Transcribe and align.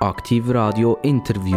Aktiv 0.00 0.44
Radio 0.48 0.98
Interview. 1.02 1.56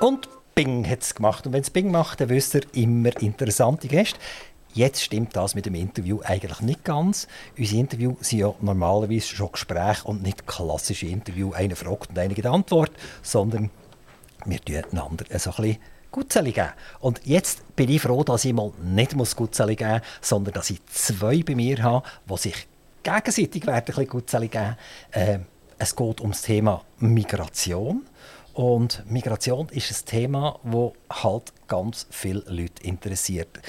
Und 0.00 0.30
Bing 0.54 0.88
hat 0.88 1.02
es 1.02 1.14
gemacht. 1.14 1.46
Und 1.46 1.52
wenn 1.52 1.60
es 1.60 1.68
Bing 1.68 1.90
macht, 1.90 2.22
dann 2.22 2.30
wisst 2.30 2.54
ihr 2.54 2.62
immer 2.72 3.14
interessante 3.20 3.86
Gäste. 3.86 4.18
Jetzt 4.72 5.02
stimmt 5.02 5.36
das 5.36 5.54
mit 5.54 5.66
dem 5.66 5.74
Interview 5.74 6.20
eigentlich 6.24 6.62
nicht 6.62 6.84
ganz. 6.84 7.28
Unsere 7.58 7.80
Interviews 7.80 8.16
sind 8.20 8.38
ja 8.38 8.54
normalerweise 8.62 9.26
schon 9.26 9.52
Gespräche 9.52 10.08
und 10.08 10.22
nicht 10.22 10.46
klassische 10.46 11.06
Interview. 11.06 11.52
Einer 11.52 11.76
fragt 11.76 12.08
und 12.08 12.18
einer 12.18 12.32
gibt 12.32 12.46
Antwort, 12.46 12.92
sondern 13.22 13.68
wir 14.46 14.60
tun 14.64 14.76
einander 14.90 15.26
so 15.38 15.50
ein 15.50 15.56
bisschen 15.56 15.78
Gutzeli 16.10 16.52
geben. 16.52 16.72
Und 17.00 17.20
jetzt 17.24 17.76
bin 17.76 17.90
ich 17.90 18.02
froh, 18.02 18.24
dass 18.24 18.44
ich 18.44 18.52
mal 18.52 18.72
nicht 18.82 19.16
Gutzeli 19.36 19.76
geben 19.76 19.92
muss, 19.94 20.28
sondern 20.28 20.54
dass 20.54 20.70
ich 20.70 20.84
zwei 20.86 21.42
bei 21.42 21.54
mir 21.54 21.82
habe, 21.82 22.06
die 22.28 22.36
sich 22.36 22.66
gegenseitig 23.02 23.66
werden 23.66 23.94
ein 23.96 24.06
Gutzeli 24.06 24.48
geben. 24.48 24.76
Äh, 25.12 25.38
es 25.78 25.96
geht 25.96 26.20
um 26.20 26.30
das 26.30 26.42
Thema 26.42 26.84
Migration. 26.98 28.06
Und 28.52 29.04
Migration 29.10 29.68
ist 29.70 29.90
ein 29.90 30.06
Thema, 30.06 30.58
das 30.64 31.22
halt 31.22 31.52
ganz 31.68 32.06
viele 32.10 32.42
Leute 32.46 32.82
interessiert. 32.82 33.60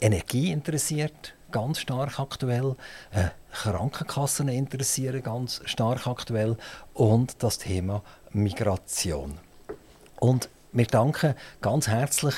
Energie 0.00 0.52
interessiert 0.52 1.34
ganz 1.50 1.80
stark 1.80 2.20
aktuell, 2.20 2.76
äh, 3.12 3.28
Krankenkassen 3.52 4.48
interessieren 4.48 5.22
ganz 5.22 5.60
stark 5.64 6.06
aktuell 6.06 6.56
und 6.94 7.42
das 7.42 7.58
Thema 7.58 8.02
Migration. 8.32 9.38
Und 10.20 10.48
wir 10.72 10.86
danken 10.86 11.34
ganz 11.60 11.88
herzlich 11.88 12.34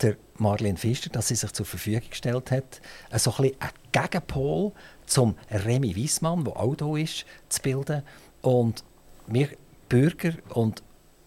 der 0.00 0.16
Marlene 0.36 0.78
Fischer, 0.78 1.10
dass 1.10 1.28
sie 1.28 1.34
sich 1.34 1.52
zur 1.52 1.66
Verfügung 1.66 2.08
gestellt 2.08 2.50
hat, 2.50 2.80
äh, 3.10 3.18
so 3.18 3.32
ein, 3.38 3.52
ein 3.60 3.70
Gegenpol 3.92 4.72
zum 5.06 5.36
Remy 5.50 5.94
Wiesmann, 5.94 6.44
der 6.44 6.56
auch 6.56 6.74
hier 6.76 7.04
ist, 7.04 7.24
zu 7.48 7.62
bilden. 7.62 8.02
Und 8.40 8.84
wir 9.26 9.48
Bürger 9.88 10.32
und 10.54 10.82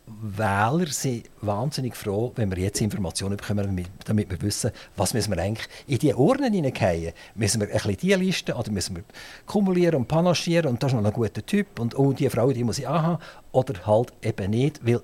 Wähler 0.07 0.88
sind 0.88 1.29
wahnsinnig 1.41 1.95
froh, 1.95 2.31
wenn 2.35 2.52
wir 2.52 2.59
jetzt 2.61 2.79
Informationen 2.79 3.38
bekommen, 3.38 3.88
damit 4.05 4.29
wir 4.29 4.41
wissen, 4.41 4.72
was 4.95 5.16
müssen 5.16 5.35
wir 5.35 5.41
eigentlich 5.41 5.67
in 5.88 5.97
die 5.97 6.13
Urnen 6.13 6.53
hineingehen. 6.53 7.13
Müssen 7.33 7.61
wir 7.61 7.67
ein 7.67 7.73
bisschen 7.73 7.97
die 7.97 8.13
Liste 8.13 8.53
oder 8.53 8.72
müssen 8.72 8.97
wir 8.97 9.03
kumulieren 9.47 9.95
und 9.95 10.07
panaschieren 10.07 10.69
und 10.69 10.83
das 10.83 10.94
ist 10.94 10.99
noch 10.99 11.05
ein 11.05 11.13
guter 11.13 11.44
Typ 11.44 11.79
und 11.79 11.97
oh, 11.97 12.13
die 12.13 12.29
Frau, 12.29 12.51
die 12.51 12.63
muss 12.63 12.77
ich 12.77 12.88
anhaben 12.88 13.22
oder 13.51 13.85
halt 13.88 14.13
eben 14.22 14.51
nicht, 14.51 14.85
weil 14.85 15.01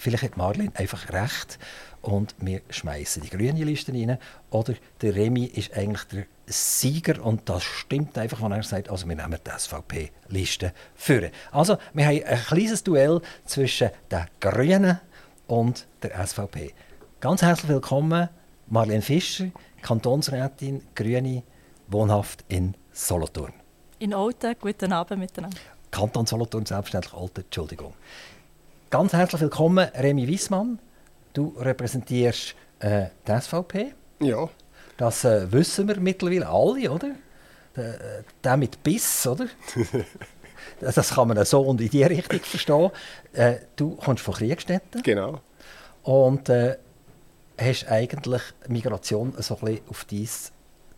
vielleicht 0.00 0.24
hat 0.24 0.36
Marlene 0.36 0.72
einfach 0.74 1.10
recht 1.10 1.58
und 2.02 2.34
wir 2.38 2.62
schmeißen 2.70 3.22
die 3.22 3.30
grüne 3.30 3.64
Liste 3.64 3.92
rein. 3.92 4.18
Oder 4.50 4.74
der 5.02 5.14
Remy 5.14 5.44
ist 5.44 5.76
eigentlich 5.76 6.04
der 6.04 6.24
Sieger 6.46 7.24
und 7.24 7.48
das 7.48 7.62
stimmt 7.62 8.16
einfach, 8.18 8.42
wenn 8.42 8.52
er 8.52 8.62
sagt, 8.62 8.90
also 8.90 9.06
wir 9.08 9.14
nehmen 9.14 9.38
die 9.46 9.50
SVP-Liste 9.50 10.72
führen. 10.94 11.30
Also 11.52 11.76
wir 11.92 12.06
haben 12.06 12.24
ein 12.24 12.38
kleines 12.44 12.82
Duell 12.82 13.20
zwischen 13.44 13.90
den 14.10 14.26
Grünen 14.40 15.00
und 15.46 15.86
der 16.02 16.26
SVP. 16.26 16.72
Ganz 17.20 17.42
herzlich 17.42 17.68
willkommen, 17.68 18.28
Marlene 18.68 19.02
Fischer, 19.02 19.48
Kantonsrätin, 19.82 20.82
Grüne, 20.94 21.42
wohnhaft 21.88 22.44
in 22.48 22.74
Solothurn. 22.92 23.52
In 23.98 24.14
Olten, 24.14 24.54
guten 24.58 24.92
Abend 24.92 25.20
miteinander. 25.20 25.58
Kanton 25.90 26.24
Solothurn, 26.24 26.64
selbstverständlich 26.64 27.12
Olten, 27.12 27.42
Entschuldigung. 27.42 27.92
Ganz 28.90 29.12
herzlich 29.12 29.40
willkommen, 29.40 29.88
Remy 29.94 30.26
Wiesmann. 30.26 30.80
Du 31.32 31.54
repräsentierst 31.56 32.56
äh, 32.80 33.06
die 33.24 33.40
SVP. 33.40 33.94
Ja. 34.20 34.48
Das 34.96 35.24
äh, 35.24 35.52
wissen 35.52 35.86
wir 35.86 36.00
mittlerweile 36.00 36.48
alle, 36.48 36.90
oder? 36.90 37.10
Der, 37.76 38.18
äh, 38.18 38.22
der 38.42 38.56
mit 38.56 38.82
Biss, 38.82 39.28
oder? 39.28 39.46
das 40.80 41.14
kann 41.14 41.28
man 41.28 41.44
so 41.44 41.60
und 41.60 41.80
in 41.80 41.88
die 41.88 42.02
Richtung 42.02 42.40
verstehen. 42.40 42.90
Äh, 43.32 43.58
du 43.76 43.94
kommst 43.94 44.24
von 44.24 44.34
Kriegstätten. 44.34 45.04
Genau. 45.04 45.40
Und 46.02 46.48
äh, 46.48 46.76
hast 47.60 47.86
eigentlich 47.86 48.42
Migration 48.66 49.34
so 49.38 49.54
ein 49.58 49.66
bisschen 49.66 49.88
auf 49.88 50.04
dein 50.04 50.28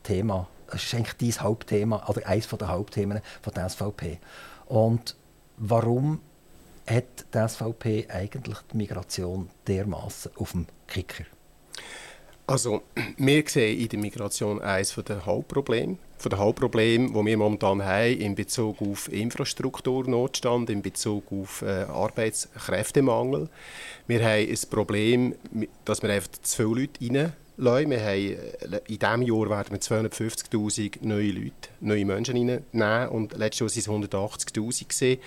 Thema, 0.03 0.49
das 0.71 0.83
ist 0.83 0.95
eigentlich 0.95 1.35
dein 1.35 1.45
Hauptthema, 1.45 2.09
oder 2.09 2.27
eines 2.27 2.49
der 2.49 2.69
Hauptthemen 2.69 3.21
von 3.43 3.53
der 3.53 3.69
SVP. 3.69 4.19
Und 4.65 5.15
warum 5.59 6.23
hat 6.87 7.27
die 7.35 7.49
SVP 7.49 8.07
eigentlich 8.09 8.59
die 8.73 8.77
Migration 8.77 9.49
dermaßen 9.67 10.33
auf 10.37 10.53
dem 10.53 10.67
Kicker? 10.87 11.25
Also, 12.47 12.83
wir 13.17 13.45
sehen 13.47 13.81
in 13.81 13.89
der 13.89 13.99
Migration 13.99 14.61
eines 14.61 14.95
der 14.95 15.25
Hauptprobleme. 15.25 15.97
Von 16.19 16.31
den 16.31 16.39
Hauptproblemen, 16.39 17.15
die 17.15 17.27
wir 17.27 17.37
momentan 17.37 17.85
haben 17.85 18.21
in 18.21 18.35
Bezug 18.35 18.81
auf 18.83 19.11
Infrastrukturnotstand, 19.11 20.71
in 20.71 20.83
Bezug 20.83 21.33
auf 21.33 21.63
äh, 21.63 21.85
Arbeitskräftemangel. 21.85 23.49
Wir 24.07 24.25
haben 24.25 24.49
ein 24.49 24.59
Problem, 24.71 25.35
dass 25.85 26.03
wir 26.03 26.11
einfach 26.11 26.31
zu 26.43 26.57
viele 26.57 26.83
Leute 26.83 27.01
reinlassen. 27.01 27.91
Wir 27.91 28.01
haben, 28.01 28.19
äh, 28.19 28.81
in 28.87 28.99
diesem 28.99 29.23
Jahr 29.23 29.51
werden 29.51 29.71
wir 29.71 29.81
250'000 29.81 30.99
neue 31.03 31.31
Leute, 31.31 31.69
neue 31.81 32.05
Menschen 32.05 32.37
reinnehmen 32.37 33.09
und 33.09 33.37
letztes 33.37 33.75
Jahr 33.77 33.95
waren 33.95 34.03
es 34.03 34.11
180'000 34.11 35.19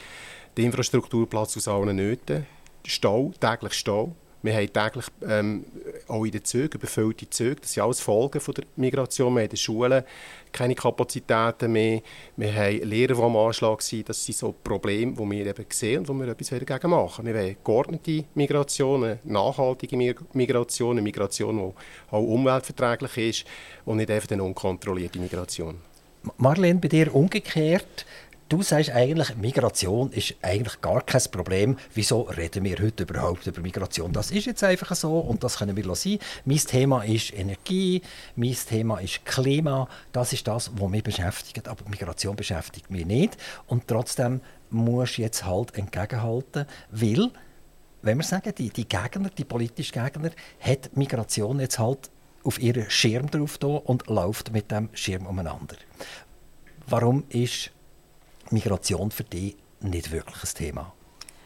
der 0.58 0.66
Infrastrukturplatz 0.66 1.58
aus 1.58 1.68
allen 1.68 1.96
Nöten. 1.96 2.46
Stau, 2.86 3.34
täglich 3.40 3.74
Stau. 3.74 4.16
Wir 4.46 4.54
haben 4.54 4.72
täglich 4.72 5.06
ähm, 5.28 5.66
auch 6.08 6.24
in 6.24 6.30
den 6.30 6.46
Zügen 6.46 6.78
überfüllte 6.78 7.28
Züge. 7.28 7.62
Das 7.62 7.74
sind 7.74 7.82
alles 7.82 8.00
Folgen 8.00 8.40
von 8.40 8.54
der 8.54 8.66
Migration. 8.76 9.34
Wir 9.34 9.40
haben 9.40 9.46
in 9.46 9.50
den 9.50 9.58
Schulen 9.58 10.04
keine 10.52 10.76
Kapazitäten 10.76 11.72
mehr. 11.72 12.02
Wir 12.38 12.54
haben 12.54 12.84
Lehrer, 12.84 13.16
die 13.16 13.22
am 13.24 13.36
Anschlag 13.38 13.82
sind. 13.82 14.08
Das 14.08 14.24
sind 14.24 14.38
so 14.38 14.54
Probleme, 14.64 15.14
die 15.14 15.32
wir 15.32 15.48
eben 15.48 15.66
sehen 15.70 16.02
und 16.02 16.10
wo 16.10 16.14
wir 16.14 16.28
etwas 16.28 16.50
dagegen 16.50 16.92
machen. 16.92 17.26
Wir 17.26 17.34
wollen 17.34 17.58
geordnete 17.64 18.26
Migration, 18.36 19.04
eine 19.04 19.20
nachhaltige 19.24 19.98
Migration, 20.34 20.92
eine 20.92 21.02
Migration, 21.02 21.58
die 21.58 22.14
auch 22.16 22.22
umweltverträglich 22.22 23.18
ist 23.18 23.46
und 23.84 23.98
nicht 23.98 24.12
einfach 24.12 24.30
eine 24.30 24.44
unkontrollierte 24.44 25.18
Migration. 25.18 25.80
Marlene, 26.38 26.80
bei 26.80 26.88
dir 26.88 27.14
umgekehrt. 27.14 28.06
Du 28.48 28.62
sagst 28.62 28.92
eigentlich, 28.92 29.36
Migration 29.38 30.12
ist 30.12 30.36
eigentlich 30.44 30.80
gar 30.80 31.02
kein 31.02 31.24
Problem. 31.32 31.78
Wieso 31.96 32.22
reden 32.22 32.64
wir 32.64 32.78
heute 32.78 33.02
überhaupt 33.02 33.48
über 33.48 33.60
Migration? 33.60 34.14
Das 34.14 34.30
ist 34.30 34.46
jetzt 34.46 34.64
einfach 34.64 34.96
so 34.96 35.18
und 35.18 35.44
das 35.44 35.58
können 35.58 35.76
wir 35.76 35.96
sein. 35.96 36.20
Mein 36.46 36.60
Thema 36.60 37.02
ist 37.04 37.34
Energie, 37.34 38.04
mein 38.36 38.54
Thema 38.54 39.00
ist 39.00 39.26
Klima. 39.26 39.90
Das 40.12 40.32
ist 40.32 40.48
das, 40.48 40.70
was 40.76 40.90
mich 40.92 41.04
beschäftigt. 41.04 41.68
Aber 41.68 41.90
Migration 41.90 42.36
beschäftigt 42.36 42.92
mich 42.92 43.08
nicht. 43.08 43.36
Und 43.66 43.88
trotzdem 43.88 44.42
muss 44.70 45.16
du 45.16 45.24
jetzt 45.24 45.44
halt 45.44 45.76
entgegenhalten, 45.76 46.68
weil, 46.92 47.32
wenn 48.04 48.18
wir 48.20 48.24
sagen, 48.24 48.54
die, 48.56 48.70
die 48.70 48.88
Gegner, 48.88 49.32
die 49.36 49.44
politischen 49.44 50.04
Gegner, 50.04 50.30
hat 50.60 50.96
Migration 50.96 51.60
jetzt 51.60 51.80
halt 51.80 52.12
auf 52.44 52.62
ihren 52.62 52.92
Schirm 52.92 53.26
drauf 53.32 53.58
und 53.64 54.06
läuft 54.06 54.54
mit 54.54 54.70
dem 54.70 54.90
Schirm 54.94 55.26
umeinander. 55.26 55.78
Warum 56.86 57.24
ist 57.30 57.72
Migration 58.52 59.12
für 59.12 59.24
dich 59.24 59.56
nicht 59.82 60.12
wirklich 60.12 60.44
ein 60.44 60.56
Thema? 60.56 60.94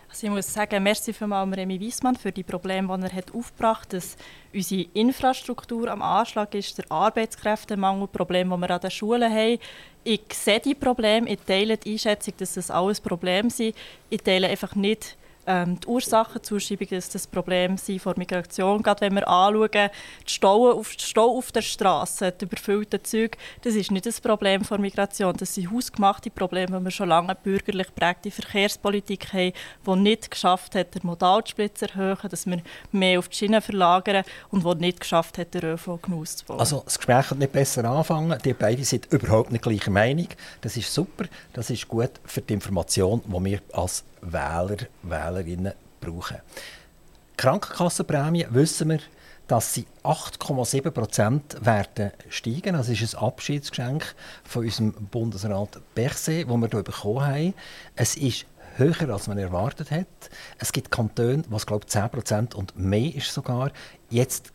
Also 0.10 0.26
ich 0.26 0.34
muss 0.34 0.52
sagen, 0.52 0.82
merci 0.82 1.14
vielmals 1.14 1.56
Remy 1.56 1.80
Wiesmann 1.80 2.16
für 2.16 2.32
die 2.32 2.42
Probleme, 2.42 2.98
die 2.98 3.04
er 3.04 3.14
hat 3.14 3.34
aufgebracht 3.34 3.84
hat, 3.84 3.94
dass 3.94 4.18
unsere 4.52 4.90
Infrastruktur 4.94 5.88
am 5.90 6.02
Anschlag 6.02 6.56
ist, 6.56 6.80
der 6.80 6.92
Arbeitskräftemangel, 6.92 8.08
Probleme, 8.08 8.56
die 8.56 8.62
wir 8.62 8.72
an 8.72 8.82
den 8.82 8.90
Schulen 8.90 9.32
haben. 9.32 9.60
Ich 10.04 10.22
sehe 10.34 10.60
die 10.60 10.74
Probleme, 10.74 11.30
ich 11.30 11.40
teile 11.42 11.78
die 11.78 11.92
Einschätzung, 11.92 12.34
dass 12.38 12.56
das 12.56 12.72
alles 12.72 13.00
Probleme 13.00 13.52
sind. 13.52 13.76
Ich 14.10 14.24
teile 14.24 14.48
einfach 14.48 14.74
nicht 14.74 15.16
ähm, 15.50 15.80
die 15.80 15.88
Ursachenzuschreibung, 15.88 16.88
dass 16.92 17.10
das 17.10 17.26
Problem 17.26 17.76
sind 17.78 18.02
vor 18.02 18.14
Migration. 18.18 18.84
Gerade 18.84 19.02
wenn 19.02 19.16
wir 19.16 19.28
anschauen, 19.28 19.90
die 20.28 20.32
Stau 20.32 20.72
auf, 20.72 20.92
Stau 20.96 21.38
auf 21.38 21.52
der 21.52 21.64
Straße, 21.64 22.32
die 22.32 22.46
überfüllten 22.46 23.04
Züge, 23.04 23.38
das 23.64 23.74
ist 23.74 23.90
nicht 23.90 24.06
das 24.06 24.22
Problem 24.22 24.63
vor 24.63 24.78
Migration. 24.78 25.36
Das 25.36 25.56
sind 25.56 25.72
hausgemachte 25.72 26.30
Probleme, 26.30 26.78
die 26.78 26.84
wir 26.86 26.92
schon 26.92 27.10
lange 27.10 27.34
bürgerlich 27.34 27.88
prägte 27.96 28.30
Verkehrspolitik 28.30 29.34
haben, 29.34 29.54
die 29.88 29.96
nicht 29.96 30.30
geschafft 30.30 30.75
hat, 30.75 30.94
den 30.94 31.01
Modalsplit 31.04 31.78
zu 31.78 31.90
erhöhen, 31.90 32.18
dass 32.30 32.46
wir 32.46 32.62
mehr 32.92 33.18
auf 33.18 33.28
die 33.30 33.38
Schiene 33.38 33.62
verlagern 33.62 34.24
und 34.51 34.63
die 34.63 34.75
nicht 34.75 35.00
geschafft 35.00 35.40
hat, 35.40 35.54
den 35.56 35.66
ÖV 35.66 36.00
genutzt 36.00 36.40
zu 36.40 36.46
bauen. 36.46 36.60
Also 36.60 36.84
das 36.86 37.00
Gespräch 37.00 37.31
hat 37.31 37.40
nicht 37.40 37.51
besser 37.51 37.84
anfangen. 37.86 38.38
Die 38.46 38.54
beiden 38.54 38.84
sind 38.84 39.07
überhaupt 39.12 39.51
nicht 39.51 39.63
gleicher 39.63 39.90
Meinung. 39.90 40.28
Das 40.62 40.78
ist 40.78 40.94
super. 40.94 41.25
Das 41.54 41.72
ist 41.72 41.88
gut 41.88 42.12
für 42.24 42.42
die 42.42 42.54
Information, 42.54 43.24
die 43.25 43.46
wir 43.46 43.62
als 43.74 44.04
Wähler, 44.21 44.77
Wählerinnen 45.04 45.74
brauchen. 46.00 46.38
Krankenkassenprämie 47.38 48.48
wissen 48.50 48.89
wir, 48.89 49.00
dass 49.48 49.74
sie 49.74 49.88
8,7 50.04 50.92
Prozent 50.92 51.66
werden 51.66 52.12
steigen. 52.30 52.74
Das 52.74 52.88
ist 52.88 53.16
ein 53.16 53.24
Abschiedsgeschenk 53.24 54.13
von 54.44 54.63
unserem 54.63 54.92
Bundesrat 54.92 55.80
Berset, 55.95 56.48
das 56.48 56.57
wir 56.57 56.68
hier 56.68 56.83
bekommen 56.83 57.25
haben. 57.25 57.54
Es 57.95 58.16
ist 58.16 58.45
höher, 58.75 59.10
als 59.10 59.27
man 59.27 59.38
erwartet 59.38 59.89
hat. 59.89 60.07
Es 60.60 60.72
gibt 60.72 60.92
Kantone, 60.92 61.44
was 61.50 61.65
glaube 61.65 61.86
ich 61.86 61.92
10 61.92 62.10
Prozent 62.10 62.56
und 62.56 62.77
mehr 62.77 63.15
ist 63.15 63.33
sogar. 63.33 63.72
Jetzt 64.10 64.51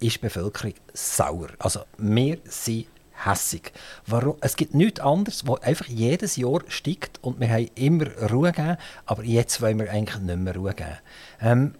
ist 0.00 0.16
die 0.16 0.18
Bevölkerung 0.18 0.74
sauer. 0.92 1.48
Also 1.58 1.80
wir 1.96 2.38
sind 2.44 2.86
hässig. 3.24 3.72
Warum? 4.06 4.36
Es 4.40 4.56
gibt 4.56 4.74
nichts 4.74 5.00
anderes, 5.00 5.46
wo 5.46 5.56
einfach 5.56 5.86
jedes 5.86 6.36
Jahr 6.36 6.60
steigt 6.68 7.18
und 7.22 7.40
wir 7.40 7.48
haben 7.48 7.70
immer 7.74 8.06
Ruhe 8.30 8.52
gegeben, 8.52 8.76
aber 9.06 9.24
jetzt 9.24 9.60
wollen 9.60 9.78
wir 9.78 9.90
eigentlich 9.90 10.20
nicht 10.20 10.38
mehr 10.38 10.54
Ruhe 10.54 10.74
geben. 10.74 10.98
Ähm, 11.40 11.74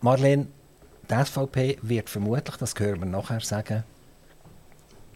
Marlene, 0.00 0.48
die 1.10 1.24
SVP 1.24 1.78
wird 1.82 2.10
vermutlich, 2.10 2.56
das 2.56 2.74
hören 2.78 3.00
wir 3.00 3.06
nachher 3.06 3.40
sagen, 3.40 3.84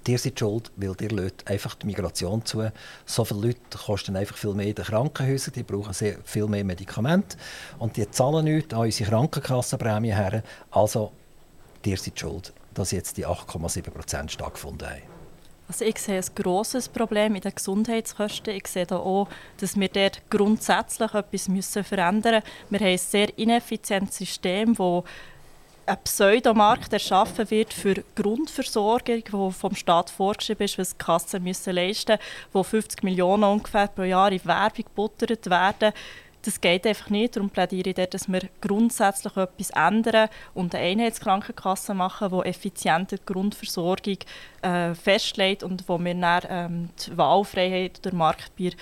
Ihr 0.09 0.19
seid 0.19 0.39
schuld, 0.39 0.73
weil 0.77 0.97
ihr 1.00 1.33
einfach 1.45 1.77
die 1.77 1.87
Migration 1.87 2.45
zu. 2.45 2.73
So 3.06 3.25
viele 3.25 3.41
Leute 3.41 3.79
kosten 3.87 4.17
einfach 4.17 4.37
viel 4.37 4.53
mehr 4.53 4.67
in 4.67 4.75
den 4.75 4.85
Krankenhäusern, 4.85 5.55
die 5.55 5.62
brauchen 5.62 5.93
sehr 5.93 6.17
viel 6.25 6.47
mehr 6.47 6.65
Medikamente 6.65 7.37
und 7.79 7.97
die 7.97 8.11
zahlen 8.11 8.45
nichts 8.45 8.75
an 8.75 8.81
unsere 8.81 9.11
Krankenkassenprämie 9.11 10.12
her. 10.12 10.43
Also, 10.73 11.12
ihr 11.85 11.97
seid 11.97 12.19
schuld, 12.19 12.53
dass 12.75 12.91
jetzt 12.91 13.17
die 13.17 13.27
8,7% 13.27 14.29
stattgefunden 14.29 14.88
haben. 14.88 15.12
Also 15.73 15.87
ich 15.87 15.97
sehe 15.97 16.19
ein 16.19 16.35
grosses 16.35 16.87
Problem 16.87 17.35
in 17.35 17.41
den 17.41 17.55
Gesundheitskosten. 17.55 18.55
Ich 18.55 18.67
sehe 18.67 18.87
auch, 18.91 19.27
dass 19.59 19.81
wir 19.81 19.89
dort 19.89 20.21
grundsätzlich 20.29 21.15
etwas 21.15 21.49
müssen 21.49 21.83
verändern 21.83 22.43
müssen. 22.43 22.69
Wir 22.69 22.81
haben 22.81 22.93
ein 22.93 22.99
sehr 22.99 23.39
ineffizientes 23.39 24.19
System, 24.19 24.75
das 24.75 25.05
ein 25.87 25.97
Pseudomarkt 26.05 26.93
erschaffen 26.93 27.51
wird 27.51 27.73
für 27.73 28.05
Grundversorgung, 28.15 29.23
wo 29.31 29.51
vom 29.51 29.75
Staat 29.75 30.11
vorgeschrieben 30.11 30.65
ist, 30.65 30.77
was 30.77 30.91
die 30.91 30.99
Kassen 30.99 31.43
müssen 31.43 31.73
leisten 31.75 32.19
müssen, 32.19 32.23
wo 32.53 32.63
50 32.63 33.03
Millionen 33.03 33.45
ungefähr 33.45 33.87
pro 33.87 34.03
Jahr 34.03 34.31
in 34.31 34.45
Werbung 34.45 34.85
gebuttert 34.85 35.49
werden. 35.49 35.95
Das 36.44 36.61
geht 36.61 36.87
einfach 36.87 37.09
nicht. 37.09 37.37
Darum 37.37 37.50
plädiere 37.50 37.91
ich 37.91 37.94
dort, 37.94 38.15
dass 38.15 38.31
wir 38.31 38.41
grundsätzlich 38.61 39.37
etwas 39.37 39.71
ändern 39.71 40.29
und 40.55 40.75
eine 40.75 40.85
Einheitskrankenkasse 40.85 41.94
machen, 41.94 42.31
die 42.31 42.49
effiziente 42.49 43.19
Grundversorgung 43.19 44.19
äh, 44.62 44.94
festlegt 44.94 45.62
und 45.62 45.89
wo 45.89 45.99
wir 45.99 46.15
dann 46.15 46.43
ähm, 46.49 46.89
die 47.06 47.17
Wahlfreiheit 47.17 48.05
der 48.05 48.15
Marktbier 48.15 48.73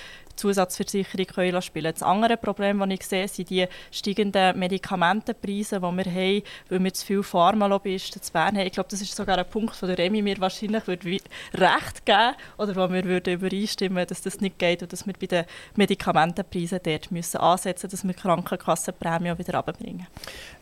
Zusatzversicherung 0.40 1.26
können 1.26 1.62
spielen 1.62 1.92
Das 1.92 2.02
andere 2.02 2.36
Problem, 2.36 2.78
das 2.78 2.88
ich 2.90 3.06
sehe, 3.06 3.28
sind 3.28 3.50
die 3.50 3.66
steigenden 3.90 4.58
Medikamentenpreise, 4.58 5.76
die 5.76 5.82
wir 5.82 6.04
haben, 6.04 6.42
weil 6.68 6.84
wir 6.84 6.94
zu 6.94 7.06
viele 7.06 7.22
Pharmalobbyisten 7.22 8.22
zu 8.22 8.32
Bern 8.32 8.56
haben. 8.56 8.66
Ich 8.66 8.72
glaube, 8.72 8.88
das 8.88 9.00
ist 9.00 9.14
sogar 9.14 9.38
ein 9.38 9.48
Punkt, 9.48 9.80
wo 9.80 9.86
der 9.86 9.98
Remi 9.98 10.22
mir 10.22 10.38
wahrscheinlich 10.40 10.86
würde 10.86 11.10
recht 11.54 12.06
geben 12.06 12.34
oder 12.58 12.76
wo 12.76 12.92
wir 12.92 13.04
würden 13.04 13.34
übereinstimmen 13.34 14.06
dass 14.06 14.22
das 14.22 14.40
nicht 14.40 14.58
geht 14.58 14.82
und 14.82 14.92
dass 14.92 15.06
wir 15.06 15.14
bei 15.18 15.26
den 15.26 15.44
Medikamentenpreisen 15.76 16.80
dort 16.82 17.10
müssen 17.12 17.38
ansetzen 17.38 17.86
müssen, 17.86 17.90
dass 17.90 18.04
wir 18.04 18.14
die 18.14 18.20
Krankenkassenprämie 18.20 19.38
wieder 19.38 19.54
runterbringen. 19.54 20.06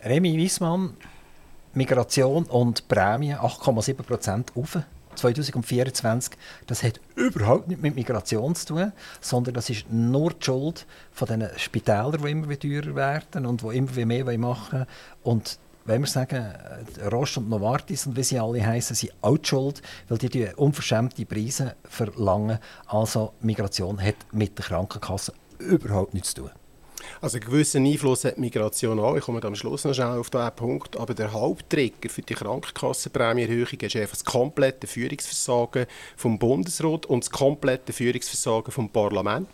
Remi 0.05 0.37
Wiesmann, 0.37 0.97
Migration 1.75 2.45
und 2.45 2.89
Prämie 2.89 3.35
8,7 3.35 4.03
Prozent 4.03 4.53
auf. 4.57 4.79
2024, 5.19 6.35
das 6.67 6.83
hat 6.83 7.01
überhaupt 7.15 7.69
nicht 7.69 7.83
mit 7.83 7.95
Migration 7.95 8.55
zu 8.55 8.67
tun, 8.67 8.93
sondern 9.21 9.55
das 9.55 9.71
ist 9.71 9.91
nur 9.91 10.31
die 10.31 10.45
Schuld 10.45 10.87
von 11.13 11.29
den 11.29 11.49
Spitälern, 11.57 12.23
die 12.23 12.31
immer 12.31 12.59
teurer 12.59 12.95
werden 12.95 13.47
und 13.47 13.63
die 13.63 13.77
immer 13.77 14.07
mehr 14.07 14.39
machen 14.39 14.81
wollen. 14.81 14.87
Und 15.23 15.59
wenn 15.85 16.03
wir 16.03 16.07
sagen, 16.07 16.53
Roche 17.11 17.41
und 17.41 17.49
Novartis 17.49 18.07
und 18.07 18.17
wie 18.17 18.23
sie 18.23 18.39
alle 18.39 18.65
heißen, 18.65 18.95
sind 18.95 19.13
auch 19.23 19.39
die 19.39 19.49
schuld, 19.49 19.81
weil 20.09 20.19
die, 20.19 20.29
die 20.29 20.49
unverschämte 20.55 21.25
Preise 21.25 21.77
verlangen. 21.85 22.59
Also 22.87 23.33
Migration 23.41 24.01
hat 24.03 24.17
mit 24.33 24.59
der 24.59 24.67
Krankenkasse 24.67 25.33
überhaupt 25.59 26.13
nichts 26.13 26.35
zu 26.35 26.43
tun. 26.43 26.51
Also 27.21 27.39
einen 27.39 27.47
gewissen 27.47 27.85
Einfluss 27.85 28.25
hat 28.25 28.39
Migration 28.39 29.01
auch. 29.01 29.17
Ich 29.17 29.25
komme 29.25 29.43
am 29.43 29.57
Schluss 29.57 29.85
noch 29.85 29.93
schnell 29.93 30.19
auf 30.19 30.31
diesen 30.31 30.53
Punkt. 30.55 30.97
Aber 30.97 31.15
der 31.15 31.33
Haupttrigger 31.33 32.09
für 32.09 32.23
die 32.23 32.35
Krankenkassenprämieerhöhung 32.35 33.81
ist 33.81 33.97
einfach 33.97 34.15
das 34.15 34.25
komplette 34.25 34.87
Führungsversagen 34.87 35.87
vom 36.17 36.39
Bundesrat 36.39 37.07
und 37.07 37.25
das 37.25 37.31
komplette 37.31 37.93
Führungsversagen 37.93 38.71
vom 38.71 38.89
Parlament. 38.89 39.49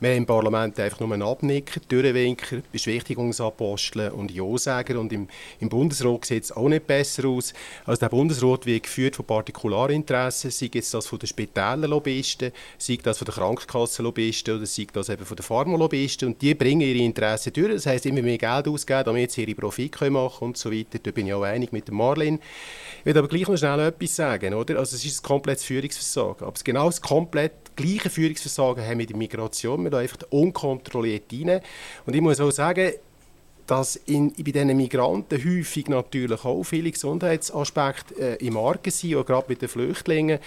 Wir 0.00 0.10
haben 0.10 0.16
im 0.18 0.26
Parlament 0.26 0.80
einfach 0.80 1.00
nur 1.00 1.12
einen 1.12 1.22
Abnicker, 1.22 1.80
Türenwinker, 1.86 2.62
Beschwichtigungsapostel 2.72 4.12
und 4.12 4.30
Ja-Säger. 4.30 4.98
Und 4.98 5.12
im, 5.12 5.28
im 5.58 5.68
Bundesrat 5.68 6.24
sieht 6.24 6.44
es 6.44 6.52
auch 6.52 6.70
nicht 6.70 6.86
besser 6.86 7.28
aus. 7.28 7.52
Also 7.84 8.00
der 8.00 8.08
Bundesrat 8.08 8.64
wird 8.64 8.84
geführt 8.84 9.16
von 9.16 9.26
Partikularinteressen, 9.26 10.50
sei 10.50 10.70
es 10.72 10.90
das 10.90 11.06
von 11.06 11.18
den 11.18 11.26
Spitälerlobbyisten, 11.26 12.52
sei 12.78 12.98
das 13.02 13.18
von 13.18 13.26
den 13.26 13.34
Krankenkassenlobbyisten 13.34 14.56
oder 14.56 14.64
sei 14.64 14.86
das 14.90 15.10
eben 15.10 15.26
von 15.26 15.36
den 15.36 15.44
Pharmalobbyisten. 15.44 16.28
Und 16.28 16.40
die 16.40 16.54
bringen 16.54 16.80
ihre 16.80 17.09
Interessen 17.10 17.52
durch. 17.52 17.72
Das 17.72 17.86
heisst, 17.86 18.06
immer 18.06 18.22
mehr 18.22 18.38
Geld 18.38 18.68
ausgeben, 18.68 19.04
damit 19.04 19.30
sie 19.30 19.44
ihre 19.44 19.54
Profite 19.54 20.10
machen 20.10 20.38
können 20.38 20.48
und 20.50 20.56
so 20.56 20.72
weiter. 20.72 20.98
Da 21.02 21.10
bin 21.10 21.26
ich 21.26 21.34
auch 21.34 21.42
einig 21.42 21.72
mit 21.72 21.90
Marlene. 21.90 22.38
Ich 23.00 23.06
will 23.06 23.18
aber 23.18 23.28
gleich 23.28 23.48
noch 23.48 23.56
schnell 23.56 23.80
etwas 23.80 24.16
sagen. 24.16 24.54
Oder? 24.54 24.78
Also 24.78 24.96
es 24.96 25.04
ist 25.04 25.20
ein 25.20 25.26
komplettes 25.26 25.64
Führungsversagen. 25.64 26.46
Aber 26.46 26.54
genau 26.62 26.86
das 26.86 27.00
komplett 27.00 27.76
gleiche 27.76 28.10
Führungsversagen 28.10 28.82
haben 28.82 28.90
wir 28.90 28.96
mit 28.96 29.10
der 29.10 29.16
Migration. 29.16 29.84
Wir 29.84 29.98
einfach 29.98 30.18
unkontrolliert 30.30 31.32
rein. 31.32 31.60
Und 32.06 32.14
ich 32.14 32.20
muss 32.20 32.40
auch 32.40 32.50
sagen, 32.50 32.92
dass 33.66 33.94
in, 33.94 34.32
bei 34.32 34.50
diesen 34.50 34.76
Migranten 34.76 35.38
häufig 35.44 35.88
natürlich 35.88 36.44
auch 36.44 36.62
viele 36.64 36.90
Gesundheitsaspekte 36.90 38.40
äh, 38.40 38.46
im 38.46 38.56
Argen 38.56 38.90
sind, 38.90 39.14
auch 39.14 39.24
gerade 39.24 39.46
bei 39.46 39.54
den 39.54 39.68
Flüchtlingen. 39.68 40.40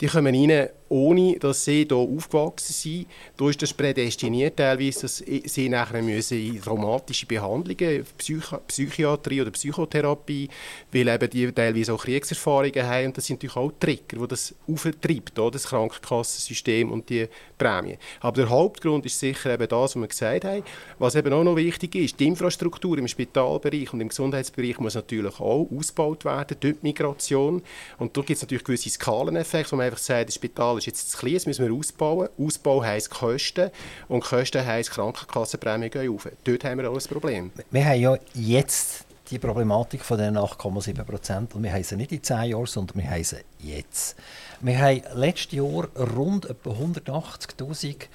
Die 0.00 0.06
kommen 0.06 0.34
rein 0.34 0.70
ohne 0.90 1.38
dass 1.38 1.64
sie 1.64 1.86
hier 1.88 1.96
aufgewachsen 1.96 2.72
sind. 2.72 3.06
Da 3.36 3.48
ist 3.48 3.62
das 3.62 3.72
prädestiniert 3.72 4.56
teilweise, 4.56 5.02
dass 5.02 5.18
sie 5.18 5.68
nachher 5.68 6.02
müssen 6.02 6.38
in 6.38 6.60
traumatische 6.60 7.26
Behandlungen, 7.26 8.04
Psych 8.18 8.44
Psychiatrie 8.66 9.40
oder 9.40 9.52
Psychotherapie, 9.52 10.48
weil 10.92 11.08
eben 11.08 11.30
die 11.30 11.52
teilweise 11.52 11.94
auch 11.94 12.02
Kriegserfahrungen 12.02 12.84
haben 12.84 13.06
und 13.06 13.16
das 13.16 13.26
sind 13.26 13.36
natürlich 13.36 13.56
auch 13.56 13.72
Trigger, 13.78 14.18
die 14.20 14.28
das 14.28 14.54
auftreibt, 14.66 15.38
das 15.38 15.64
Krankenkassensystem 15.68 16.90
und 16.90 17.08
die 17.08 17.28
Prämie. 17.56 17.96
Aber 18.20 18.42
der 18.42 18.50
Hauptgrund 18.50 19.06
ist 19.06 19.18
sicher 19.18 19.54
eben 19.54 19.68
das, 19.68 19.94
was 19.94 19.96
wir 19.96 20.08
gesagt 20.08 20.44
haben. 20.44 20.64
Was 20.98 21.14
eben 21.14 21.32
auch 21.32 21.44
noch 21.44 21.56
wichtig 21.56 21.94
ist, 21.94 22.18
die 22.18 22.26
Infrastruktur 22.26 22.98
im 22.98 23.06
Spitalbereich 23.06 23.92
und 23.92 24.00
im 24.00 24.08
Gesundheitsbereich 24.08 24.78
muss 24.80 24.96
natürlich 24.96 25.38
auch 25.38 25.68
ausgebaut 25.70 26.24
werden 26.24 26.56
die 26.60 26.76
Migration 26.82 27.62
und 27.98 28.16
da 28.16 28.20
gibt 28.22 28.36
es 28.36 28.42
natürlich 28.42 28.64
gewisse 28.64 28.90
Skaleneffekte, 28.90 29.72
wo 29.72 29.76
man 29.76 29.86
einfach 29.86 29.98
sagt, 29.98 30.28
das 30.28 30.34
Spital 30.34 30.79
ist 30.80 30.86
jetzt 30.86 31.10
zu 31.10 31.18
klein, 31.18 31.34
das 31.34 31.46
müssen 31.46 31.66
wir 31.66 31.74
ausbauen. 31.74 32.28
Ausbau 32.38 32.82
heisst 32.82 33.10
Kosten 33.10 33.70
und 34.08 34.22
Kosten 34.22 34.64
heisst 34.64 34.90
Krankenkassenprämie 34.90 35.90
gehen 35.90 36.14
auf. 36.14 36.28
Dort 36.44 36.64
haben 36.64 36.78
wir 36.78 36.90
auch 36.90 36.96
ein 36.96 37.08
Problem. 37.08 37.50
Wir 37.70 37.84
haben 37.84 38.00
ja 38.00 38.16
jetzt 38.34 39.04
die 39.30 39.38
Problematik 39.38 40.04
von 40.04 40.18
den 40.18 40.36
8,7 40.36 41.04
Prozent 41.04 41.54
und 41.54 41.62
wir 41.62 41.72
haben 41.72 41.84
sie 41.84 41.96
nicht 41.96 42.12
in 42.12 42.22
10 42.22 42.50
Jahren, 42.50 42.66
sondern 42.66 42.98
wir 42.98 43.10
haben 43.10 43.24
sie 43.24 43.36
jetzt. 43.60 44.16
Wir 44.60 44.78
haben 44.78 45.02
letztes 45.14 45.52
Jahr 45.52 45.88
rund 46.16 46.46
etwa 46.46 46.70
180'000 46.70 48.06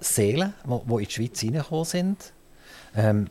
Seelen, 0.00 0.54
die 0.64 0.92
in 0.92 0.98
die 0.98 1.10
Schweiz 1.10 1.42
reingekommen 1.42 1.84
sind. 1.84 2.32
Ähm, 2.94 3.28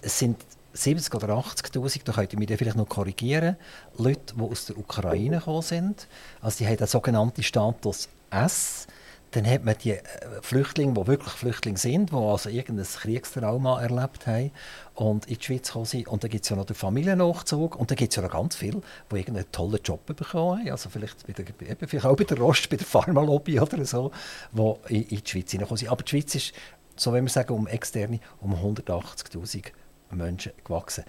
es 0.00 0.18
sind 0.18 0.38
70 0.82 1.14
oder 1.14 1.28
80'000, 1.34 2.00
da 2.04 2.12
könnt 2.12 2.32
ihr 2.32 2.38
mich 2.38 2.48
vielleicht 2.56 2.76
noch 2.76 2.88
korrigieren, 2.88 3.56
Leute, 3.96 4.34
die 4.36 4.42
aus 4.42 4.66
der 4.66 4.78
Ukraine 4.78 5.38
gekommen 5.38 5.62
sind. 5.62 6.06
Also 6.40 6.58
die 6.58 6.66
haben 6.66 6.76
den 6.76 6.86
sogenannten 6.86 7.42
Status 7.42 8.08
S. 8.30 8.86
Dann 9.32 9.46
hat 9.46 9.62
man 9.62 9.76
die 9.76 9.90
äh, 9.90 10.02
Flüchtlinge, 10.40 10.94
die 10.94 11.06
wirklich 11.06 11.34
Flüchtlinge 11.34 11.76
sind, 11.76 12.12
die 12.12 12.16
also 12.16 12.48
irgendein 12.48 12.86
Kriegstrauma 12.86 13.82
erlebt 13.82 14.26
haben 14.26 14.50
und 14.94 15.26
in 15.26 15.36
die 15.36 15.44
Schweiz 15.44 15.66
gekommen 15.66 15.84
sind. 15.84 16.08
Und 16.08 16.24
dann 16.24 16.30
gibt 16.30 16.44
es 16.44 16.48
ja 16.48 16.56
noch 16.56 16.64
den 16.64 16.76
Familiennachzug 16.76 17.76
und 17.76 17.90
dann 17.90 17.96
gibt 17.96 18.12
es 18.12 18.16
ja 18.16 18.22
noch 18.22 18.30
ganz 18.30 18.56
viele, 18.56 18.80
die 19.12 19.16
irgendeinen 19.16 19.52
tollen 19.52 19.80
Job 19.84 20.06
bekommen 20.06 20.60
haben. 20.60 20.70
Also 20.70 20.88
vielleicht, 20.88 21.26
bei 21.26 21.34
der, 21.34 21.44
vielleicht 21.86 22.06
auch 22.06 22.16
bei 22.16 22.24
der 22.24 22.38
Rost, 22.38 22.70
bei 22.70 22.76
der 22.76 22.86
Pharmalobby 22.86 23.60
oder 23.60 23.84
so, 23.84 24.12
die 24.52 25.02
in, 25.02 25.08
die 25.08 25.22
Schweiz 25.22 25.50
hineingekommen 25.50 25.76
sind. 25.76 25.90
Aber 25.90 26.02
die 26.02 26.10
Schweiz 26.10 26.34
ist, 26.34 26.54
so 26.96 27.12
wenn 27.12 27.24
wir 27.24 27.30
sagen, 27.30 27.52
um 27.52 27.66
externe, 27.66 28.20
um 28.40 28.54
180'000 28.54 29.72
Menschen 30.10 30.52
gewachsen. 30.64 31.04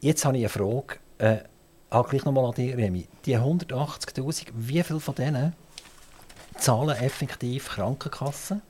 Jetzt 0.00 0.24
habe 0.24 0.36
ich 0.36 0.44
eine 0.44 0.48
Frage, 0.48 0.96
äh, 1.18 1.38
auch 1.90 2.08
gleich 2.08 2.24
nochmal 2.24 2.44
an 2.46 2.52
dich, 2.52 2.76
Remy. 2.76 3.08
Die 3.24 3.36
180'000, 3.36 4.48
wie 4.54 4.82
viele 4.82 5.00
von 5.00 5.14
denen 5.14 5.54
zahlen 6.58 6.96
effektiv 6.96 7.68
Krankenkassen? 7.68 8.62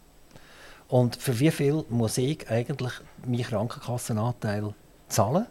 Und 0.88 1.16
für 1.16 1.38
wie 1.38 1.50
viel 1.50 1.84
muss 1.90 2.16
ich 2.16 2.48
eigentlich 2.48 2.92
meinen 3.26 3.42
Krankenkassenanteil 3.42 4.74
zahlen? 5.08 5.46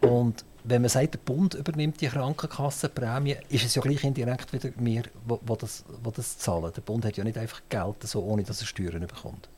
Und 0.00 0.44
wenn 0.64 0.82
man 0.82 0.88
sagt, 0.88 1.14
der 1.14 1.18
Bund 1.18 1.54
übernimmt 1.54 2.00
die 2.00 2.08
Krankenkassenprämie, 2.08 3.36
ist 3.48 3.64
es 3.64 3.74
ja 3.74 3.82
gleich 3.82 4.04
indirekt 4.04 4.52
wieder 4.52 4.70
wir, 4.76 5.02
wo, 5.26 5.40
wo, 5.42 5.56
das, 5.56 5.84
wo 6.02 6.10
das 6.10 6.38
zahlen. 6.38 6.72
Der 6.74 6.82
Bund 6.82 7.04
hat 7.04 7.16
ja 7.16 7.24
nicht 7.24 7.38
einfach 7.38 7.62
Geld, 7.68 8.02
so, 8.04 8.22
ohne 8.22 8.42
dass 8.42 8.60
er 8.60 8.66
Steuern 8.66 9.06
bekommt. 9.06 9.48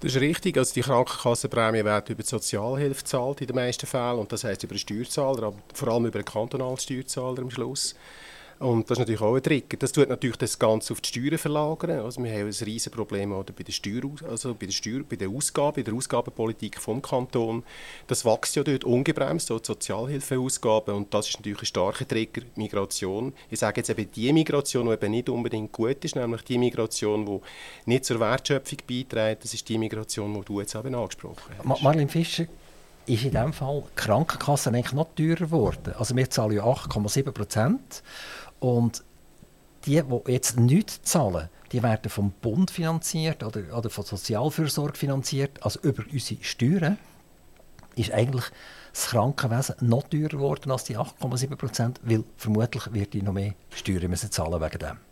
Das 0.00 0.14
ist 0.14 0.20
richtig. 0.20 0.56
Also 0.56 0.74
die 0.74 0.82
Krankenkassenprämie 0.82 1.84
wird 1.84 2.10
über 2.10 2.22
die 2.22 2.28
Sozialhilfe 2.28 3.02
gezahlt 3.02 3.40
in 3.40 3.48
den 3.48 3.56
meisten 3.56 3.86
Fällen 3.86 4.18
und 4.18 4.30
das 4.30 4.44
heißt 4.44 4.62
über 4.62 4.74
den 4.74 4.78
Steuerzahler, 4.78 5.42
aber 5.44 5.56
vor 5.74 5.88
allem 5.88 6.06
über 6.06 6.20
den 6.20 6.24
kantonalen 6.24 6.76
Steuerzahler 6.76 7.40
am 7.40 7.50
Schluss. 7.50 7.96
Und 8.58 8.90
das 8.90 8.96
ist 8.96 9.00
natürlich 9.00 9.20
auch 9.20 9.36
ein 9.36 9.42
Trigger. 9.42 9.76
Das 9.78 9.92
tut 9.92 10.08
natürlich 10.08 10.36
das 10.36 10.58
Ganze 10.58 10.92
auf 10.92 11.00
die 11.00 11.08
Steuern 11.08 11.38
verlagern. 11.38 12.00
Also 12.00 12.22
wir 12.22 12.30
haben 12.32 12.46
ein 12.46 12.46
riesiges 12.46 12.90
Problem 12.90 13.30
bei 13.30 13.62
der 13.62 13.72
Steuer, 13.72 14.02
also 14.28 14.54
bei 14.54 14.66
der 14.66 14.72
Steuer, 14.72 15.02
bei 15.08 15.16
der 15.16 15.28
Ausgabe, 15.28 15.76
bei 15.76 15.82
der 15.82 15.94
Ausgabenpolitik 15.94 16.80
vom 16.80 17.00
Kanton. 17.00 17.62
Das 18.08 18.24
wächst 18.24 18.56
ja 18.56 18.64
dort 18.64 18.84
ungebremst, 18.84 19.46
so 19.46 19.58
die 19.58 19.66
Sozialhilfeausgaben. 19.66 20.94
Und 20.94 21.14
das 21.14 21.28
ist 21.28 21.38
natürlich 21.38 21.62
ein 21.62 21.66
starker 21.66 22.08
Trigger, 22.08 22.42
Migration. 22.56 23.32
Ich 23.48 23.60
sage 23.60 23.80
jetzt 23.80 23.90
eben 23.90 24.10
die 24.10 24.32
Migration, 24.32 24.86
die 24.86 24.92
eben 24.92 25.10
nicht 25.12 25.28
unbedingt 25.28 25.70
gut 25.70 26.04
ist, 26.04 26.16
nämlich 26.16 26.42
die 26.42 26.58
Migration, 26.58 27.26
die 27.26 27.40
nicht 27.86 28.06
zur 28.06 28.18
Wertschöpfung 28.18 28.78
beiträgt. 28.88 29.44
Das 29.44 29.54
ist 29.54 29.68
die 29.68 29.78
Migration, 29.78 30.34
die 30.34 30.44
du 30.44 30.60
jetzt 30.60 30.74
eben 30.74 30.94
angesprochen 30.96 31.54
hast. 31.58 31.82
Marlene 31.82 32.08
Fischer, 32.08 32.46
ist 33.08 33.24
in 33.24 33.30
diesem 33.30 33.52
Fall 33.52 33.84
die 33.90 33.94
Krankenkasse 33.96 34.68
eigentlich 34.68 34.92
noch 34.92 35.08
teurer 35.14 35.36
geworden. 35.36 35.94
Also 35.98 36.14
wir 36.14 36.28
zahlen 36.28 36.52
ja 36.52 36.64
8,7 36.64 37.30
Prozent 37.32 38.02
und 38.60 39.04
die, 39.84 40.02
die 40.02 40.32
jetzt 40.32 40.58
nichts 40.58 41.02
zahlen, 41.02 41.48
die 41.72 41.82
werden 41.82 42.10
vom 42.10 42.30
Bund 42.30 42.70
finanziert 42.70 43.42
oder, 43.42 43.76
oder 43.76 43.90
von 43.90 44.04
Sozialfürsorge 44.04 44.96
finanziert, 44.96 45.62
also 45.62 45.80
über 45.80 46.04
unsere 46.10 46.42
Steuern, 46.42 46.98
ist 47.94 48.12
eigentlich 48.12 48.44
das 48.92 49.06
Krankenwesen 49.08 49.76
noch 49.80 50.04
teurer 50.08 50.28
geworden 50.28 50.70
als 50.70 50.84
die 50.84 50.96
8,7 50.96 51.56
Prozent, 51.56 52.00
weil 52.02 52.24
vermutlich 52.36 52.92
wird 52.92 53.12
die 53.12 53.22
noch 53.22 53.32
mehr 53.32 53.54
Steuern 53.70 54.08
müssen 54.08 54.30
zahlen 54.30 54.60
wegen 54.60 54.78
dem. 54.78 55.07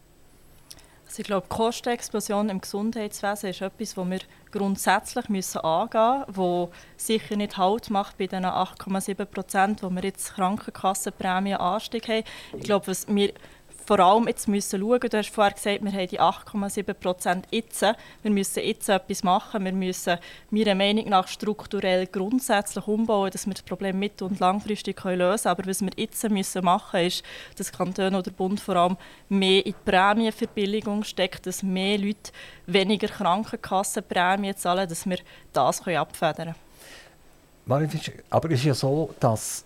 Also 1.17 1.23
ich 1.23 1.29
glaube, 1.29 1.47
die 1.51 1.57
Kostenexplosion 1.57 2.51
im 2.51 2.61
Gesundheitswesen 2.61 3.49
ist 3.49 3.63
etwas, 3.63 3.95
das 3.95 4.07
wir 4.07 4.19
grundsätzlich 4.51 5.31
müssen 5.31 5.63
angehen 5.63 6.25
müssen, 6.27 6.37
wo 6.37 6.71
sicher 6.99 7.37
nicht 7.37 7.57
Halt 7.57 7.89
macht 7.89 8.19
bei 8.19 8.27
den 8.27 8.45
8,7 8.45 9.25
Prozent, 9.25 9.83
wo 9.83 9.89
wir 9.89 10.03
jetzt 10.03 10.35
Krankenkassenprämien-Anstieg 10.35 12.07
haben. 12.07 12.25
Ich 12.59 12.65
glaube, 12.65 12.89
was 12.89 13.09
wir 13.09 13.33
vor 13.87 14.01
allem 14.01 14.27
jetzt 14.27 14.49
müssen 14.49 14.81
schauen. 14.81 14.99
Du 14.99 15.17
hast 15.17 15.31
vorher 15.31 15.55
gesagt, 15.55 15.85
wir 15.85 15.93
haben 15.93 16.09
die 16.09 16.21
8,7 16.21 16.93
Prozent 16.95 17.47
jetzt. 17.53 17.83
Wir 18.23 18.31
müssen 18.33 18.65
jetzt 18.65 18.89
etwas 18.89 19.23
machen. 19.23 19.65
Wir 19.65 19.73
müssen 19.73 20.19
meiner 20.51 20.75
Meinung 20.75 21.09
nach 21.09 21.29
strukturell 21.29 22.09
grundsätzlich 22.09 22.87
umbauen, 22.89 23.31
dass 23.31 23.47
wir 23.47 23.55
das 23.55 23.63
Problem 23.63 24.01
mittel- 24.01 24.27
und 24.27 24.41
langfristig 24.41 25.03
lösen 25.05 25.21
können. 25.21 25.39
Aber 25.45 25.67
was 25.67 25.83
wir 25.83 25.93
jetzt 25.97 26.29
müssen 26.29 26.65
machen 26.65 27.01
ist, 27.01 27.23
dass 27.57 27.71
Kanton 27.71 28.17
oder 28.17 28.33
Bund 28.33 28.59
vor 28.59 28.75
allem 28.75 28.97
mehr 29.29 29.65
in 29.65 29.73
die 29.73 29.91
Prämienverbilligung 29.91 31.05
steckt, 31.05 31.47
dass 31.47 31.63
mehr 31.63 31.97
Leute 31.99 32.33
weniger 32.67 33.07
Krankenkassenprämien 33.07 34.57
zahlen, 34.57 34.89
dass 34.89 35.07
wir 35.07 35.19
das 35.53 35.87
abfedern 35.87 36.55
können. 37.69 37.83
Aber 38.31 38.51
es 38.51 38.59
ist 38.59 38.65
ja 38.65 38.75
so, 38.75 39.15
dass 39.21 39.65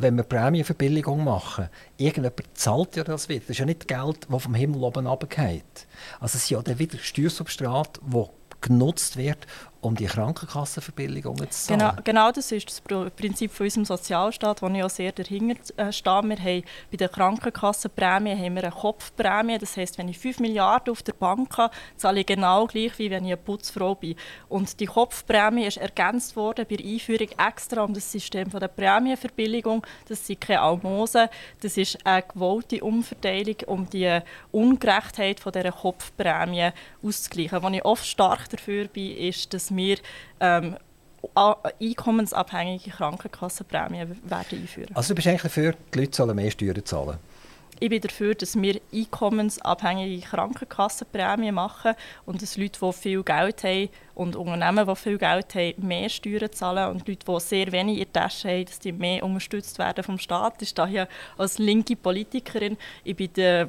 wenn 0.00 0.16
wir 0.16 0.22
Prämienverbilligung 0.22 1.24
machen, 1.24 1.68
irgendjemand 1.96 2.42
zahlt 2.54 2.96
ja 2.96 3.04
das 3.04 3.28
wieder. 3.28 3.40
Das 3.40 3.50
ist 3.50 3.58
ja 3.58 3.66
nicht 3.66 3.88
Geld, 3.88 4.26
das 4.28 4.42
vom 4.42 4.54
Himmel 4.54 4.82
oben 4.82 5.06
runterfällt. 5.06 5.86
Also 6.20 6.36
es 6.36 6.44
ist 6.44 6.50
ja 6.50 6.62
dann 6.62 6.78
wieder 6.78 6.98
Steuersubstrat, 6.98 8.00
das 8.10 8.28
genutzt 8.60 9.16
wird, 9.16 9.46
um 9.80 9.94
die 9.94 10.06
Krankenkassenverbilligungen 10.06 11.50
zu 11.50 11.66
zahlen. 11.66 11.78
Genau, 11.78 11.92
genau 12.02 12.32
das 12.32 12.50
ist 12.50 12.68
das 12.68 12.80
Prinzip 12.80 13.52
von 13.52 13.64
unserem 13.64 13.84
Sozialstaat, 13.84 14.60
wo 14.60 14.68
ich 14.68 14.82
auch 14.82 14.90
sehr 14.90 15.12
dahinter 15.12 15.56
äh, 15.76 15.92
stehe. 15.92 16.22
Wir 16.22 16.38
haben 16.38 16.64
bei 16.90 16.96
der 16.96 17.08
Krankenkassenprämie 17.08 18.34
haben 18.36 18.56
wir 18.56 18.64
eine 18.64 18.72
Kopfprämie. 18.72 19.58
Das 19.58 19.76
heisst, 19.76 19.96
wenn 19.98 20.08
ich 20.08 20.18
5 20.18 20.40
Milliarden 20.40 20.90
auf 20.90 21.02
der 21.02 21.12
Bank 21.12 21.56
habe, 21.58 21.74
zahle 21.96 22.20
ich 22.20 22.26
genau 22.26 22.66
gleich, 22.66 22.98
wie 22.98 23.10
wenn 23.10 23.24
ich 23.24 23.32
eine 23.32 23.36
Putzfrau 23.36 23.94
bin. 23.94 24.16
Und 24.48 24.80
die 24.80 24.86
Kopfprämie 24.86 25.66
ist 25.66 25.76
ergänzt 25.76 26.34
worden 26.34 26.66
bei 26.68 26.76
der 26.76 26.86
Einführung 26.86 27.28
extra 27.38 27.82
um 27.82 27.94
das 27.94 28.10
System 28.10 28.50
von 28.50 28.60
der 28.60 28.68
Prämienverbilligung. 28.68 29.86
Das 30.08 30.26
sind 30.26 30.40
keine 30.40 30.60
Almosen, 30.60 31.28
das 31.60 31.76
ist 31.76 32.04
eine 32.04 32.22
gewollte 32.22 32.82
Umverteilung, 32.82 33.56
um 33.66 33.88
die 33.88 34.20
Ungerechtheit 34.50 35.38
von 35.38 35.52
dieser 35.52 35.70
Kopfprämie 35.70 36.70
auszugleichen. 37.02 37.62
Was 37.62 37.72
ich 37.72 37.84
oft 37.84 38.06
stark 38.06 38.48
dafür 38.50 38.86
bin, 38.88 39.16
ist, 39.16 39.54
dass 39.54 39.67
wir 39.74 39.98
ähm, 40.40 40.76
einkommensabhängige 41.80 42.90
Krankenkassenprämien 42.90 44.18
werden 44.24 44.60
einführen. 44.60 44.94
Also 44.94 45.08
du 45.08 45.14
bist 45.16 45.28
eigentlich 45.28 45.42
dafür, 45.42 45.74
die 45.94 45.98
Leute 46.00 46.16
sollen 46.16 46.36
mehr 46.36 46.50
Steuern 46.50 46.84
zahlen? 46.84 47.18
Ich 47.80 47.90
bin 47.90 48.00
dafür, 48.00 48.34
dass 48.34 48.60
wir 48.60 48.80
einkommensabhängige 48.92 50.26
Krankenkassenprämien 50.26 51.54
machen 51.54 51.94
und 52.26 52.42
dass 52.42 52.56
Leute, 52.56 52.80
die 52.80 52.92
viel 52.92 53.22
Geld 53.22 53.62
haben 53.62 53.88
und 54.16 54.34
Unternehmen, 54.34 54.84
die 54.84 54.96
viel 54.96 55.16
Geld 55.16 55.54
haben, 55.54 55.86
mehr 55.86 56.08
Steuern 56.08 56.50
zahlen 56.50 56.90
und 56.90 57.06
Leute, 57.06 57.24
die 57.24 57.40
sehr 57.40 57.70
wenig 57.70 57.98
in 57.98 58.06
der 58.12 58.12
Tasche 58.12 58.48
haben, 58.48 58.64
dass 58.64 58.80
die 58.80 58.90
mehr 58.90 59.22
unterstützt 59.22 59.78
werden 59.78 60.02
vom 60.02 60.18
Staat. 60.18 60.60
Ich 60.60 60.70
stehe 60.70 60.88
hier 60.88 61.08
als 61.36 61.58
linke 61.58 61.94
Politikerin. 61.94 62.76
Ich 63.04 63.14
bin 63.14 63.32
der 63.34 63.68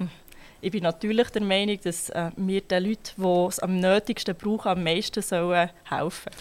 ich 0.61 0.71
bin 0.71 0.83
natürlich 0.83 1.29
der 1.29 1.41
Meinung, 1.41 1.79
dass 1.83 2.09
äh, 2.09 2.31
wir 2.35 2.61
den 2.61 2.83
Leuten, 2.83 3.11
die 3.17 3.47
es 3.47 3.59
am 3.59 3.79
nötigsten 3.79 4.35
brauchen, 4.35 4.69
am 4.69 4.83
meisten 4.83 5.21
sollen 5.21 5.69
helfen 5.85 6.31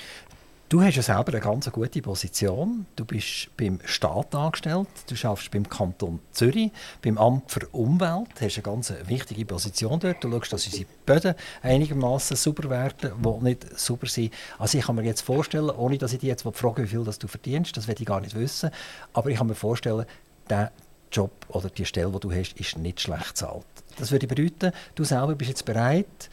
Du 0.71 0.83
hast 0.83 0.97
ja 0.97 1.03
selber 1.03 1.33
eine 1.33 1.41
ganz 1.41 1.71
gute 1.73 2.03
Position. 2.03 2.85
Du 2.95 3.07
bist 3.07 3.49
beim 3.57 3.79
Staat 3.87 4.35
angestellt, 4.35 4.87
du 5.07 5.15
arbeitest 5.27 5.51
beim 5.51 5.67
Kanton 5.67 6.21
Zürich, 6.31 6.71
beim 7.01 7.17
Amt 7.17 7.51
für 7.51 7.67
Umwelt, 7.69 8.29
du 8.39 8.45
hast 8.45 8.57
eine 8.57 8.63
ganz 8.63 8.93
wichtige 9.07 9.47
Position 9.47 9.99
dort. 9.99 10.23
Du 10.23 10.31
schaust, 10.31 10.53
dass 10.53 10.67
unsere 10.67 10.85
Böden 11.07 11.35
einigermaßen 11.63 12.37
sauber 12.37 12.69
werden, 12.69 13.13
die 13.19 13.45
nicht 13.45 13.79
sauber 13.79 14.09
sind. 14.09 14.31
Also 14.59 14.77
ich 14.77 14.85
kann 14.85 14.97
mir 14.97 15.05
jetzt 15.05 15.23
vorstellen, 15.23 15.71
ohne 15.71 15.97
dass 15.97 16.13
ich 16.13 16.19
dich 16.19 16.29
jetzt 16.29 16.43
frage, 16.43 16.83
wie 16.83 16.87
viel 16.87 17.03
du 17.03 17.29
verdienst, 17.29 17.75
das 17.75 17.89
werde 17.89 18.03
ich 18.03 18.07
gar 18.07 18.21
nicht 18.21 18.35
wissen, 18.35 18.69
aber 19.15 19.31
ich 19.31 19.39
kann 19.39 19.47
mir 19.47 19.55
vorstellen, 19.55 20.05
Job 21.13 21.31
oder 21.49 21.71
die 21.71 21.85
Stelle, 21.85 22.11
die 22.11 22.21
du 22.21 22.33
hast, 22.33 22.59
ist 22.59 22.79
nicht 22.79 23.01
schlecht 23.01 23.29
bezahlt. 23.29 23.65
Das 23.99 24.11
würde 24.11 24.27
bedeuten, 24.27 24.73
du 24.95 25.05
selber 25.05 25.35
bist 25.35 25.49
jetzt 25.49 25.65
bereit, 25.65 26.31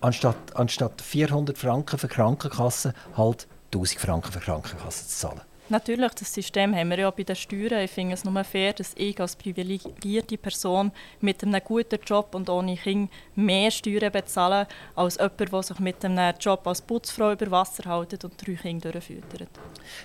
anstatt, 0.00 0.54
anstatt 0.54 1.00
400 1.00 1.56
Franken 1.56 1.98
für 1.98 2.08
Krankenkasse 2.08 2.94
halt 3.16 3.46
1000 3.74 4.00
Franken 4.00 4.32
für 4.32 4.40
Krankenkasse 4.40 5.06
zu 5.06 5.16
zahlen. 5.16 5.40
Natürlich, 5.70 6.12
das 6.14 6.32
System 6.32 6.74
haben 6.74 6.88
wir 6.88 6.98
ja 6.98 7.10
bei 7.10 7.24
den 7.24 7.36
Steuern. 7.36 7.82
Ich 7.82 7.90
finde 7.90 8.14
es 8.14 8.24
nur 8.24 8.42
fair, 8.42 8.72
dass 8.72 8.94
ich 8.96 9.20
als 9.20 9.36
privilegierte 9.36 10.38
Person 10.38 10.92
mit 11.20 11.42
einem 11.42 11.60
guten 11.62 11.98
Job 12.06 12.34
und 12.34 12.48
ohne 12.48 12.74
Kind 12.74 13.10
mehr 13.34 13.70
Steuern 13.70 14.10
bezahle, 14.10 14.66
als 14.96 15.16
jemand, 15.16 15.52
der 15.52 15.62
sich 15.62 15.78
mit 15.78 16.02
einem 16.02 16.34
Job 16.40 16.66
als 16.66 16.80
Putzfrau 16.80 17.32
über 17.32 17.50
Wasser 17.50 17.84
hält 17.84 18.24
und 18.24 18.46
drei 18.46 18.54
Kinder 18.54 18.92
durchfüttert. 18.92 19.50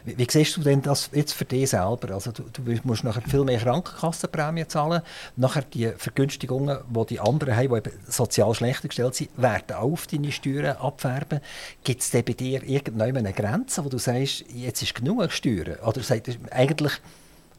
Wie, 0.03 0.17
wie, 0.17 0.27
siehst 0.29 0.58
du 0.58 0.62
denn 0.62 0.82
das 0.82 1.10
jetzt 1.13 1.32
für 1.32 1.46
dich 1.46 1.70
selber? 1.70 2.13
Also 2.13 2.34
du, 2.34 2.43
du 2.43 2.79
musst 2.84 3.05
nachher 3.05 3.22
viel 3.22 3.46
mehr 3.46 3.60
Krankenkassenprämien 3.60 4.67
zahlen. 4.67 5.01
Nachher 5.38 5.63
die 5.63 5.93
Vergünstigungen, 5.96 6.79
die 6.89 7.05
die 7.05 7.20
anderen 7.22 7.55
haben, 7.55 7.84
die 7.84 8.12
sozial 8.12 8.53
schlechter 8.53 8.89
gestellt 8.89 9.15
sind, 9.15 9.29
werden 9.38 9.77
auch 9.77 9.93
auf 9.93 10.08
deine 10.08 10.34
Steuern 10.34 10.75
abfärben. 10.75 11.39
Gibt 11.86 12.01
es 12.01 12.12
bei 12.12 12.22
dir 12.22 12.63
irgendwann 12.63 13.15
eine 13.15 13.32
Grenze, 13.32 13.86
wo 13.86 13.88
du 13.88 13.98
sagst, 13.98 14.43
jetzt 14.53 14.82
ist 14.82 14.96
genug 14.96 15.32
Steuern? 15.32 15.52
Steuern. 15.53 15.79
Oder 15.79 16.01
sagt 16.01 16.29
eigentlich, 16.51 16.93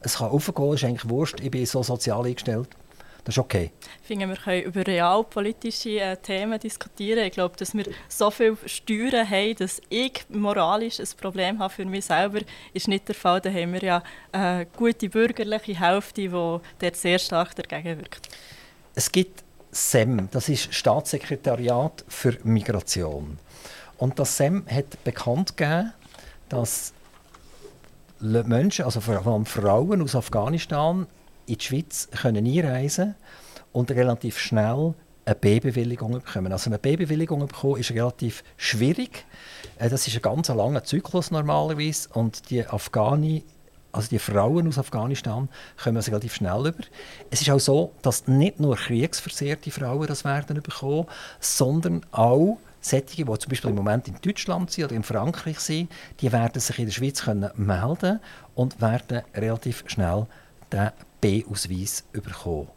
es 0.01 0.17
kann 0.17 0.29
aufgehen, 0.29 0.73
ist 0.73 0.83
eigentlich 0.83 1.09
wurscht, 1.09 1.39
ich 1.39 1.51
bin 1.51 1.65
so 1.65 1.83
sozial 1.83 2.25
eingestellt. 2.25 2.69
Das 3.23 3.33
ist 3.33 3.39
okay. 3.39 3.71
Ich 4.01 4.07
finde, 4.07 4.27
wir 4.27 4.35
können 4.35 4.61
über 4.61 4.85
realpolitische 4.85 5.99
äh, 5.99 6.15
Themen 6.15 6.59
diskutieren. 6.59 7.25
Ich 7.25 7.31
glaube, 7.31 7.55
dass 7.57 7.73
wir 7.73 7.85
so 8.07 8.29
viele 8.29 8.55
Steuern 8.67 9.27
haben, 9.27 9.55
dass 9.55 9.81
ich 9.89 10.23
moralisch 10.29 10.99
ein 10.99 11.07
Problem 11.19 11.57
habe 11.57 11.73
für 11.73 11.85
mich 11.85 12.05
selber, 12.05 12.41
ist 12.73 12.87
nicht 12.87 13.07
der 13.07 13.15
Fall. 13.15 13.41
Da 13.41 13.49
haben 13.49 13.73
wir 13.73 13.81
ja 13.81 14.03
eine 14.31 14.67
gute 14.77 15.09
bürgerliche 15.09 15.79
Hälfte, 15.79 16.21
die 16.21 16.29
dort 16.29 16.95
sehr 16.95 17.17
stark 17.17 17.55
dagegen 17.55 17.97
wirkt. 17.97 18.29
Es 18.93 19.11
gibt 19.11 19.43
SEM, 19.71 20.29
das 20.29 20.47
ist 20.47 20.71
Staatssekretariat 20.71 22.05
für 22.07 22.37
Migration. 22.43 23.39
Und 23.97 24.19
das 24.19 24.37
SEM 24.37 24.67
hat 24.69 25.03
bekannt 25.03 25.57
gegeben, 25.57 25.93
dass 26.47 26.93
Menschen, 28.25 28.85
also 28.85 29.01
vor 29.01 29.25
allem 29.25 29.45
Frauen 29.45 30.01
aus 30.01 30.15
Afghanistan, 30.15 31.07
in 31.45 31.57
die 31.57 31.63
Schweiz 31.63 32.09
können 32.11 32.45
einreisen 32.45 33.15
und 33.71 33.91
relativ 33.91 34.39
schnell 34.39 34.93
eine 35.25 35.35
B-Bewilligung 35.35 36.13
bekommen. 36.13 36.51
Also 36.51 36.69
eine 36.69 36.79
B-Bewilligung 36.79 37.45
bekommen 37.45 37.79
ist 37.79 37.91
relativ 37.91 38.43
schwierig. 38.57 39.25
Äh, 39.77 39.89
das 39.89 40.07
ist 40.07 40.15
ein 40.15 40.21
ganz 40.21 40.47
langer 40.49 40.83
Zyklus 40.83 41.31
normalerweise 41.31 42.09
und 42.13 42.49
die 42.49 42.65
Afghani 42.65 43.43
also 43.91 44.09
die 44.09 44.19
Frauen 44.19 44.67
aus 44.67 44.77
Afghanistan 44.77 45.47
kommen 45.81 45.95
also 45.95 46.11
relativ 46.11 46.35
schnell 46.35 46.67
über. 46.67 46.83
Es 47.29 47.39
ist 47.41 47.49
auch 47.49 47.59
so, 47.59 47.93
dass 48.01 48.27
nicht 48.27 48.59
nur 48.59 48.75
kriegsversehrte 48.75 49.71
Frauen 49.71 50.05
das 50.07 50.25
werden 50.25 50.61
bekommen, 50.61 51.05
sondern 51.39 52.05
auch 52.11 52.57
Sättige, 52.85 53.25
die 53.25 53.39
zum 53.39 53.49
Beispiel 53.49 53.69
im 53.71 53.75
Moment 53.75 54.07
in 54.07 54.15
Deutschland 54.21 54.69
sind 54.69 54.85
oder 54.85 54.95
in 54.95 55.03
Frankreich 55.03 55.59
sind, 55.59 55.91
die 56.21 56.31
werden 56.31 56.59
sich 56.59 56.77
in 56.77 56.85
der 56.85 56.91
Schweiz 56.91 57.23
können 57.23 57.49
melden 57.55 58.19
und 58.53 58.79
werden 58.79 59.23
relativ 59.33 59.83
schnell 59.87 60.27
den 60.71 60.91
B-Ausweis 61.19 62.03
bekommen. 62.11 62.67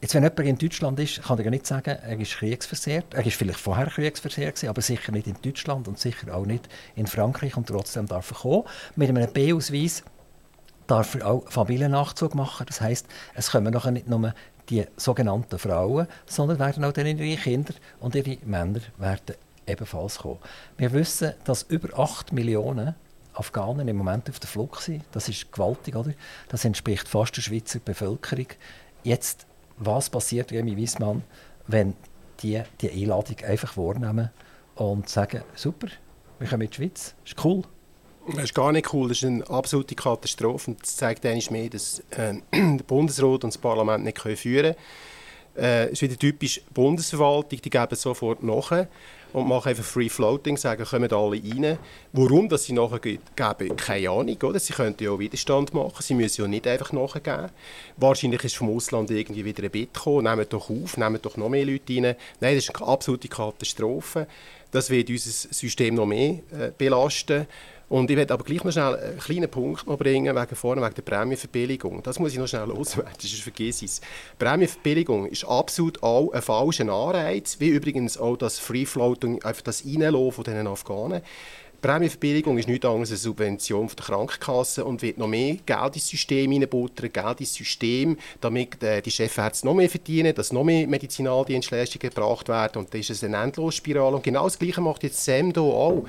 Jetzt, 0.00 0.14
wenn 0.14 0.24
jemand 0.24 0.40
in 0.40 0.58
Deutschland 0.58 0.98
ist, 0.98 1.22
kann 1.22 1.38
er 1.38 1.50
nicht 1.50 1.66
sagen, 1.66 1.96
er 2.02 2.18
ist 2.18 2.32
kriegsversehrt. 2.32 3.14
Er 3.14 3.24
ist 3.24 3.36
vielleicht 3.36 3.60
vorher 3.60 3.86
kriegsversehrt, 3.86 4.62
aber 4.64 4.82
sicher 4.82 5.12
nicht 5.12 5.26
in 5.26 5.36
Deutschland 5.40 5.88
und 5.88 5.98
sicher 5.98 6.34
auch 6.34 6.44
nicht 6.44 6.68
in 6.96 7.06
Frankreich 7.06 7.56
und 7.56 7.68
trotzdem 7.68 8.06
darf 8.06 8.30
er 8.32 8.36
kommen. 8.36 8.64
Mit 8.96 9.08
einem 9.08 9.32
B-Ausweis 9.32 10.02
darf 10.86 11.14
er 11.14 11.26
auch 11.26 11.50
Familiennachzug 11.50 12.34
machen. 12.34 12.66
Das 12.66 12.80
heißt, 12.80 13.06
es 13.34 13.50
kommen 13.50 13.72
nachher 13.72 13.92
nicht 13.92 14.08
nur 14.08 14.34
die 14.68 14.84
sogenannten 14.96 15.58
Frauen, 15.58 16.06
sondern 16.26 16.58
werden 16.58 16.84
auch 16.84 16.92
dann 16.92 17.06
ihre 17.06 17.40
Kinder 17.40 17.74
und 18.00 18.14
ihre 18.14 18.38
Männer 18.44 18.80
werden 18.98 19.36
ebenfalls 19.66 20.18
kommen. 20.18 20.38
Wir 20.76 20.92
wissen, 20.92 21.34
dass 21.44 21.62
über 21.64 21.98
8 21.98 22.32
Millionen 22.32 22.94
Afghanen 23.34 23.86
im 23.88 23.96
Moment 23.96 24.30
auf 24.30 24.40
der 24.40 24.48
Flucht 24.48 24.82
sind. 24.82 25.04
Das 25.12 25.28
ist 25.28 25.52
gewaltig, 25.52 25.94
oder? 25.94 26.12
Das 26.48 26.64
entspricht 26.64 27.06
fast 27.08 27.36
der 27.36 27.42
Schweizer 27.42 27.80
Bevölkerung. 27.80 28.46
Jetzt, 29.02 29.46
was 29.76 30.08
passiert, 30.10 30.52
Remy 30.52 30.76
Wiesmann, 30.76 31.22
wenn 31.66 31.94
die 32.40 32.62
die 32.80 32.90
Einladung 32.90 33.36
einfach 33.44 33.76
wahrnehmen 33.76 34.30
und 34.74 35.08
sagen, 35.08 35.42
super, 35.54 35.88
wir 36.38 36.48
kommen 36.48 36.62
in 36.62 36.70
die 36.70 36.76
Schweiz, 36.76 37.14
ist 37.24 37.44
cool. 37.44 37.62
Das 38.34 38.44
ist 38.44 38.54
gar 38.54 38.72
nicht 38.72 38.92
cool, 38.92 39.08
das 39.08 39.18
ist 39.18 39.24
eine 39.24 39.48
absolute 39.48 39.94
Katastrophe. 39.94 40.76
das 40.80 40.96
zeigt 40.96 41.24
eigentlich 41.24 41.50
mehr, 41.50 41.68
dass 41.68 42.00
äh, 42.10 42.34
der 42.52 42.84
Bundesrat 42.84 43.44
und 43.44 43.54
das 43.54 43.58
Parlament 43.58 44.04
nicht 44.04 44.18
können 44.18 44.36
führen 44.36 44.74
können. 44.74 45.64
Äh, 45.64 45.84
es 45.86 45.92
ist 45.92 46.02
wieder 46.02 46.18
typisch 46.18 46.60
Bundesverwaltung, 46.74 47.60
die 47.60 47.70
geben 47.70 47.96
sofort 47.96 48.42
nach 48.42 48.72
und 49.32 49.48
machen 49.48 49.68
einfach 49.68 49.84
Free 49.84 50.08
Floating, 50.08 50.56
sagen, 50.56 50.84
kommen 50.84 51.12
alle 51.12 51.42
rein. 51.42 51.78
Warum 52.12 52.48
dass 52.48 52.64
sie 52.64 52.72
nachher 52.72 53.00
geben, 53.00 53.76
keine 53.76 54.10
Ahnung. 54.10 54.36
Oder? 54.42 54.58
Sie 54.58 54.72
könnten 54.72 55.04
ja 55.04 55.10
auch 55.10 55.18
Widerstand 55.18 55.74
machen, 55.74 56.00
sie 56.02 56.14
müssen 56.14 56.42
ja 56.42 56.48
nicht 56.48 56.66
einfach 56.66 56.92
nachgeben. 56.92 57.50
Wahrscheinlich 57.96 58.44
ist 58.44 58.56
vom 58.56 58.74
Ausland 58.74 59.10
irgendwie 59.10 59.44
wieder 59.44 59.62
ein 59.64 59.70
Bit 59.70 59.94
gekommen, 59.94 60.24
nehmen 60.24 60.46
doch 60.48 60.70
auf, 60.70 60.96
nehmen 60.96 61.20
doch 61.20 61.36
noch 61.36 61.48
mehr 61.48 61.66
Leute 61.66 61.94
rein. 61.94 62.16
Nein, 62.40 62.54
das 62.54 62.64
ist 62.64 62.76
eine 62.76 62.86
absolute 62.88 63.28
Katastrophe. 63.28 64.26
Das 64.70 64.90
wird 64.90 65.08
unser 65.08 65.30
System 65.30 65.94
noch 65.94 66.06
mehr 66.06 66.40
äh, 66.52 66.72
belasten. 66.76 67.46
Und 67.88 68.10
ich 68.10 68.16
werde 68.16 68.34
aber 68.34 68.42
gleich 68.42 68.64
noch 68.64 68.72
schnell 68.72 68.96
einen 68.96 69.18
kleinen 69.18 69.48
Punkt 69.48 69.86
noch 69.86 69.96
bringen, 69.96 70.34
wegen 70.34 70.56
vorne, 70.56 70.82
wegen 70.82 70.94
der 70.94 71.02
Prämienverbilligung. 71.02 72.02
Das 72.02 72.18
muss 72.18 72.32
ich 72.32 72.38
noch 72.38 72.48
schnell 72.48 72.64
loswerden, 72.66 73.12
sonst 73.20 73.42
vergesse 73.42 73.84
ich 73.84 73.92
es. 73.92 74.00
Prämienverbilligung 74.38 75.26
ist 75.26 75.44
absolut 75.44 76.02
auch 76.02 76.32
ein 76.32 76.42
falscher 76.42 76.92
Anreiz, 76.92 77.60
wie 77.60 77.68
übrigens 77.68 78.18
auch 78.18 78.36
das 78.36 78.58
Free-Floating, 78.58 79.44
einfach 79.44 79.62
das 79.62 79.84
Reinlassen 79.84 80.32
von 80.32 80.44
diesen 80.44 80.66
Afghanen. 80.66 81.22
Prämienverbilligung 81.80 82.58
ist 82.58 82.68
nichts 82.68 82.84
anderes 82.84 83.12
als 83.12 83.20
eine 83.20 83.30
Subvention 83.30 83.88
von 83.88 83.96
der 83.96 84.06
Krankenkasse 84.06 84.84
und 84.84 85.02
wird 85.02 85.18
noch 85.18 85.28
mehr 85.28 85.56
Geld 85.66 85.94
ins 85.94 86.08
System 86.08 86.50
hineinbuttern, 86.50 87.12
Geld 87.12 87.40
ins 87.40 87.54
System, 87.54 88.16
damit 88.40 88.82
äh, 88.82 89.02
die 89.02 89.10
Chefärzte 89.12 89.66
noch 89.66 89.74
mehr 89.74 89.88
verdienen, 89.88 90.34
dass 90.34 90.52
noch 90.52 90.64
mehr 90.64 90.88
Medizinaldienstleistungen 90.88 92.10
gebracht 92.10 92.48
werden 92.48 92.78
und 92.78 92.92
das 92.92 93.10
ist 93.10 93.22
eine 93.22 93.36
Endlosspirale. 93.36 94.16
Und 94.16 94.24
genau 94.24 94.44
das 94.44 94.58
Gleiche 94.58 94.80
macht 94.80 95.04
jetzt 95.04 95.24
hier 95.24 95.56
auch 95.58 96.06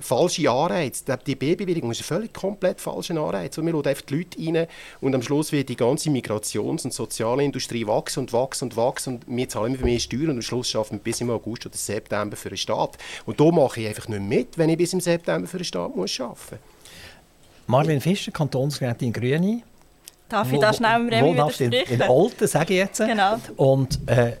falsche 0.00 0.50
Anreize. 0.50 1.04
Die 1.26 1.34
B-Bewilligung 1.34 1.90
ist 1.90 2.00
ein 2.00 2.04
völlig 2.04 2.32
komplett 2.32 2.80
falscher 2.80 3.16
Anreiz. 3.16 3.56
Und 3.58 3.66
wir 3.66 3.72
lassen 3.72 3.88
einfach 3.88 4.04
die 4.06 4.16
Leute 4.16 4.38
rein 4.38 4.66
und 5.00 5.14
am 5.14 5.22
Schluss 5.22 5.52
wird 5.52 5.68
die 5.68 5.76
ganze 5.76 6.10
Migrations- 6.10 6.84
und 6.84 6.92
soziale 6.92 7.44
Industrie 7.44 7.86
wachsen 7.86 8.20
und 8.20 8.32
wachsen 8.32 8.64
und 8.64 8.76
wachsen 8.76 9.14
und 9.14 9.24
wir 9.26 9.48
zahlen 9.48 9.74
immer 9.74 9.84
mehr 9.84 9.98
Steuern 9.98 10.30
und 10.30 10.36
am 10.36 10.42
Schluss 10.42 10.68
schaffen 10.68 10.98
wir 10.98 11.02
bis 11.02 11.20
im 11.20 11.30
August 11.30 11.66
oder 11.66 11.76
September 11.76 12.36
für 12.36 12.48
den 12.48 12.58
Staat. 12.58 12.98
Und 13.26 13.40
da 13.40 13.44
mache 13.50 13.80
ich 13.80 13.88
einfach 13.88 14.08
nicht 14.08 14.22
mit, 14.22 14.58
wenn 14.58 14.70
ich 14.70 14.78
bis 14.78 14.92
im 14.92 15.00
September 15.00 15.46
für 15.46 15.58
den 15.58 15.64
Staat 15.64 15.94
muss 15.96 16.20
arbeiten 16.20 16.38
muss. 16.50 16.60
Marlene 17.66 18.00
Fischer, 18.00 18.32
Kantonsrätin 18.32 19.12
Grüne. 19.12 19.62
Darf 20.28 20.52
ich 20.52 20.60
da 20.60 20.72
schnell 20.72 21.00
im 21.00 21.08
Remi 21.08 21.32
widersprechen? 21.32 21.72
In, 21.72 22.00
in 22.00 22.02
Olten, 22.02 22.46
sage 22.46 22.74
ich 22.74 22.78
jetzt. 22.80 22.98
Genau. 22.98 23.38
Und 23.56 23.98
äh, 24.06 24.36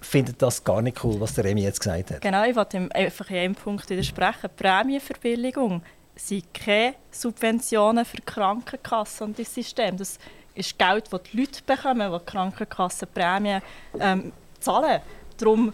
findet 0.00 0.40
das 0.40 0.62
gar 0.64 0.82
nicht 0.82 1.02
cool, 1.04 1.20
was 1.20 1.34
der 1.34 1.44
Remi 1.44 1.62
jetzt 1.62 1.80
gesagt 1.80 2.10
hat. 2.10 2.20
Genau, 2.20 2.44
ich 2.44 2.56
wollte 2.56 2.88
einfach 2.94 3.30
in 3.30 3.36
einem 3.36 3.54
Punkt 3.54 3.88
widersprechen. 3.90 4.50
Prämienverbilligung 4.56 5.82
sind 6.16 6.54
keine 6.54 6.94
Subventionen 7.10 8.04
für 8.04 8.20
Krankenkassen 8.22 9.28
und 9.28 9.38
das 9.38 9.54
System. 9.54 9.96
Das 9.96 10.18
ist 10.54 10.78
Geld, 10.78 11.08
das 11.10 11.22
die 11.22 11.38
Leute 11.38 11.62
bekommen, 11.64 12.12
die 12.12 12.30
Krankenkassen 12.30 13.08
Prämien 13.12 13.62
ähm, 13.98 14.32
zahlen. 14.58 15.00
Darum 15.38 15.72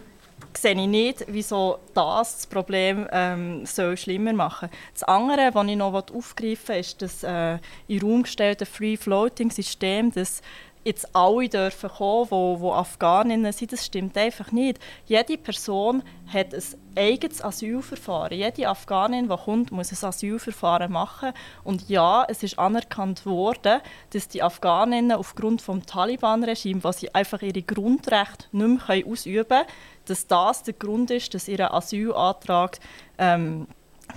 sehe 0.55 0.71
ich 0.71 0.87
nicht, 0.87 1.25
wieso 1.27 1.79
das 1.93 2.35
das 2.35 2.47
Problem 2.47 3.07
ähm, 3.11 3.65
soll 3.65 3.97
schlimmer 3.97 4.33
machen 4.33 4.69
Das 4.93 5.03
andere, 5.03 5.53
was 5.53 5.67
ich 5.67 5.75
noch 5.75 5.93
aufgreifen 5.93 6.69
will, 6.69 6.79
ist 6.79 7.01
das 7.01 7.23
äh, 7.23 7.59
in 7.87 8.01
Raum 8.01 8.23
gestellte 8.23 8.65
Free-Floating-System, 8.65 10.11
das 10.11 10.41
jetzt 10.87 11.15
alle 11.15 11.49
dürfen 11.49 11.89
kommen, 11.89 12.31
wo 12.31 12.71
Afghaninnen 12.73 13.51
sind, 13.51 13.73
das 13.73 13.85
stimmt 13.85 14.17
einfach 14.17 14.51
nicht. 14.51 14.79
Jede 15.05 15.37
Person 15.37 16.01
hat 16.33 16.53
ein 16.53 16.63
eigenes 16.95 17.43
Asylverfahren. 17.43 18.37
Jede 18.37 18.67
Afghanin, 18.67 19.29
die 19.29 19.35
kommt, 19.35 19.71
muss 19.71 19.91
ein 19.91 20.07
Asylverfahren 20.07 20.91
machen. 20.91 21.33
Und 21.63 21.89
ja, 21.89 22.25
es 22.27 22.41
ist 22.41 22.57
anerkannt 22.57 23.25
worden, 23.25 23.81
dass 24.11 24.27
die 24.27 24.41
Afghaninnen 24.41 25.17
aufgrund 25.17 25.67
des 25.67 25.85
Taliban-Regimes, 25.85 26.83
wo 26.83 26.91
sie 26.91 27.13
einfach 27.13 27.41
ihre 27.41 27.61
Grundrechte 27.61 28.47
nicht 28.51 28.87
mehr 28.87 29.05
ausüben 29.05 29.47
können, 29.47 29.65
dass 30.05 30.25
das 30.25 30.63
der 30.63 30.73
Grund 30.73 31.11
ist, 31.11 31.33
dass 31.33 31.47
ihr 31.47 31.73
Asylantrag 31.73 32.79
ähm, 33.17 33.67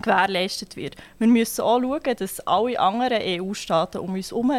gewährleistet 0.02 0.76
wird. 0.76 0.96
Wir 1.18 1.28
müssen 1.28 1.62
auch 1.62 1.80
schauen, 1.80 2.16
dass 2.16 2.40
alle 2.46 2.78
anderen 2.78 3.20
EU-Staaten 3.22 3.98
um 3.98 4.14
uns 4.14 4.30
herum 4.30 4.52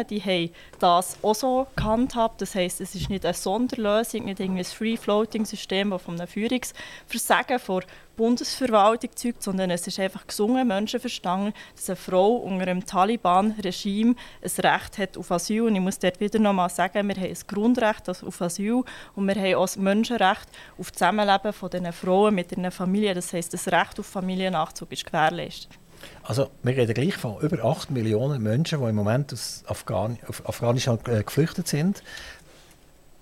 das 0.78 1.16
auch 1.22 1.34
so 1.34 1.66
gehandhabt. 1.76 2.40
Das 2.40 2.54
heisst, 2.54 2.80
es 2.80 2.94
ist 2.94 3.10
nicht 3.10 3.24
eine 3.24 3.34
Sonderlösung, 3.34 4.24
nicht 4.24 4.40
ein 4.40 4.62
Free-Floating-System, 4.64 5.90
das 5.90 6.02
von 6.02 6.18
einem 6.18 6.28
Führungsversagen 6.28 7.58
von 7.58 7.82
Bundesverwaltung 8.16 9.10
zeugt, 9.14 9.42
sondern 9.42 9.70
es 9.70 9.86
ist 9.86 9.98
einfach 9.98 10.26
gesungen, 10.26 10.68
Menschenverstand, 10.68 11.54
dass 11.74 11.88
eine 11.88 11.96
Frau 11.96 12.36
unter 12.36 12.62
einem 12.62 12.84
Taliban-Regime 12.84 14.14
ein 14.42 14.64
Recht 14.64 14.98
hat 14.98 15.16
auf 15.16 15.30
Asyl. 15.30 15.62
Und 15.62 15.74
ich 15.74 15.80
muss 15.80 15.98
dort 15.98 16.20
wieder 16.20 16.38
nochmal 16.38 16.70
sagen, 16.70 17.08
wir 17.08 17.16
haben 17.16 17.24
ein 17.24 17.38
Grundrecht 17.46 18.08
auf 18.08 18.42
Asyl 18.42 18.82
und 19.14 19.26
wir 19.26 19.34
haben 19.34 19.54
auch 19.54 19.62
das 19.62 19.76
Menschenrecht 19.76 20.48
auf 20.78 20.92
Zusammenleben 20.92 21.52
von 21.52 21.70
diesen 21.70 21.92
Frauen 21.92 22.34
mit 22.34 22.52
ihren 22.52 22.70
Familien. 22.70 23.14
Das 23.14 23.32
heisst, 23.32 23.54
das 23.54 23.68
Recht 23.68 23.98
auf 23.98 24.06
Familiennachzug 24.06 24.92
ist 24.92 25.06
gewährleistet. 25.06 25.78
Also 26.22 26.50
wir 26.62 26.76
reden 26.76 26.94
gleich 26.94 27.14
von 27.14 27.40
über 27.40 27.64
8 27.64 27.90
Millionen 27.90 28.42
Menschen, 28.42 28.80
die 28.80 28.88
im 28.88 28.94
Moment 28.94 29.32
aus 29.32 29.64
Afghan 29.66 30.18
Afghanistan 30.44 30.98
äh, 31.06 31.22
geflüchtet 31.22 31.68
sind. 31.68 32.02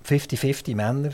50-50 0.08 0.74
Männer, 0.74 1.10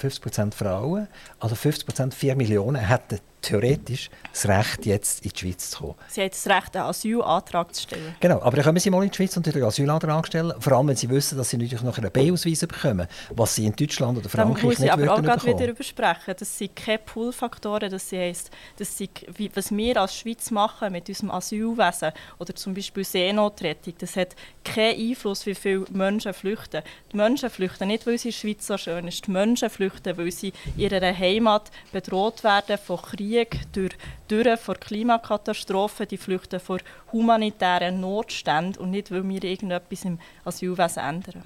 50% 0.00 0.54
Frauen. 0.54 1.08
Also 1.38 1.54
50%, 1.54 2.12
4 2.12 2.36
Millionen 2.36 2.76
hätten 2.76 3.20
theoretisch 3.44 4.10
das 4.32 4.48
Recht, 4.48 4.86
jetzt 4.86 5.24
in 5.24 5.30
die 5.30 5.38
Schweiz 5.38 5.70
zu 5.70 5.78
kommen. 5.78 5.94
Sie 6.08 6.20
haben 6.20 6.30
das 6.30 6.46
Recht, 6.46 6.76
einen 6.76 6.86
Asylantrag 6.86 7.74
zu 7.74 7.82
stellen. 7.82 8.16
Genau, 8.20 8.40
aber 8.40 8.56
dann 8.56 8.64
kommen 8.64 8.78
sie 8.78 8.90
mal 8.90 9.02
in 9.04 9.10
die 9.10 9.16
Schweiz 9.16 9.36
und 9.36 9.46
einen 9.46 9.64
Asylantrag 9.64 10.26
stellen. 10.26 10.52
Vor 10.58 10.72
allem, 10.72 10.88
wenn 10.88 10.96
sie 10.96 11.08
wissen, 11.08 11.38
dass 11.38 11.50
sie 11.50 11.56
natürlich 11.56 11.82
noch 11.82 11.96
einen 11.98 12.10
B-Ausweis 12.10 12.60
bekommen, 12.60 13.06
was 13.30 13.54
sie 13.54 13.66
in 13.66 13.76
Deutschland 13.76 14.18
oder 14.18 14.28
Frankreich 14.28 14.78
nicht 14.78 14.80
würden 14.80 15.08
aber 15.08 15.14
auch 15.14 15.22
gerade 15.22 15.46
wieder 15.46 15.68
übersprechen. 15.68 16.34
Das 16.38 16.58
sind 16.58 16.76
keine 16.76 16.98
Pull-Faktoren, 16.98 17.90
das 17.90 18.10
heisst, 18.12 18.50
das 18.76 18.96
sind, 18.96 19.10
was 19.54 19.70
wir 19.70 20.00
als 20.00 20.16
Schweiz 20.16 20.50
machen 20.50 20.92
mit 20.92 21.08
unserem 21.08 21.30
Asylwesen 21.30 22.12
oder 22.38 22.54
zum 22.54 22.74
Beispiel 22.74 23.04
Seenotrettung, 23.04 23.94
das 23.98 24.16
hat 24.16 24.34
keinen 24.64 25.10
Einfluss, 25.10 25.46
wie 25.46 25.54
viele 25.54 25.84
Menschen 25.92 26.32
flüchten. 26.32 26.82
Die 27.12 27.16
Menschen 27.16 27.50
flüchten 27.50 27.88
nicht, 27.88 28.06
weil 28.06 28.18
sie 28.18 28.28
in 28.28 28.32
der 28.32 28.38
Schweiz 28.38 28.66
so 28.66 28.78
schön 28.78 29.08
ist. 29.08 29.26
Die 29.26 29.30
Menschen 29.30 29.70
flüchten, 29.70 30.16
weil 30.16 30.30
sie 30.30 30.52
in 30.76 30.82
ihrer 30.82 31.16
Heimat 31.16 31.70
bedroht 31.92 32.42
werden 32.44 32.78
von 32.78 33.00
Krieg 33.00 33.33
Krieg, 33.34 33.72
durch 33.72 33.92
Dürre, 34.30 34.56
vor 34.56 34.76
Klimakatastrophen, 34.76 36.08
die 36.08 36.16
flüchten 36.16 36.60
vor 36.60 36.78
humanitären 37.12 38.00
Notständen 38.00 38.80
und 38.80 38.90
nicht, 38.90 39.10
weil 39.10 39.28
wir 39.28 39.42
irgendetwas 39.42 40.04
im 40.04 40.18
Asylwesen 40.44 41.02
ändern. 41.02 41.42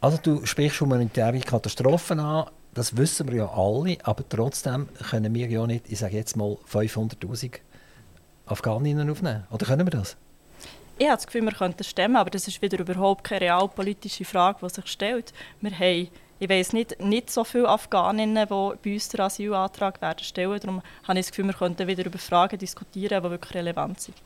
Also 0.00 0.18
du 0.18 0.44
sprichst 0.44 0.80
humanitäre 0.80 1.40
Katastrophen 1.40 2.20
an, 2.20 2.50
das 2.74 2.96
wissen 2.96 3.28
wir 3.28 3.36
ja 3.36 3.50
alle, 3.50 3.96
aber 4.02 4.28
trotzdem 4.28 4.88
können 5.10 5.32
wir 5.34 5.48
ja 5.48 5.66
nicht, 5.66 5.88
ich 5.88 5.98
sage 5.98 6.16
jetzt 6.16 6.36
mal, 6.36 6.56
500'000 6.70 7.60
Afghaninnen 8.46 9.08
aufnehmen. 9.08 9.44
Oder 9.50 9.64
können 9.64 9.86
wir 9.86 9.92
das? 9.92 10.16
Ich 10.98 11.06
habe 11.06 11.16
das 11.16 11.26
Gefühl, 11.26 11.42
wir 11.42 11.52
könnten 11.52 11.82
stemmen, 11.82 12.16
aber 12.16 12.30
das 12.30 12.46
ist 12.46 12.60
wieder 12.62 12.78
überhaupt 12.78 13.24
keine 13.24 13.42
realpolitische 13.42 14.24
Frage, 14.24 14.58
die 14.62 14.68
sich 14.68 14.86
stellt. 14.86 15.32
Wir 15.60 15.72
haben 15.72 16.08
ich 16.38 16.48
weiß 16.48 16.72
nicht, 16.72 17.00
nicht 17.00 17.30
so 17.30 17.44
viele 17.44 17.68
Afghaninnen, 17.68 18.46
die 18.46 18.78
bei 18.82 18.92
uns 18.94 19.08
den 19.08 19.20
Asylantrag 19.20 20.00
werden 20.02 20.24
stellen. 20.24 20.58
Darum 20.60 20.82
habe 21.04 21.18
ich 21.18 21.26
das 21.26 21.30
Gefühl, 21.32 21.46
wir 21.46 21.54
könnten 21.54 21.86
wieder 21.86 22.04
über 22.04 22.18
Fragen 22.18 22.58
diskutieren, 22.58 23.22
die 23.22 23.30
wirklich 23.30 23.54
relevant 23.54 24.00
sind. 24.00 24.16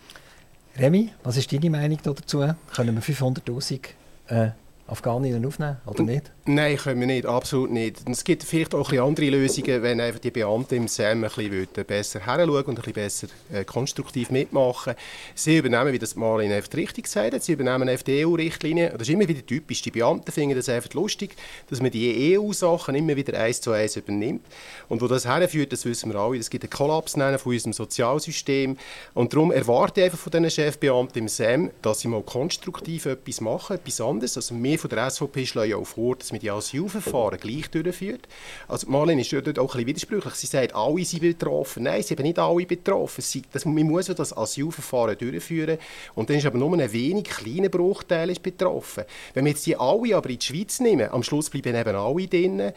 Remy, 0.77 1.13
was 1.23 1.37
ist 1.37 1.53
deine 1.53 1.71
Meinung 1.71 1.99
dazu? 2.03 2.39
Können 2.75 2.95
wir 2.95 3.03
500'000 3.03 3.81
äh, 4.29 4.51
Afghaninnen 4.89 5.45
aufnehmen 5.45 5.77
oder 5.87 6.03
nicht? 6.03 6.33
Nein, 6.47 6.79
können 6.79 7.01
wir 7.01 7.07
nicht, 7.07 7.27
absolut 7.27 7.71
nicht. 7.71 8.07
Und 8.07 8.13
es 8.13 8.25
gibt 8.25 8.43
vielleicht 8.43 8.75
auch 8.75 8.91
ein 8.91 9.01
andere 9.01 9.29
Lösungen, 9.29 9.83
wenn 9.83 10.01
einfach 10.01 10.19
die 10.19 10.31
Beamten 10.31 10.77
im 10.77 10.89
SEM 10.89 11.25
ein 11.25 11.31
bisschen 11.31 11.85
besser 11.87 12.21
heranschauen 12.21 12.65
und 12.65 12.71
ein 12.71 12.75
bisschen 12.77 12.93
besser 12.95 13.27
äh, 13.53 13.65
konstruktiv 13.65 14.31
mitmachen. 14.31 14.95
Sie 15.35 15.59
übernehmen, 15.59 15.93
wie 15.93 15.99
das 15.99 16.17
Marlene 16.17 16.55
einfach 16.55 16.73
richtig 16.75 17.05
gesagt 17.05 17.43
sie 17.43 17.53
übernehmen 17.53 17.89
einfach 17.89 18.05
die 18.05 18.25
EU-Richtlinien. 18.25 18.93
Das 18.93 19.03
ist 19.03 19.11
immer 19.11 19.29
wieder 19.29 19.45
typisch. 19.45 19.83
Die 19.83 19.91
Beamten 19.91 20.33
finden 20.33 20.57
das 20.57 20.71
einfach 20.71 20.93
lustig, 20.95 21.37
dass 21.69 21.83
man 21.83 21.91
die 21.91 22.39
EU-Sachen 22.39 22.95
immer 22.95 23.15
wieder 23.15 23.39
eins 23.39 23.61
zu 23.61 23.73
eins 23.73 23.97
übernimmt. 23.97 24.45
Und 24.89 25.03
wo 25.03 25.07
das 25.07 25.27
herführt, 25.27 25.73
das 25.73 25.85
wissen 25.85 26.11
wir 26.11 26.19
alle, 26.19 26.39
es 26.39 26.49
gibt 26.49 26.65
einen 26.65 26.71
Kollaps 26.71 27.13
von 27.13 27.53
unserem 27.53 27.73
Sozialsystem. 27.75 28.79
Und 29.13 29.35
darum 29.35 29.53
erwarte 29.53 30.01
ich 30.01 30.05
einfach 30.07 30.19
von 30.19 30.33
diesen 30.33 30.51
Chefbeamten 30.51 31.23
im 31.23 31.29
SEM, 31.29 31.71
dass 31.83 32.01
sie 32.01 32.09
mal 32.09 32.23
konstruktiv 32.23 33.05
etwas 33.05 33.43
machen, 33.43 33.77
etwas 33.77 34.01
anderes. 34.01 34.37
Also 34.37 34.55
wir 34.55 34.78
von 34.79 34.91
der 34.91 35.11
SVP 35.11 35.47
schlägt 35.47 35.75
auch 35.75 35.85
vor, 35.85 36.17
dass 36.17 36.33
man 36.33 36.41
die 36.41 36.51
Asylverfahren 36.51 37.39
gleich 37.39 37.71
durchführt. 37.71 38.29
Also 38.67 38.89
Marlene 38.89 39.21
ist 39.21 39.33
dort 39.33 39.59
auch 39.59 39.75
ein 39.75 39.85
bisschen 39.85 39.87
widersprüchlich. 39.87 40.35
Sie 40.35 40.47
sagt, 40.47 40.75
alle 40.75 41.05
sind 41.05 41.21
betroffen. 41.21 41.85
Nein, 41.85 42.03
sie 42.03 42.09
sind 42.09 42.21
nicht 42.21 42.39
alle 42.39 42.67
betroffen. 42.67 43.23
Sie, 43.23 43.43
das, 43.53 43.65
man 43.65 43.75
muss 43.85 44.09
ja 44.09 44.15
das 44.15 44.37
Asylverfahren 44.37 45.19
durchführen 45.19 45.79
und 46.15 46.31
dann 46.31 46.39
ist 46.39 46.47
aber 46.47 46.59
nur 46.59 46.73
ein 46.73 46.93
wenig 46.93 47.25
kleiner 47.25 47.69
Bruchteil 47.69 48.31
ist 48.31 48.43
betroffen. 48.43 49.05
Wenn 49.35 49.45
wir 49.45 49.53
jetzt 49.53 49.67
die 49.67 49.77
alle 49.77 50.17
aber 50.17 50.31
in 50.31 50.39
die 50.39 50.47
Schweiz 50.47 50.81
nehmen, 50.81 51.11
am 51.11 51.23
Schluss 51.23 51.51
bleiben 51.51 51.75
eben 51.75 51.97
alle 51.97 52.27
drin, 52.27 52.61
eben 52.61 52.73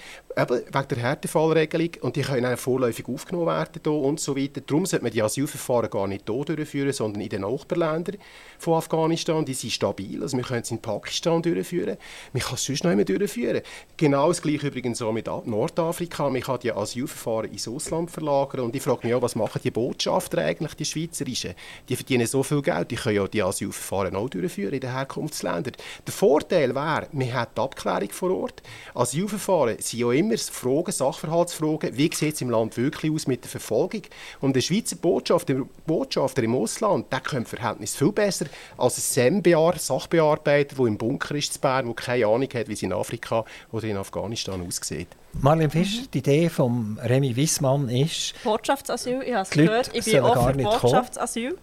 wegen 0.49 0.87
der 0.89 0.97
Härtefallregelung 0.97 1.91
und 2.01 2.15
die 2.15 2.21
können 2.21 2.43
dann 2.43 2.57
vorläufig 2.57 3.07
aufgenommen 3.07 3.47
werden 3.47 3.81
hier 3.83 3.91
und 3.91 4.19
so 4.19 4.35
weiter. 4.35 4.61
Darum 4.61 4.85
sollte 4.85 5.03
man 5.03 5.11
die 5.11 5.21
Asylverfahren 5.21 5.89
gar 5.89 6.07
nicht 6.07 6.29
hier 6.29 6.45
durchführen, 6.45 6.93
sondern 6.93 7.21
in 7.21 7.29
den 7.29 7.41
Nachbarländern 7.41 8.17
von 8.59 8.75
Afghanistan. 8.75 9.45
Die 9.45 9.53
sind 9.53 9.71
stabil, 9.71 10.21
also 10.21 10.37
wir 10.37 10.43
können 10.43 10.61
es 10.61 10.71
in 10.71 10.81
Pakistan 10.81 11.41
durchführen, 11.41 11.90
man 12.33 12.41
kann 12.41 12.55
es 12.55 12.65
sonst 12.65 12.83
noch 12.83 12.91
immer 12.91 13.03
durchführen. 13.03 13.61
Genau 13.97 14.27
das 14.27 14.41
gleiche 14.41 14.67
übrigens 14.67 15.01
auch 15.01 15.11
mit 15.11 15.27
Nordafrika, 15.27 16.29
man 16.29 16.41
kann 16.41 16.59
die 16.59 16.71
Asylverfahren 16.71 17.51
ins 17.51 17.67
Ausland 17.67 18.11
verlagern 18.11 18.61
und 18.61 18.75
ich 18.75 18.81
frage 18.81 19.07
mich 19.07 19.15
auch, 19.15 19.21
was 19.21 19.35
machen 19.35 19.61
die 19.63 19.71
Botschafter 19.71 20.39
eigentlich, 20.39 20.73
die 20.75 20.85
Schweizerischen? 20.85 21.53
Die 21.89 21.95
verdienen 21.95 22.27
so 22.27 22.43
viel 22.43 22.61
Geld, 22.61 22.91
die 22.91 22.95
können 22.95 23.15
ja 23.15 23.27
die 23.27 23.43
Asylverfahren 23.43 24.15
auch 24.15 24.29
durchführen 24.29 24.73
in 24.73 24.79
den 24.81 24.93
Herkunftsländern. 24.93 25.73
Der 26.05 26.13
Vorteil 26.13 26.75
wäre, 26.75 27.07
man 27.11 27.33
hat 27.33 27.57
die 27.57 27.61
Abklärung 27.61 28.09
vor 28.11 28.31
Ort. 28.31 28.61
Asylverfahren 28.93 29.77
sind 29.79 29.99
ja 29.99 30.11
immer 30.11 30.37
Fragen, 30.37 30.91
Sachverhaltsfragen, 30.91 31.97
wie 31.97 32.09
sieht 32.13 32.35
es 32.35 32.41
im 32.41 32.49
Land 32.49 32.77
wirklich 32.77 33.11
aus 33.11 33.27
mit 33.27 33.43
der 33.43 33.49
Verfolgung? 33.49 34.03
Und 34.39 34.55
der 34.55 34.61
Schweizer 34.61 34.95
Botschafter, 34.95 35.61
Botschafter 35.85 36.43
im 36.43 36.55
Ausland, 36.55 37.11
der 37.11 37.19
kennt 37.19 37.47
Verhältnis 37.47 37.95
viel 37.95 38.11
besser 38.11 38.45
als 38.77 38.97
ein 38.97 39.01
SEM-Bear, 39.01 39.77
Sachbearbeiter, 39.77 40.75
der 40.75 40.85
im 40.85 40.97
Bunker 40.97 41.35
ist 41.35 41.55
in 41.55 41.61
Bern, 41.61 41.80
der 41.85 41.93
keine 41.93 42.25
Ahnung 42.25 42.49
hat, 42.53 42.67
wie 42.67 42.73
es 42.73 42.83
in 42.83 42.93
Afrika 42.93 43.45
oder 43.71 43.85
in 43.85 43.97
Afghanistan 43.97 44.65
aussieht. 44.65 45.07
Marlene 45.33 45.69
Fischer, 45.69 46.03
die 46.13 46.19
Idee 46.19 46.49
von 46.49 46.99
Remy 47.01 47.35
Wissmann 47.35 47.89
ist... 47.89 48.33
Bottschaftsasyl, 48.43 49.21
ich 49.25 49.33
habe 49.33 49.43
es 49.43 49.49
gehört, 49.49 49.91
ich 49.93 50.05
bin 50.05 50.19
auch 50.19 50.47
für 50.47 50.57
Botschaftsasyl. 50.57 51.57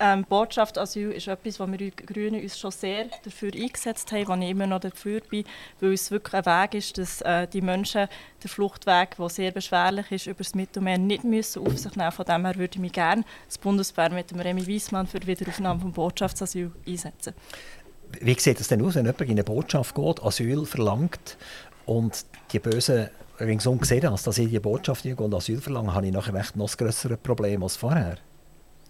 Ähm, 0.00 0.24
Botschaftsasyl 0.24 1.12
ist 1.12 1.28
etwas, 1.28 1.60
wo 1.60 1.66
wir 1.66 1.90
Grünen 1.92 2.42
uns 2.42 2.58
schon 2.58 2.70
sehr 2.70 3.06
dafür 3.24 3.52
eingesetzt 3.54 4.10
haben, 4.10 4.26
wo 4.26 4.34
ich 4.34 4.50
immer 4.50 4.66
noch 4.66 4.80
dafür 4.80 5.20
bin, 5.20 5.44
weil 5.80 5.92
es 5.92 6.10
wirklich 6.10 6.34
ein 6.34 6.46
Weg 6.46 6.74
ist, 6.74 6.98
dass 6.98 7.20
äh, 7.20 7.46
die 7.46 7.60
Menschen 7.60 8.08
den 8.42 8.48
Fluchtweg, 8.48 9.16
der 9.16 9.28
sehr 9.28 9.52
beschwerlich 9.52 10.10
ist, 10.10 10.26
über 10.26 10.38
das 10.38 10.54
Mittelmeer 10.54 10.98
nicht 10.98 11.24
müssen 11.24 11.64
auf 11.64 11.78
sich 11.78 11.94
nehmen 11.94 12.10
Von 12.10 12.24
dem 12.24 12.44
her 12.44 12.56
würde 12.56 12.74
ich 12.74 12.80
mich 12.80 12.92
gerne 12.92 13.22
das 13.46 13.58
Bundeswehr 13.58 14.10
mit 14.10 14.30
dem 14.30 14.40
Remy 14.40 14.66
Wiesmann 14.66 15.06
für 15.06 15.20
die 15.20 15.26
Wiederaufnahme 15.28 15.80
von 15.80 15.92
Botschaftsasyl 15.92 16.72
einsetzen. 16.84 17.34
Wie 18.20 18.38
sieht 18.38 18.60
es 18.60 18.68
denn 18.68 18.82
aus, 18.84 18.94
wenn 18.94 19.06
jemand 19.06 19.20
in 19.22 19.30
eine 19.30 19.44
Botschaft 19.44 19.94
geht, 19.94 20.22
Asyl 20.22 20.66
verlangt 20.66 21.36
und 21.86 22.24
die 22.52 22.58
Bösen 22.58 23.08
ringsum 23.40 23.82
sehen, 23.82 24.02
dass 24.02 24.24
sie 24.24 24.44
in 24.44 24.50
die 24.50 24.60
Botschaft 24.60 25.04
und 25.04 25.34
Asyl 25.34 25.60
verlangen, 25.60 25.94
habe 25.94 26.06
ich 26.06 26.12
nachher 26.12 26.34
echt 26.34 26.56
noch 26.56 26.70
ein 26.70 26.76
größeres 26.76 27.18
Problem 27.18 27.62
als 27.62 27.76
vorher? 27.76 28.18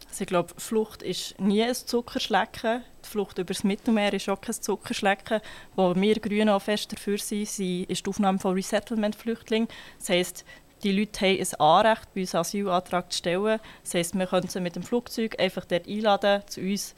Also 0.08 0.22
ich 0.22 0.26
glaube, 0.26 0.52
Flucht 0.58 1.02
ist 1.02 1.40
nie 1.40 1.62
ein 1.62 1.74
Zuckerschlecken. 1.74 2.82
Die 3.02 3.08
Flucht 3.08 3.38
über 3.38 3.54
das 3.54 3.64
Mittelmeer 3.64 4.12
ist 4.12 4.28
auch 4.28 4.40
kein 4.42 4.54
Zuckerschlecken. 4.54 5.40
Wo 5.74 5.94
wir 5.94 6.20
Grünen 6.20 6.50
auch 6.50 6.60
fest 6.60 6.92
dafür 6.92 7.16
sind, 7.16 7.42
ist 7.44 7.58
die 7.58 8.10
Aufnahme 8.10 8.38
von 8.38 8.52
Resettlement-Flüchtlingen. 8.52 9.68
Das 9.98 10.10
heisst, 10.10 10.44
die 10.82 10.92
Leute 10.92 11.20
haben 11.20 11.38
ein 11.38 11.60
Anrecht, 11.60 12.14
bei 12.14 12.20
uns 12.20 12.34
Asylantrag 12.34 13.10
zu 13.10 13.18
stellen. 13.20 13.58
Das 13.82 13.94
heisst, 13.94 14.14
wir 14.14 14.26
können 14.26 14.48
sie 14.48 14.60
mit 14.60 14.76
dem 14.76 14.82
Flugzeug 14.82 15.40
einfach 15.40 15.64
dort 15.64 15.88
einladen, 15.88 16.42
zu 16.46 16.60
uns 16.60 16.94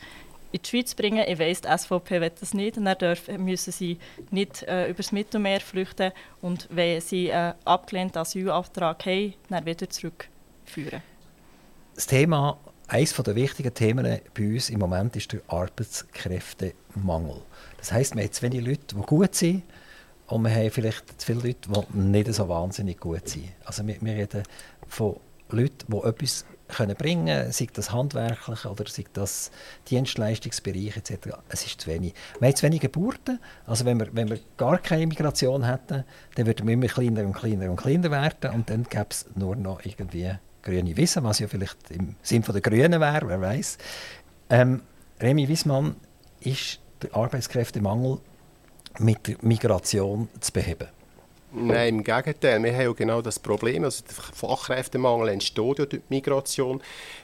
in 0.55 0.63
die 0.63 0.69
Schweiz 0.69 0.95
bringen. 0.95 1.25
Ich 1.27 1.39
weiss, 1.39 1.63
die 1.63 1.69
SVP 1.77 2.21
will 2.21 2.31
das 2.39 2.55
nicht. 2.55 2.77
Dann 2.77 2.97
dürfen, 2.97 3.45
müssen 3.45 3.73
sie 3.73 3.99
nicht 4.31 4.63
äh, 4.63 4.87
über 4.87 4.99
das 4.99 5.11
Mittelmeer 5.11 5.61
flüchten 5.61 6.13
und 6.41 6.69
wenn 6.71 7.01
sie 7.01 7.33
einen 7.33 7.55
abgelehnten 7.65 8.19
Asylantrag 8.19 9.05
haben, 9.05 9.35
dann 9.49 9.67
wieder 9.67 9.91
zurückführen. 9.91 11.03
Das 11.97 12.07
Thema 12.07 12.57
eines 12.87 13.15
der 13.15 13.35
wichtigen 13.35 13.75
Themen 13.75 14.21
bei 14.33 14.47
uns 14.47 14.71
im 14.71 14.79
Moment 14.79 15.17
ist 15.17 15.33
der 15.33 15.41
Arbeitskräftemangel. 15.49 17.43
Das 17.79 17.91
heisst, 17.91 18.15
wir 18.15 18.23
haben 18.23 18.33
zu 18.33 18.43
wenig 18.43 18.65
Leute, 18.65 18.95
die 18.95 19.03
gut 19.03 19.35
sind, 19.35 19.65
und 20.27 20.43
wir 20.43 20.55
haben 20.55 20.71
vielleicht 20.71 21.21
zu 21.21 21.27
viele 21.27 21.49
Leute, 21.49 21.69
die 21.69 21.99
nicht 21.99 22.33
so 22.33 22.49
wahnsinnig 22.49 22.99
gut 22.99 23.29
sind. 23.29 23.51
Also 23.65 23.87
wir, 23.87 23.97
wir 24.01 24.15
reden 24.15 24.43
von 24.89 25.17
Leuten, 25.51 25.87
die 25.89 26.09
etwas 26.09 26.45
können 26.69 26.97
bringen 26.97 27.27
können, 27.27 27.53
sei 27.53 27.69
das 27.73 27.93
handwerklich 27.93 28.65
oder 28.65 28.85
sei 28.87 29.05
das 29.13 29.51
Dienstleistungsbereich 29.91 30.97
etc. 30.97 31.37
Es 31.49 31.67
ist 31.67 31.81
zu 31.81 31.89
wenig. 31.89 32.15
Wir 32.41 32.49
haben 32.49 32.57
zu 32.57 32.63
wenig 32.65 32.81
Geburten. 32.81 33.39
Also 33.67 33.85
wenn 33.85 33.99
wir, 33.99 34.09
wenn 34.13 34.31
wir 34.31 34.41
gar 34.57 34.79
keine 34.79 35.07
Migration 35.07 35.65
hätten, 35.65 36.05
dann 36.35 36.47
würden 36.47 36.67
wir 36.67 36.75
immer 36.75 36.87
kleiner 36.87 37.25
und 37.25 37.35
kleiner 37.35 37.71
und 37.71 37.77
kleiner 37.77 38.11
werden 38.11 38.53
und 38.53 38.71
dann 38.71 38.85
gäbe 38.85 39.07
es 39.11 39.27
nur 39.35 39.57
noch 39.57 39.85
irgendwie 39.85 40.33
grüne 40.63 40.97
Wissen, 40.97 41.23
was 41.25 41.39
ja 41.39 41.49
vielleicht 41.49 41.91
im 41.91 42.17
Sinn 42.23 42.43
der 42.43 42.61
Grünen 42.61 43.01
wäre, 43.01 43.29
wer 43.29 43.41
weiß. 43.41 43.79
Ähm, 44.51 44.83
Remy 45.21 45.49
Wiesmann 45.49 45.97
ist 46.41 46.81
der 47.03 47.15
Arbeitskräftemangel 47.15 48.19
mit 48.99 49.27
der 49.27 49.37
Migration 49.43 50.29
zu 50.41 50.53
beheben. 50.53 50.89
Nein, 51.55 51.99
im 51.99 52.05
Gegenteil. 52.05 52.63
Wir 52.63 52.73
haben 52.73 52.83
ja 52.83 52.93
genau 52.93 53.23
das 53.23 53.39
Problem. 53.39 53.85
Also 53.85 54.03
der 54.05 54.15
Fachkräftemangel 54.15 55.29
entsteht 55.29 55.79
ja 55.79 55.87
durch 55.87 56.03
die 56.03 56.03
Migration, 56.09 56.81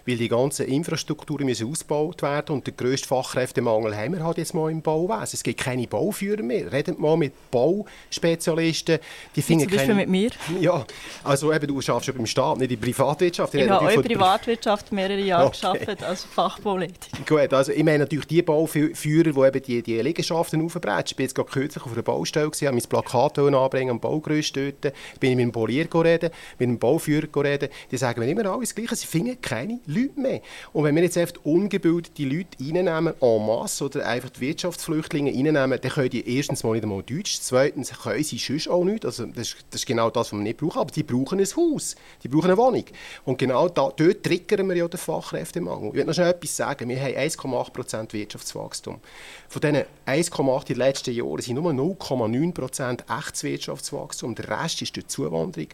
weil 0.06 0.16
die 0.16 0.28
ganzen 0.28 0.66
Infrastrukturen 0.66 1.46
müssen 1.46 1.68
ausgebaut 1.68 2.22
werden 2.22 2.54
und 2.54 2.66
der 2.66 2.74
grösste 2.74 3.08
Fachkräftemangel 3.08 3.96
haben 3.96 4.14
wir 4.14 4.24
halt 4.24 4.38
jetzt 4.38 4.54
mal 4.54 4.70
im 4.70 4.82
Bauwesen. 4.82 5.30
Es 5.34 5.42
gibt 5.42 5.60
keine 5.60 5.86
Bauführer 5.86 6.42
mehr. 6.42 6.70
Redet 6.72 7.00
mal 7.00 7.16
mit 7.16 7.32
Bauspezialisten. 7.50 8.98
Die 9.34 9.42
finden 9.42 9.64
Zum 9.64 9.72
Beispiel 9.72 9.94
keine... 9.94 10.06
mit 10.06 10.08
mir? 10.08 10.30
Ja, 10.60 10.84
also 11.24 11.52
eben, 11.52 11.66
du 11.66 11.74
arbeitest 11.74 12.06
ja 12.06 12.12
beim 12.12 12.26
Staat, 12.26 12.58
nicht 12.58 12.70
in 12.70 12.80
der 12.80 12.86
Privatwirtschaft. 12.86 13.54
Ich, 13.54 13.62
ich 13.62 13.70
habe 13.70 13.84
auch 13.84 13.90
in 13.90 14.02
der 14.02 14.08
Privatwirtschaft 14.08 14.92
mehrere 14.92 15.20
Jahre 15.20 15.46
okay. 15.48 15.58
gearbeitet 15.60 16.04
als 16.04 16.24
Fachbauleitung. 16.24 17.24
Gut, 17.26 17.52
also 17.52 17.72
ich 17.72 17.82
meine 17.82 18.00
natürlich 18.00 18.26
die 18.26 18.42
Bauführer, 18.42 18.92
die 18.92 19.40
eben 19.40 19.62
die, 19.62 19.82
die 19.82 20.00
Liegenschaften 20.00 20.64
aufbrechen. 20.64 21.04
Ich 21.06 21.16
bin 21.16 21.24
jetzt 21.24 21.34
gerade 21.34 21.50
kürzlich 21.50 21.84
auf 21.84 21.92
einer 21.92 22.02
Baustelle, 22.02 22.46
habe 22.46 22.72
mein 22.72 22.82
Plakat 22.82 23.38
anbringen 23.38 23.90
am 23.90 24.00
Bau 24.00 24.19
Baugerüst 24.20 24.56
dort, 24.56 24.92
bin 25.18 25.36
mit 25.36 25.44
dem 25.44 25.52
Polier 25.52 25.88
reden, 25.92 26.30
mit 26.58 26.68
dem 26.68 26.78
Bauführer 26.78 27.28
reden, 27.42 27.68
die 27.90 27.96
sagen 27.96 28.20
mir 28.20 28.30
immer 28.30 28.46
alles 28.46 28.74
Gleiche, 28.74 28.96
sie 28.96 29.06
finden 29.06 29.40
keine 29.40 29.80
Leute 29.86 30.20
mehr. 30.20 30.40
Und 30.72 30.84
wenn 30.84 30.94
wir 30.94 31.02
jetzt 31.02 31.18
einfach 31.18 31.36
ungebildete 31.44 32.24
Leute 32.24 32.58
reinnehmen, 32.60 33.14
en 33.20 33.46
masse, 33.46 33.84
oder 33.84 34.06
einfach 34.06 34.30
die 34.30 34.40
Wirtschaftsflüchtlinge 34.40 35.30
reinnehmen, 35.30 35.78
dann 35.80 35.90
können 35.90 36.10
die 36.10 36.36
erstens 36.36 36.62
mal 36.62 36.72
nicht 36.72 36.84
einmal 36.84 37.02
Deutsch, 37.02 37.38
zweitens 37.40 37.92
können 38.02 38.22
sie 38.22 38.38
sonst 38.38 38.68
auch 38.68 38.84
nicht, 38.84 39.04
also 39.04 39.26
das 39.26 39.48
ist, 39.48 39.56
das 39.70 39.80
ist 39.82 39.86
genau 39.86 40.10
das, 40.10 40.32
was 40.32 40.38
wir 40.38 40.42
nicht 40.42 40.58
brauchen, 40.58 40.78
aber 40.78 40.90
die 40.90 41.02
brauchen 41.02 41.40
ein 41.40 41.46
Haus, 41.56 41.96
die 42.22 42.28
brauchen 42.28 42.46
eine 42.46 42.56
Wohnung. 42.56 42.84
Und 43.24 43.38
genau 43.38 43.68
da, 43.68 43.90
dort 43.96 44.22
triggern 44.22 44.68
wir 44.68 44.76
ja 44.76 44.88
den 44.88 44.98
Fachkräftemangel. 44.98 45.88
Ich 45.90 45.94
will 45.94 46.04
noch 46.04 46.14
schnell 46.14 46.30
etwas 46.30 46.56
sagen, 46.56 46.88
wir 46.88 47.00
haben 47.00 47.14
1,8% 47.14 48.12
Wirtschaftswachstum. 48.12 49.00
Von 49.48 49.60
diesen 49.60 49.84
1,8 50.06 50.60
in 50.60 50.66
den 50.66 50.76
letzten 50.76 51.14
Jahren 51.14 51.40
sind 51.40 51.56
nur 51.56 51.72
0,9% 51.72 53.18
echtes 53.18 53.42
Wirtschaftswachstum. 53.42 54.09
Wachstum. 54.10 54.34
Der 54.34 54.48
Rest 54.48 54.82
ist 54.82 54.96
durch 54.96 55.06
Zuwanderung 55.08 55.68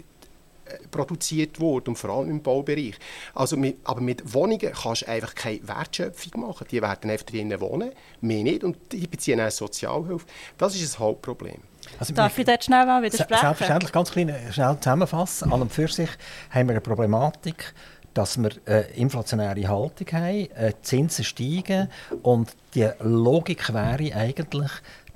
äh, 0.67 0.79
produziert 0.91 1.59
worden, 1.61 1.91
und 1.91 1.97
vor 1.97 2.11
allem 2.11 2.31
im 2.31 2.43
Baubereich. 2.43 2.95
Also 3.35 3.57
mit, 3.57 3.79
aber 3.85 4.01
mit 4.01 4.35
Wohnungen 4.35 4.73
kannst 4.73 5.03
du 5.03 5.09
einfach 5.09 5.35
keine 5.35 5.67
Wertschöpfung 5.67 6.41
machen. 6.43 6.67
Die 6.71 6.83
werden 6.83 7.11
einfach 7.11 7.27
drinnen 7.27 7.61
wohnen, 7.61 7.93
mehr 8.21 8.43
nicht, 8.43 8.65
und 8.65 8.77
die 8.93 9.07
beziehen 9.07 9.41
auch 9.41 9.51
Sozialhilfe. 9.51 10.27
Das 10.59 10.75
ist 10.75 10.97
ein 10.97 10.99
Hauptproblem. 11.01 11.59
Also 11.99 12.15
Darf 12.15 12.37
ich 12.37 12.45
dort 12.45 12.65
schnell 12.65 12.85
mal 12.85 13.03
widersprechen? 13.03 13.41
Selbstverständlich, 13.41 13.93
ganz 13.93 14.11
klein, 14.11 14.35
schnell 14.51 14.77
zusammenfassen. 14.81 15.53
An 15.53 15.63
und 15.63 15.73
für 15.73 15.89
sich 15.89 16.11
haben 16.51 16.69
wir 16.69 16.73
eine 16.73 16.81
Problematik, 16.81 17.73
dass 18.13 18.39
wir 18.39 18.51
eine 18.65 18.81
inflationäre 18.97 19.69
Haltung 19.69 20.07
haben, 20.13 20.51
äh, 20.57 20.73
Zinsen 20.83 21.25
steigen 21.25 21.89
und 22.23 22.51
die 22.75 22.89
Logik 23.01 23.73
wäre 23.73 24.17
eigentlich, 24.17 24.71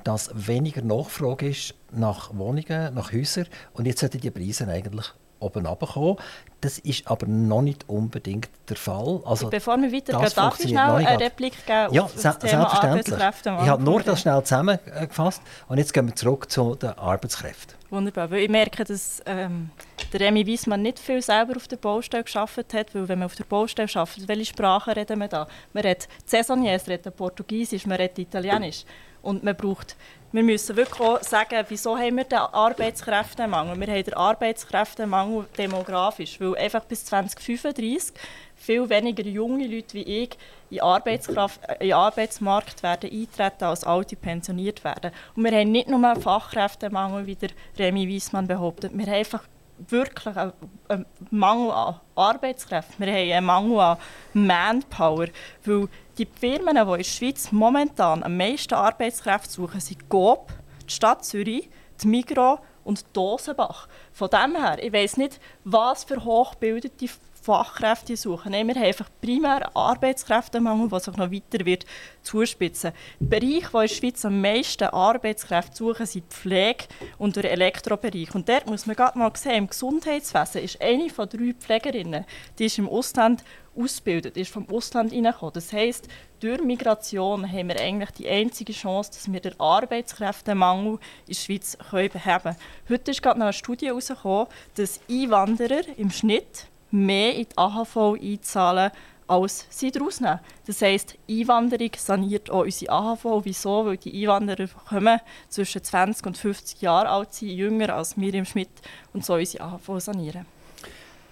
dass 0.05 0.31
weniger 0.35 0.83
Nachfrage 0.83 1.49
ist 1.49 1.75
nach 1.93 2.35
Wohnungen, 2.35 2.95
nach 2.95 3.13
Häusern 3.13 3.47
und 3.73 3.87
jetzt 3.87 4.01
sollten 4.01 4.21
die 4.21 4.31
Preise 4.31 4.67
eigentlich 4.69 5.13
oben 5.41 5.67
runterkommen. 5.67 6.17
Das 6.61 6.79
ist 6.79 7.11
aber 7.11 7.27
noch 7.27 7.63
nicht 7.63 7.89
unbedingt 7.89 8.51
der 8.69 8.77
Fall. 8.77 9.21
Also, 9.25 9.49
Bevor 9.49 9.79
wir 9.79 9.91
weitergehen, 9.91 10.31
darf 10.35 10.61
ich 10.61 10.69
schnell 10.69 10.79
eine 10.79 11.19
Replik 11.19 11.55
geben 11.67 11.95
ja, 11.95 12.03
auf 12.03 12.15
das 12.15 12.39
Thema 12.39 12.67
Arbeitskräfte? 12.67 13.59
Ich 13.63 13.69
habe 13.69 13.83
nur 13.83 14.03
das 14.03 14.21
schnell 14.21 14.43
zusammengefasst 14.43 15.43
und 15.69 15.79
jetzt 15.79 15.95
gehen 15.95 16.07
wir 16.07 16.15
zurück 16.15 16.51
zu 16.51 16.75
den 16.75 16.91
Arbeitskräften. 16.91 17.77
Wunderbar, 17.89 18.31
weil 18.31 18.41
ich 18.41 18.51
merke, 18.51 18.85
dass 18.85 19.23
ähm, 19.27 19.71
der 20.13 20.21
Remy 20.21 20.47
Wiesmann 20.47 20.83
nicht 20.83 20.99
viel 20.99 21.23
selber 21.23 21.57
auf 21.57 21.67
der 21.67 21.77
Baustelle 21.77 22.23
geschafft 22.23 22.73
hat, 22.73 22.95
weil 22.95 23.09
wenn 23.09 23.19
man 23.19 23.27
auf 23.27 23.35
der 23.35 23.45
Baustelle 23.45 23.89
arbeitet, 23.93 24.29
welche 24.29 24.45
Sprachen 24.45 24.93
reden 24.93 25.19
wir 25.19 25.29
da? 25.29 25.49
Man 25.73 25.83
redet 25.83 26.09
Saisoniers, 26.25 26.87
man 26.87 26.97
redet 26.97 27.17
Portugiesisch, 27.17 27.87
man 27.87 27.97
redet 27.97 28.19
Italienisch. 28.19 28.85
Und 29.23 29.45
man 29.45 29.57
braucht, 29.57 29.97
wir 30.33 30.43
müssen 30.43 30.77
wirklich 30.77 31.01
auch 31.01 31.23
sagen, 31.23 31.65
wieso 31.69 31.99
haben 31.99 32.17
wir 32.17 32.25
den 32.25 32.39
Arbeitskräftemangel? 32.39 33.79
Wir 33.81 33.87
haben 33.89 34.05
den 34.05 34.15
Arbeitskräftemangel 34.15 35.47
demografisch, 35.59 36.41
weil 36.41 36.57
einfach 36.57 36.85
bis 36.85 37.05
2035 37.07 38.15
viel 38.55 38.89
weniger 38.89 39.25
junge 39.25 39.67
Leute 39.67 39.95
wie 39.95 40.03
ich 40.03 40.31
in, 40.71 40.81
Arbeitskraft, 40.81 41.61
in 41.81 41.89
den 41.89 41.93
Arbeitsmarkt 41.95 42.83
werden 42.83 43.11
eintreten 43.11 43.65
als 43.65 43.85
alte 43.85 44.17
pensioniert 44.17 44.85
werden. 44.85 45.11
Und 45.35 45.45
wir 45.45 45.53
haben 45.53 45.73
nicht 45.73 45.89
nur 45.89 46.05
einen 46.05 46.21
Fachkräftemangel, 46.21 47.27
wie 47.27 47.37
der 47.37 47.51
Remy 47.79 48.07
Wiesmann 48.07 48.47
behauptet, 48.47 48.93
wir 48.95 49.07
haben 49.07 49.15
einfach 49.15 49.45
wirklich 49.89 50.37
einen, 50.37 51.07
Mangel 51.31 51.71
an 51.71 52.01
Arbeitskräften. 52.15 53.07
Wir 53.07 53.13
haben 53.13 53.31
einen 53.33 53.47
Mangel 53.47 53.81
an 53.81 53.99
Manpower, 54.35 55.27
weil 55.65 55.89
die 56.19 56.27
Firmen, 56.27 56.75
die 56.75 56.81
in 56.81 56.97
der 56.97 57.05
Schweiz 57.05 57.53
momentan 57.53 58.23
am 58.23 58.37
meisten 58.37 58.75
Arbeitskräfte 58.75 59.51
suchen, 59.51 59.81
sind 59.81 60.09
GOB, 60.09 60.51
die 60.87 60.93
Stadt 60.93 61.25
Zürich, 61.25 61.69
die 62.03 62.09
Migros 62.09 62.59
und 62.85 63.05
Dosenbach. 63.13 63.89
Von 64.13 64.31
dem 64.31 64.57
her, 64.57 64.83
ich 64.83 64.93
weiß 64.93 65.17
nicht, 65.17 65.41
was 65.65 66.05
für 66.05 66.25
hochgebildete 66.25 67.09
Fachkräfte 67.41 68.17
suchen. 68.17 68.53
Nein, 68.53 68.69
wir 68.69 68.75
haben 68.75 68.85
einfach 68.85 69.09
primär 69.21 69.75
Arbeitskräftemangel, 69.75 70.89
der 70.89 71.01
sich 71.01 71.17
noch 71.17 71.31
weiter 71.31 71.65
wird 71.65 71.87
zuspitzen. 72.23 72.93
Der 73.19 73.39
Bereich, 73.39 73.73
wo 73.73 73.81
in 73.81 73.89
der 73.89 73.95
Schweiz 73.95 74.25
am 74.25 74.41
meisten 74.41 74.85
Arbeitskräfte 74.85 75.77
suchen, 75.77 76.07
sind 76.07 76.25
die 76.31 76.35
Pflege 76.35 76.85
und 77.19 77.37
der 77.37 77.51
Elektrobereich. 77.51 78.35
Und 78.35 78.49
dort 78.49 78.69
muss 78.69 78.87
man 78.87 78.97
gerade 78.97 79.19
mal 79.19 79.33
sehen, 79.35 79.55
im 79.55 79.67
Gesundheitswesen 79.69 80.63
ist 80.63 80.81
eine 80.81 81.09
von 81.09 81.29
drei 81.29 81.55
Pflegerinnen, 81.59 82.25
die 82.59 82.67
ist 82.67 82.79
im 82.79 82.89
Ausland 82.89 83.43
ausgebildet, 83.77 84.37
ist 84.37 84.53
vom 84.53 84.69
Ausland 84.69 85.13
hineingekommen. 85.13 85.55
Das 85.55 85.73
heisst, 85.73 86.09
durch 86.41 86.63
Migration 86.63 87.51
haben 87.51 87.69
wir 87.69 87.81
eigentlich 87.81 88.11
die 88.13 88.29
einzige 88.29 88.73
Chance, 88.73 89.11
dass 89.13 89.33
wir 89.33 89.41
den 89.41 89.59
Arbeitskräftemangel 89.59 90.95
in 90.95 90.99
der 91.29 91.35
Schweiz 91.35 91.77
beheben 91.91 92.21
können. 92.21 92.57
Heute 92.89 93.11
ist 93.11 93.23
gerade 93.23 93.39
noch 93.39 93.47
eine 93.47 93.53
Studie 93.53 93.87
herausgekommen, 93.87 94.47
dass 94.75 95.01
Einwanderer 95.09 95.83
im 95.97 96.11
Schnitt 96.11 96.67
mehr 96.91 97.35
in 97.35 97.47
die 97.49 97.59
AHV 97.59 98.21
einzahlen, 98.21 98.91
als 99.27 99.67
sie 99.71 99.93
daraus 99.93 100.21
nehmen. 100.21 100.41
Das 100.67 100.83
heisst, 100.83 101.17
Einwanderung 101.29 101.91
saniert 101.97 102.51
auch 102.51 102.65
unsere 102.65 102.93
AHV. 102.93 103.25
Wieso? 103.45 103.87
Weil 103.87 103.97
die 103.97 104.23
Einwanderer 104.23 104.67
kommen 104.89 105.21
zwischen 105.49 105.85
20 105.85 106.27
und 106.27 106.37
50 106.37 106.83
Jahre 106.83 107.09
alt 107.09 107.33
sind, 107.33 107.51
jünger 107.51 107.95
als 107.95 108.19
wir 108.19 108.35
im 108.35 108.45
Schmidt 108.45 108.71
und 109.13 109.25
so 109.25 109.35
unsere 109.35 109.65
AHV 109.65 110.01
sanieren. 110.01 110.47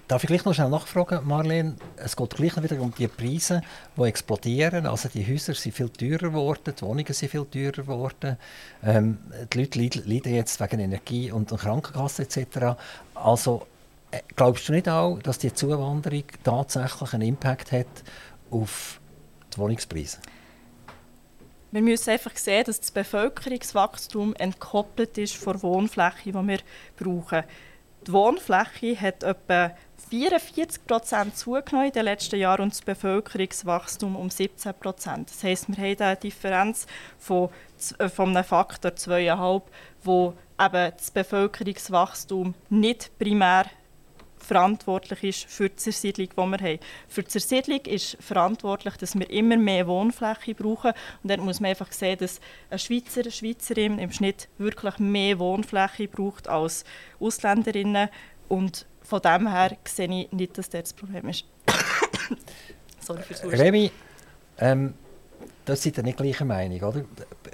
Darf 0.06 0.24
ich 0.24 0.28
gleich 0.28 0.44
noch 0.46 0.54
schnell 0.54 0.70
nachfragen, 0.70 1.26
Marlene? 1.26 1.74
Es 1.96 2.16
geht 2.16 2.30
gleich 2.30 2.56
noch 2.56 2.62
wieder 2.62 2.80
um 2.80 2.94
die 2.96 3.08
Preise, 3.08 3.60
die 3.94 4.02
explodieren. 4.04 4.86
Also 4.86 5.10
die 5.10 5.26
Häuser 5.26 5.52
sind 5.52 5.74
viel 5.74 5.90
teurer 5.90 6.30
geworden, 6.30 6.74
die 6.74 6.82
Wohnungen 6.82 7.12
sind 7.12 7.30
viel 7.30 7.44
teurer 7.44 7.82
geworden. 7.82 8.38
Ähm, 8.82 9.18
die 9.52 9.58
Leute 9.58 10.00
leiden 10.06 10.34
jetzt 10.34 10.60
wegen 10.60 10.80
Energie 10.80 11.30
und 11.30 11.50
Krankenkasse 11.50 12.22
etc. 12.22 12.78
Also 13.14 13.66
glaubst 14.36 14.68
du 14.68 14.72
nicht 14.72 14.88
auch, 14.88 15.18
dass 15.18 15.38
die 15.38 15.52
Zuwanderung 15.52 16.24
tatsächlich 16.42 17.12
einen 17.12 17.28
Impact 17.28 17.72
hat 17.72 17.86
auf 18.50 19.00
die 19.54 19.58
Wohnungspreise? 19.58 20.18
Wir 21.70 21.82
müssen 21.82 22.10
einfach 22.10 22.34
sehen, 22.36 22.64
dass 22.64 22.80
das 22.80 22.90
Bevölkerungswachstum 22.90 24.34
entkoppelt 24.36 25.18
ist 25.18 25.36
von 25.36 25.52
der 25.54 25.62
Wohnfläche, 25.62 26.32
die 26.32 26.34
wir 26.34 26.58
brauchen. 26.96 27.44
Die 28.06 28.12
Wohnfläche 28.12 28.98
hat 28.98 29.22
etwa 29.22 29.72
44 30.08 30.86
Prozent 30.86 31.36
zugenommen 31.36 31.88
in 31.88 31.92
den 31.92 32.04
letzten 32.04 32.36
Jahren 32.36 32.62
und 32.62 32.72
das 32.72 32.80
Bevölkerungswachstum 32.80 34.16
um 34.16 34.30
17 34.30 34.72
Prozent. 34.80 35.28
Das 35.28 35.44
heisst, 35.44 35.68
wir 35.68 35.76
haben 35.76 36.00
eine 36.00 36.16
Differenz 36.16 36.86
von, 37.18 37.50
äh, 37.98 38.08
von 38.08 38.30
einem 38.30 38.44
Faktor 38.44 38.92
2,5, 38.92 39.62
wo 40.02 40.34
eben 40.58 40.92
das 40.96 41.10
Bevölkerungswachstum 41.10 42.54
nicht 42.70 43.18
primär 43.18 43.66
verantwortlich 44.48 45.22
ist 45.24 45.44
für 45.44 45.68
die 45.68 45.76
Zersiedlung, 45.76 46.28
die 46.30 46.36
wir 46.36 46.58
haben. 46.58 46.78
Für 47.06 47.22
die 47.22 47.28
Zersiedlung 47.28 47.80
ist 47.82 48.16
verantwortlich, 48.18 48.96
dass 48.96 49.16
wir 49.16 49.28
immer 49.28 49.58
mehr 49.58 49.86
Wohnfläche 49.86 50.54
brauchen. 50.54 50.92
Und 51.22 51.30
dann 51.30 51.40
muss 51.40 51.60
man 51.60 51.70
einfach 51.70 51.92
sehen, 51.92 52.18
dass 52.18 52.40
ein 52.70 52.78
Schweizer, 52.78 53.20
eine 53.20 53.30
Schweizerin 53.30 53.98
im 53.98 54.10
Schnitt 54.10 54.48
wirklich 54.56 54.98
mehr 54.98 55.38
Wohnfläche 55.38 56.08
braucht 56.08 56.48
als 56.48 56.84
Ausländerinnen. 57.20 58.08
Und 58.48 58.86
von 59.02 59.20
dem 59.20 59.48
her 59.48 59.76
sehe 59.84 60.08
ich 60.08 60.32
nicht, 60.32 60.56
dass 60.56 60.70
das 60.70 60.84
das 60.84 60.92
Problem 60.94 61.28
ist. 61.28 61.44
Sorry 63.00 63.22
fürs 63.22 63.44
Remy, 63.44 63.90
ähm, 64.58 64.94
das 65.66 65.82
seid 65.82 65.98
ihr 65.98 66.02
nicht 66.02 66.16
gleicher 66.16 66.46
Meinung, 66.46 66.80
oder? 66.80 67.04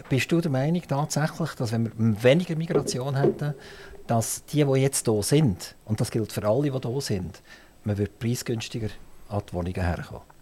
Bist 0.09 0.31
du 0.31 0.41
der 0.41 0.51
Meinung 0.51 0.83
tatsächlich, 0.87 1.51
dass 1.55 1.73
wenn 1.73 1.85
wir 1.85 2.23
weniger 2.23 2.55
Migration 2.55 3.17
hätten, 3.17 3.55
dass 4.07 4.45
die, 4.47 4.64
die 4.64 4.81
jetzt 4.81 5.07
hier 5.07 5.23
sind, 5.23 5.75
und 5.85 6.01
das 6.01 6.11
gilt 6.11 6.33
für 6.33 6.47
alle, 6.47 6.71
die 6.71 6.88
hier 6.88 7.01
sind, 7.01 7.43
man 7.85 7.99
wird 7.99 8.19
preisgünstiger 8.19 8.88
an 9.29 9.43
die 9.49 9.53
Wohnungen 9.53 9.83
herkommen. 9.83 10.34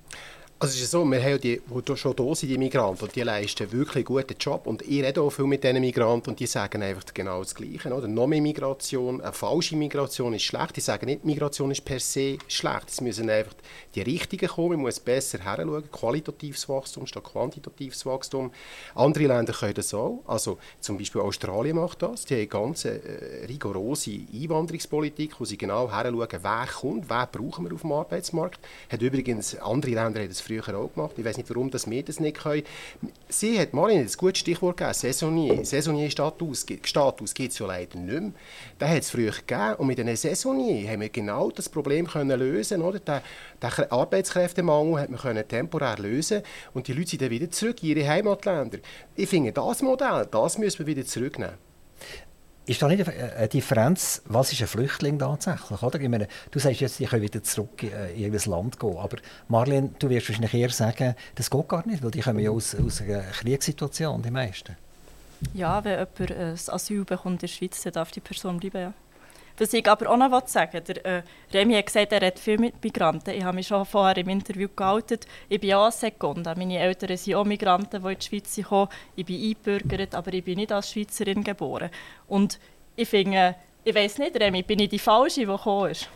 Also 0.62 0.76
es 0.76 0.82
ist 0.82 0.92
so, 0.92 1.04
wir 1.04 1.20
haben 1.20 1.30
ja 1.30 1.38
die, 1.38 1.60
die 1.60 1.96
schon 1.96 2.14
da 2.14 2.34
sind, 2.36 2.48
die 2.48 2.56
Migranten, 2.56 3.02
und 3.02 3.16
die 3.16 3.22
leisten 3.22 3.72
wirklich 3.72 3.96
einen 3.96 4.04
guten 4.04 4.36
Job. 4.38 4.68
Und 4.68 4.82
ich 4.82 5.02
rede 5.02 5.20
auch 5.20 5.30
viel 5.30 5.46
mit 5.46 5.64
diesen 5.64 5.80
Migranten 5.80 6.30
und 6.30 6.38
die 6.38 6.46
sagen 6.46 6.84
einfach 6.84 7.02
genau 7.12 7.42
das 7.42 7.56
Gleiche. 7.56 7.92
Oder? 7.92 8.06
Noch 8.06 8.28
mehr 8.28 8.40
Migration, 8.40 9.20
eine 9.20 9.32
falsche 9.32 9.74
Migration 9.74 10.34
ist 10.34 10.44
schlecht. 10.44 10.76
Die 10.76 10.80
sagen 10.80 11.06
nicht, 11.06 11.24
Migration 11.24 11.72
ist 11.72 11.84
per 11.84 11.98
se 11.98 12.38
schlecht. 12.46 12.90
Es 12.90 13.00
müssen 13.00 13.28
einfach 13.28 13.54
die 13.96 14.02
Richtigen 14.02 14.46
kommen, 14.46 14.74
man 14.74 14.82
muss 14.82 15.00
besser 15.00 15.40
heranschauen. 15.40 15.90
Qualitatives 15.90 16.68
Wachstum 16.68 17.08
statt 17.08 17.24
quantitatives 17.24 18.06
Wachstum. 18.06 18.52
Andere 18.94 19.26
Länder 19.26 19.54
können 19.54 19.74
das 19.74 19.92
auch. 19.92 20.22
Also 20.28 20.58
zum 20.78 20.96
Beispiel 20.96 21.22
Australien 21.22 21.74
macht 21.74 22.02
das. 22.02 22.24
Die 22.24 22.34
haben 22.34 22.38
eine 22.38 22.46
ganz 22.46 22.84
äh, 22.84 23.46
rigorose 23.48 24.12
Einwanderungspolitik, 24.32 25.40
wo 25.40 25.44
sie 25.44 25.58
genau 25.58 25.90
heranschauen, 25.90 26.28
wer 26.40 26.68
kommt, 26.72 27.10
wer 27.10 27.26
brauchen 27.26 27.64
wir 27.64 27.74
auf 27.74 27.80
dem 27.80 27.90
Arbeitsmarkt. 27.90 28.60
Hat 28.88 29.02
übrigens 29.02 29.56
andere 29.56 29.90
Länder 29.90 30.20
haben 30.20 30.28
das 30.28 30.40
auch 30.60 30.92
gemacht. 30.94 31.12
Ich 31.16 31.24
weiß 31.24 31.36
nicht, 31.36 31.48
warum 31.50 31.70
das 31.70 31.88
wir 31.88 32.02
das 32.02 32.20
nicht 32.20 32.38
können. 32.38 32.62
Sie 33.28 33.58
hat 33.58 33.72
mal 33.72 33.90
ein 33.90 34.08
gutes 34.16 34.40
Stichwort 34.40 34.76
gegeben, 34.76 34.94
Saisonier. 34.94 35.64
Saisonier-Status 35.64 36.66
Status 36.82 37.34
gibt 37.34 37.52
es 37.52 37.58
ja 37.58 37.66
leider 37.66 37.98
nicht 37.98 38.20
mehr. 38.20 38.32
Den 38.80 38.88
hat 38.88 38.98
es 38.98 39.10
früher 39.10 39.32
gegeben 39.32 39.74
und 39.78 39.86
mit 39.86 39.98
den 39.98 40.14
Saisonier 40.16 40.90
haben 40.90 41.00
wir 41.00 41.08
genau 41.08 41.50
das 41.50 41.68
Problem 41.68 42.06
können 42.06 42.38
lösen 42.38 42.82
oder? 42.82 42.98
Den, 42.98 43.20
den 43.62 43.90
Arbeitskräftemangel 43.90 45.00
hat 45.00 45.10
man 45.10 45.20
können 45.20 45.46
temporär 45.46 45.96
lösen 45.98 46.42
und 46.74 46.88
die 46.88 46.92
Leute 46.92 47.10
sind 47.10 47.22
dann 47.22 47.30
wieder 47.30 47.50
zurück 47.50 47.82
in 47.82 47.90
ihre 47.90 48.08
Heimatländer. 48.08 48.78
Ich 49.16 49.28
finde, 49.28 49.52
das 49.52 49.82
Modell, 49.82 50.26
das 50.30 50.58
müssen 50.58 50.80
wir 50.80 50.86
wieder 50.86 51.06
zurücknehmen. 51.06 51.56
Ist 52.64 52.80
da 52.80 52.86
nicht 52.86 53.08
eine 53.08 53.48
Differenz, 53.48 54.22
was 54.26 54.52
ist 54.52 54.60
ein 54.60 54.68
Flüchtling 54.68 55.18
tatsächlich? 55.18 55.82
Oder? 55.82 56.00
Ich 56.00 56.08
meine, 56.08 56.28
du 56.52 56.60
sagst 56.60 56.80
jetzt, 56.80 57.00
ich 57.00 57.08
können 57.10 57.22
wieder 57.22 57.42
zurück 57.42 57.82
in 57.82 58.32
ihr 58.32 58.40
Land 58.46 58.78
gehen. 58.78 58.96
Aber 58.96 59.16
Marlene, 59.48 59.90
du 59.98 60.08
wirst 60.08 60.28
wahrscheinlich 60.28 60.54
eher 60.54 60.70
sagen, 60.70 61.16
das 61.34 61.50
geht 61.50 61.68
gar 61.68 61.84
nicht, 61.86 62.04
weil 62.04 62.12
die 62.12 62.20
kommen 62.20 62.38
ja 62.38 62.50
aus, 62.50 62.76
aus 62.76 63.00
einer 63.00 63.22
Kriegssituation, 63.22 64.22
die 64.22 64.30
meisten. 64.30 64.76
Ja, 65.54 65.84
wenn 65.84 65.98
jemand 65.98 66.30
ein 66.30 66.56
Asyl 66.68 67.04
bekommt 67.04 67.34
in 67.34 67.38
der 67.38 67.48
Schweiz, 67.48 67.82
dann 67.82 67.94
darf 67.94 68.12
die 68.12 68.20
Person 68.20 68.60
bleiben, 68.60 68.78
ja. 68.78 68.94
Was 69.58 69.72
ich 69.72 69.88
aber 69.88 70.10
auch 70.10 70.16
noch 70.16 70.46
sagen 70.46 70.82
der 70.86 71.06
äh, 71.06 71.22
Remy 71.52 71.74
hat 71.74 71.86
gesagt, 71.86 72.12
er 72.12 72.26
hat 72.26 72.38
viel 72.38 72.58
mit 72.58 72.82
Migranten. 72.82 73.30
Ich 73.30 73.44
habe 73.44 73.56
mich 73.56 73.66
schon 73.66 73.84
vorher 73.84 74.16
im 74.16 74.28
Interview 74.28 74.68
geoutet. 74.74 75.26
Ich 75.48 75.60
bin 75.60 75.74
auch 75.74 75.92
Seconda. 75.92 76.54
Meine 76.54 76.78
Eltern 76.78 77.16
sind 77.16 77.34
auch 77.34 77.44
Migranten, 77.44 78.02
die 78.02 78.12
in 78.12 78.18
die 78.18 78.24
Schweiz 78.24 78.60
kommen. 78.66 78.88
Ich 79.16 79.26
bin 79.26 79.40
eingebürgert, 79.40 80.14
aber 80.14 80.32
ich 80.32 80.44
bin 80.44 80.56
nicht 80.56 80.72
als 80.72 80.90
Schweizerin 80.90 81.44
geboren. 81.44 81.90
Und 82.28 82.58
ich 82.96 83.08
finde, 83.08 83.56
ich 83.84 83.94
weiß 83.94 84.18
nicht, 84.18 84.40
Remy, 84.40 84.62
bin 84.62 84.80
ich 84.80 84.88
die 84.88 84.98
Falsche, 84.98 85.40
die 85.40 85.46
gekommen 85.46 85.90
ist? 85.90 86.08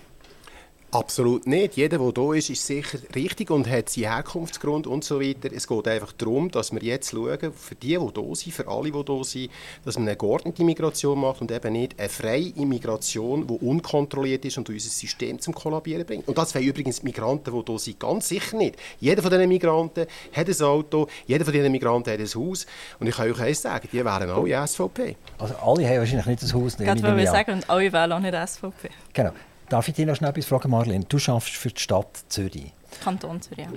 Absolut 0.92 1.46
nicht. 1.46 1.76
Jeder, 1.76 1.98
der 1.98 2.12
hier 2.24 2.34
ist, 2.34 2.48
ist 2.48 2.66
sicher 2.66 2.98
richtig 3.14 3.50
und 3.50 3.68
hat 3.68 3.88
seinen 3.88 4.04
Herkunftsgrund 4.04 4.86
und 4.86 5.02
so 5.02 5.20
weiter. 5.20 5.50
Es 5.52 5.66
geht 5.66 5.88
einfach 5.88 6.12
darum, 6.12 6.48
dass 6.50 6.72
wir 6.72 6.82
jetzt 6.82 7.10
schauen, 7.10 7.52
für 7.52 7.74
die, 7.74 7.88
die 7.88 7.98
hier 7.98 8.34
sind, 8.34 8.52
für 8.54 8.68
alle, 8.68 8.92
die 8.92 9.02
hier 9.04 9.24
sind, 9.24 9.50
dass 9.84 9.98
man 9.98 10.06
eine 10.06 10.16
geordnete 10.16 10.62
Migration 10.62 11.20
macht 11.20 11.40
und 11.40 11.50
eben 11.50 11.72
nicht 11.72 11.98
eine 11.98 12.08
freie 12.08 12.50
Immigration, 12.50 13.46
die 13.46 13.54
unkontrolliert 13.54 14.44
ist 14.44 14.58
und 14.58 14.68
unser 14.68 14.88
System 14.88 15.40
zum 15.40 15.54
Kollabieren 15.54 16.06
bringt. 16.06 16.28
Und 16.28 16.38
das 16.38 16.54
wollen 16.54 16.64
übrigens 16.64 17.00
die 17.00 17.06
Migranten, 17.06 17.52
die 17.52 17.62
hier 17.66 17.78
sind, 17.78 18.00
ganz 18.00 18.28
sicher 18.28 18.56
nicht. 18.56 18.76
Jeder 19.00 19.22
von 19.22 19.32
diesen 19.32 19.48
Migranten 19.48 20.06
hat 20.32 20.48
ein 20.48 20.62
Auto, 20.62 21.08
jeder 21.26 21.44
von 21.44 21.52
diesen 21.52 21.72
Migranten 21.72 22.12
hat 22.12 22.20
ein 22.20 22.26
Haus. 22.26 22.64
Und 23.00 23.08
ich 23.08 23.16
kann 23.16 23.30
euch 23.30 23.40
eins 23.40 23.62
sagen, 23.62 23.88
die 23.92 24.04
wären 24.04 24.30
alle 24.30 24.66
SVP. 24.66 25.16
Also 25.38 25.56
alle 25.56 25.86
haben 25.86 25.98
wahrscheinlich 25.98 26.26
nicht 26.26 26.42
ein 26.44 26.52
Haus. 26.54 26.76
Ich 26.78 26.86
wollte 26.86 27.26
sagen, 27.26 27.52
und 27.54 27.68
alle 27.68 27.92
wählen 27.92 28.12
auch 28.12 28.20
nicht 28.20 28.48
SVP. 28.48 28.90
Genau. 29.12 29.32
Darf 29.68 29.88
ich 29.88 29.94
dich 29.94 30.06
noch 30.06 30.14
schnell 30.14 30.30
etwas 30.30 30.46
fragen, 30.46 30.70
Marlene? 30.70 31.04
Du 31.06 31.16
arbeitest 31.16 31.56
für 31.56 31.70
die 31.70 31.80
Stadt 31.80 32.24
Zürich. 32.28 32.72
Kanton 33.02 33.42
Zürich, 33.42 33.64
ja. 33.64 33.72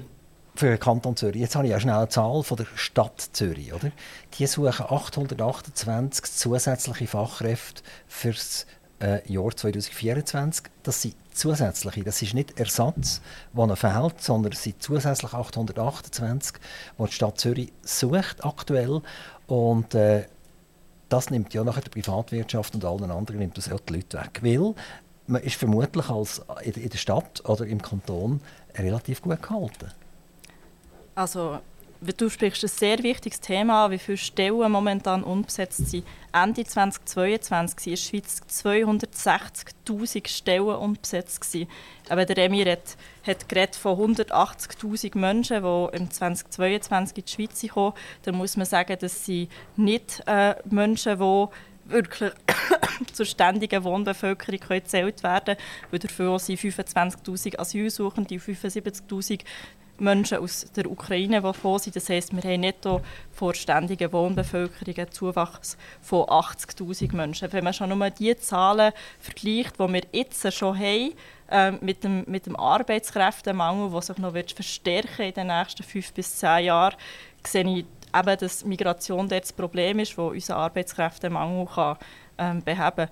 Für 0.56 0.68
den 0.68 0.80
Kanton 0.80 1.16
Zürich. 1.16 1.42
Jetzt 1.42 1.56
habe 1.56 1.66
ich 1.66 1.72
ja 1.72 1.80
schnell 1.80 1.96
eine 1.96 2.10
Zahl 2.10 2.44
von 2.44 2.58
der 2.58 2.68
Stadt 2.76 3.30
Zürich. 3.34 3.74
Oder? 3.74 3.92
Die 4.38 4.46
suchen 4.46 4.86
828 4.86 6.26
zusätzliche 6.26 7.08
Fachkräfte 7.08 7.82
für 8.08 8.32
das 8.32 8.68
äh, 9.02 9.32
Jahr 9.32 9.56
2024. 9.56 10.66
Das 10.84 11.02
sind 11.02 11.16
zusätzliche, 11.34 12.04
das 12.04 12.22
ist 12.22 12.34
nicht 12.36 12.60
Ersatz, 12.60 13.22
der 13.54 13.66
noch 13.66 13.78
fehlt, 13.78 14.22
sondern 14.22 14.52
es 14.52 14.62
sind 14.62 14.84
zusätzlich 14.84 15.34
828, 15.34 16.54
die 17.00 17.04
die 17.04 17.12
Stadt 17.12 17.40
Zürich 17.40 17.74
sucht 17.82 18.46
aktuell. 18.46 19.02
Und 19.48 19.96
äh, 19.96 20.26
das 21.08 21.32
nimmt 21.32 21.54
ja 21.56 21.64
nachher 21.64 21.82
die 21.82 21.90
Privatwirtschaft 21.90 22.76
und 22.76 22.86
allen 22.86 23.10
anderen 23.10 23.40
nimmt 23.40 23.58
das 23.58 23.72
auch 23.72 23.80
die 23.80 23.94
Leute 23.94 24.20
weg. 24.20 24.42
Weil 24.44 24.76
man 25.30 25.42
ist 25.44 25.56
vermutlich 25.56 26.10
als 26.10 26.42
in 26.64 26.90
der 26.90 26.98
Stadt 26.98 27.48
oder 27.48 27.66
im 27.66 27.82
Kanton 27.82 28.42
relativ 28.76 29.22
gut 29.22 29.42
gehalten. 29.42 29.92
Also 31.16 31.60
Du 32.18 32.30
sprichst 32.30 32.64
ein 32.64 32.70
sehr 32.70 33.04
wichtiges 33.04 33.42
Thema 33.42 33.86
an, 33.86 33.92
wie 33.92 33.98
viele 33.98 34.16
Stellen 34.16 34.72
momentan 34.72 35.22
unbesetzt 35.22 35.90
sind. 35.90 36.06
Ende 36.32 36.64
2022 36.64 37.52
waren 37.52 37.66
in 37.68 37.92
der 37.92 37.98
Schweiz 37.98 38.42
260'000 38.50 40.28
Stellen 40.30 40.66
unbesetzt. 40.66 41.58
Aber 42.08 42.26
der 42.26 42.38
Emir 42.38 42.72
hat, 42.72 42.96
hat 43.28 43.76
von 43.76 44.16
180'000 44.16 45.18
Menschen, 45.18 45.62
die 45.62 45.98
im 45.98 46.10
2022 46.10 47.18
in 47.18 47.26
die 47.26 47.32
Schweiz 47.32 47.68
kommen. 47.74 47.94
Da 48.24 48.32
muss 48.32 48.56
man 48.56 48.66
sagen, 48.66 48.96
das 48.98 49.26
sind 49.26 49.50
nicht 49.76 50.24
äh, 50.26 50.56
Menschen, 50.70 51.20
die 51.20 51.48
wirklich 51.90 52.32
zur 53.14 53.26
ständigen 53.26 53.84
Wohnbevölkerung 53.84 54.60
gezählt 54.60 55.24
werden 55.24 55.56
können, 55.90 56.02
dafür 56.02 56.40
sind 56.40 56.60
25'000 56.60 57.60
Asylsuchende 57.60 58.36
und 58.36 58.42
75'000 58.42 59.42
Menschen 60.00 60.38
aus 60.38 60.72
der 60.76 60.90
Ukraine, 60.90 61.42
die 61.42 61.52
gekommen 61.52 61.80
sind. 61.80 61.96
Das 61.96 62.10
heisst, 62.10 62.34
wir 62.34 62.42
haben 62.42 62.62
netto 62.62 63.02
vor 63.32 63.54
ständiger 63.54 64.12
Wohnbevölkerung 64.12 64.96
einen 64.98 65.12
Zuwachs 65.12 65.78
von 66.02 66.26
80'000 66.26 67.16
Menschen. 67.16 67.52
Wenn 67.52 67.64
man 67.64 67.74
schon 67.74 67.90
nur 67.90 68.10
die 68.10 68.36
Zahlen 68.38 68.94
vergleicht, 69.20 69.80
die 69.80 69.94
wir 69.94 70.02
jetzt 70.12 70.54
schon 70.54 70.78
haben, 70.78 71.14
äh, 71.50 71.72
mit, 71.72 72.04
dem, 72.04 72.24
mit 72.28 72.46
dem 72.46 72.56
Arbeitskräftemangel, 72.56 73.92
der 73.92 74.02
sich 74.02 74.18
noch 74.18 74.34
wird 74.34 74.52
verstärken 74.52 75.24
in 75.24 75.34
den 75.34 75.48
nächsten 75.48 75.84
fünf 75.84 76.14
bis 76.14 76.38
zehn 76.38 76.66
Jahren, 76.66 76.96
sehe 77.46 77.80
ich 77.80 77.86
eben, 78.16 78.38
dass 78.38 78.66
Migration 78.66 79.28
dort 79.28 79.44
das 79.44 79.54
Problem 79.54 80.00
ist, 80.00 80.12
das 80.12 80.18
unser 80.18 80.58
Arbeitskräftemangel 80.58 81.68
kann, 81.68 81.98
ähm, 82.38 82.64
beheben 82.64 82.96
kann. 82.96 83.10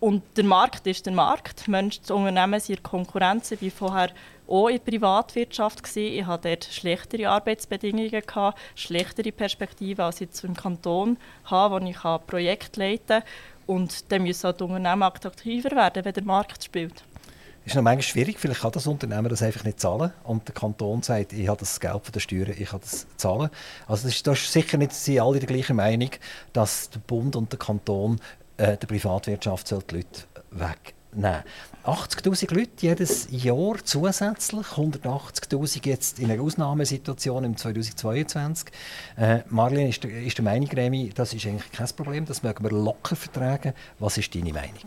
Und 0.00 0.22
der 0.36 0.44
Markt 0.44 0.86
ist 0.86 1.06
der 1.06 1.14
Markt. 1.14 1.66
Menschen, 1.66 2.12
Unternehmen 2.12 2.60
sind 2.60 2.76
in 2.76 2.82
Konkurrenz, 2.82 3.54
wie 3.58 3.70
vorher 3.70 4.10
auch 4.46 4.68
in 4.68 4.76
der 4.76 4.84
Privatwirtschaft. 4.84 5.82
Gewesen. 5.82 6.18
Ich 6.18 6.26
hatte 6.26 6.50
dort 6.50 6.64
schlechtere 6.64 7.30
Arbeitsbedingungen, 7.30 8.10
gehabt, 8.10 8.58
schlechtere 8.74 9.32
Perspektiven 9.32 10.04
als 10.04 10.20
jetzt 10.20 10.44
im 10.44 10.54
Kanton 10.54 11.16
habe, 11.44 11.82
wo 11.82 11.86
ich 11.88 12.26
Projekte 12.26 12.80
leiten 12.80 13.20
kann. 13.20 13.22
Und 13.66 14.12
dann 14.12 14.24
müssen 14.24 14.46
auch 14.46 14.52
die 14.52 14.64
Unternehmen 14.64 15.04
attraktiver 15.04 15.70
werden, 15.70 16.04
wenn 16.04 16.12
der 16.12 16.24
Markt 16.24 16.62
spielt. 16.62 17.02
Ist 17.64 17.74
noch 17.74 17.82
manchmal 17.82 18.02
schwierig. 18.02 18.38
Vielleicht 18.38 18.60
kann 18.60 18.72
das 18.72 18.86
Unternehmen 18.86 19.28
das 19.28 19.42
einfach 19.42 19.64
nicht 19.64 19.80
zahlen. 19.80 20.12
Und 20.24 20.46
der 20.48 20.54
Kanton 20.54 21.02
sagt, 21.02 21.32
ich 21.32 21.48
habe 21.48 21.58
das 21.58 21.80
Geld 21.80 22.04
von 22.04 22.12
der 22.12 22.20
Steuern, 22.20 22.54
ich 22.56 22.68
kann 22.68 22.80
das 22.80 23.06
zahlen. 23.16 23.48
Also 23.86 24.06
das 24.06 24.16
ist, 24.16 24.26
das 24.26 24.38
ist 24.38 24.52
sicher 24.52 24.76
nicht, 24.76 24.92
sie 24.92 25.20
alle 25.20 25.38
der 25.38 25.48
gleichen 25.48 25.76
Meinung, 25.76 26.10
dass 26.52 26.90
der 26.90 27.00
Bund 27.00 27.36
und 27.36 27.52
der 27.52 27.58
Kanton 27.58 28.20
äh, 28.56 28.76
der 28.76 28.86
Privatwirtschaft 28.86 29.70
die 29.70 29.96
Leute 29.96 30.24
wegnehmen 30.50 31.42
80'000 31.84 32.54
Leute 32.54 32.70
jedes 32.78 33.28
Jahr 33.30 33.76
zusätzlich, 33.84 34.66
180'000 34.66 35.86
jetzt 35.86 36.18
in 36.18 36.30
einer 36.30 36.42
Ausnahmesituation 36.42 37.44
im 37.44 37.56
2022. 37.56 38.68
Äh, 39.16 39.40
Marlene 39.50 39.90
ist 39.90 40.02
der, 40.02 40.22
ist 40.22 40.38
der 40.38 40.44
Meinung, 40.44 40.68
Remy, 40.68 41.12
das 41.14 41.34
ist 41.34 41.46
eigentlich 41.46 41.70
kein 41.72 41.88
Problem, 41.88 42.24
das 42.24 42.42
mögen 42.42 42.64
wir 42.64 42.70
locker 42.70 43.16
vertragen. 43.16 43.74
Was 43.98 44.16
ist 44.16 44.34
deine 44.34 44.52
Meinung? 44.52 44.80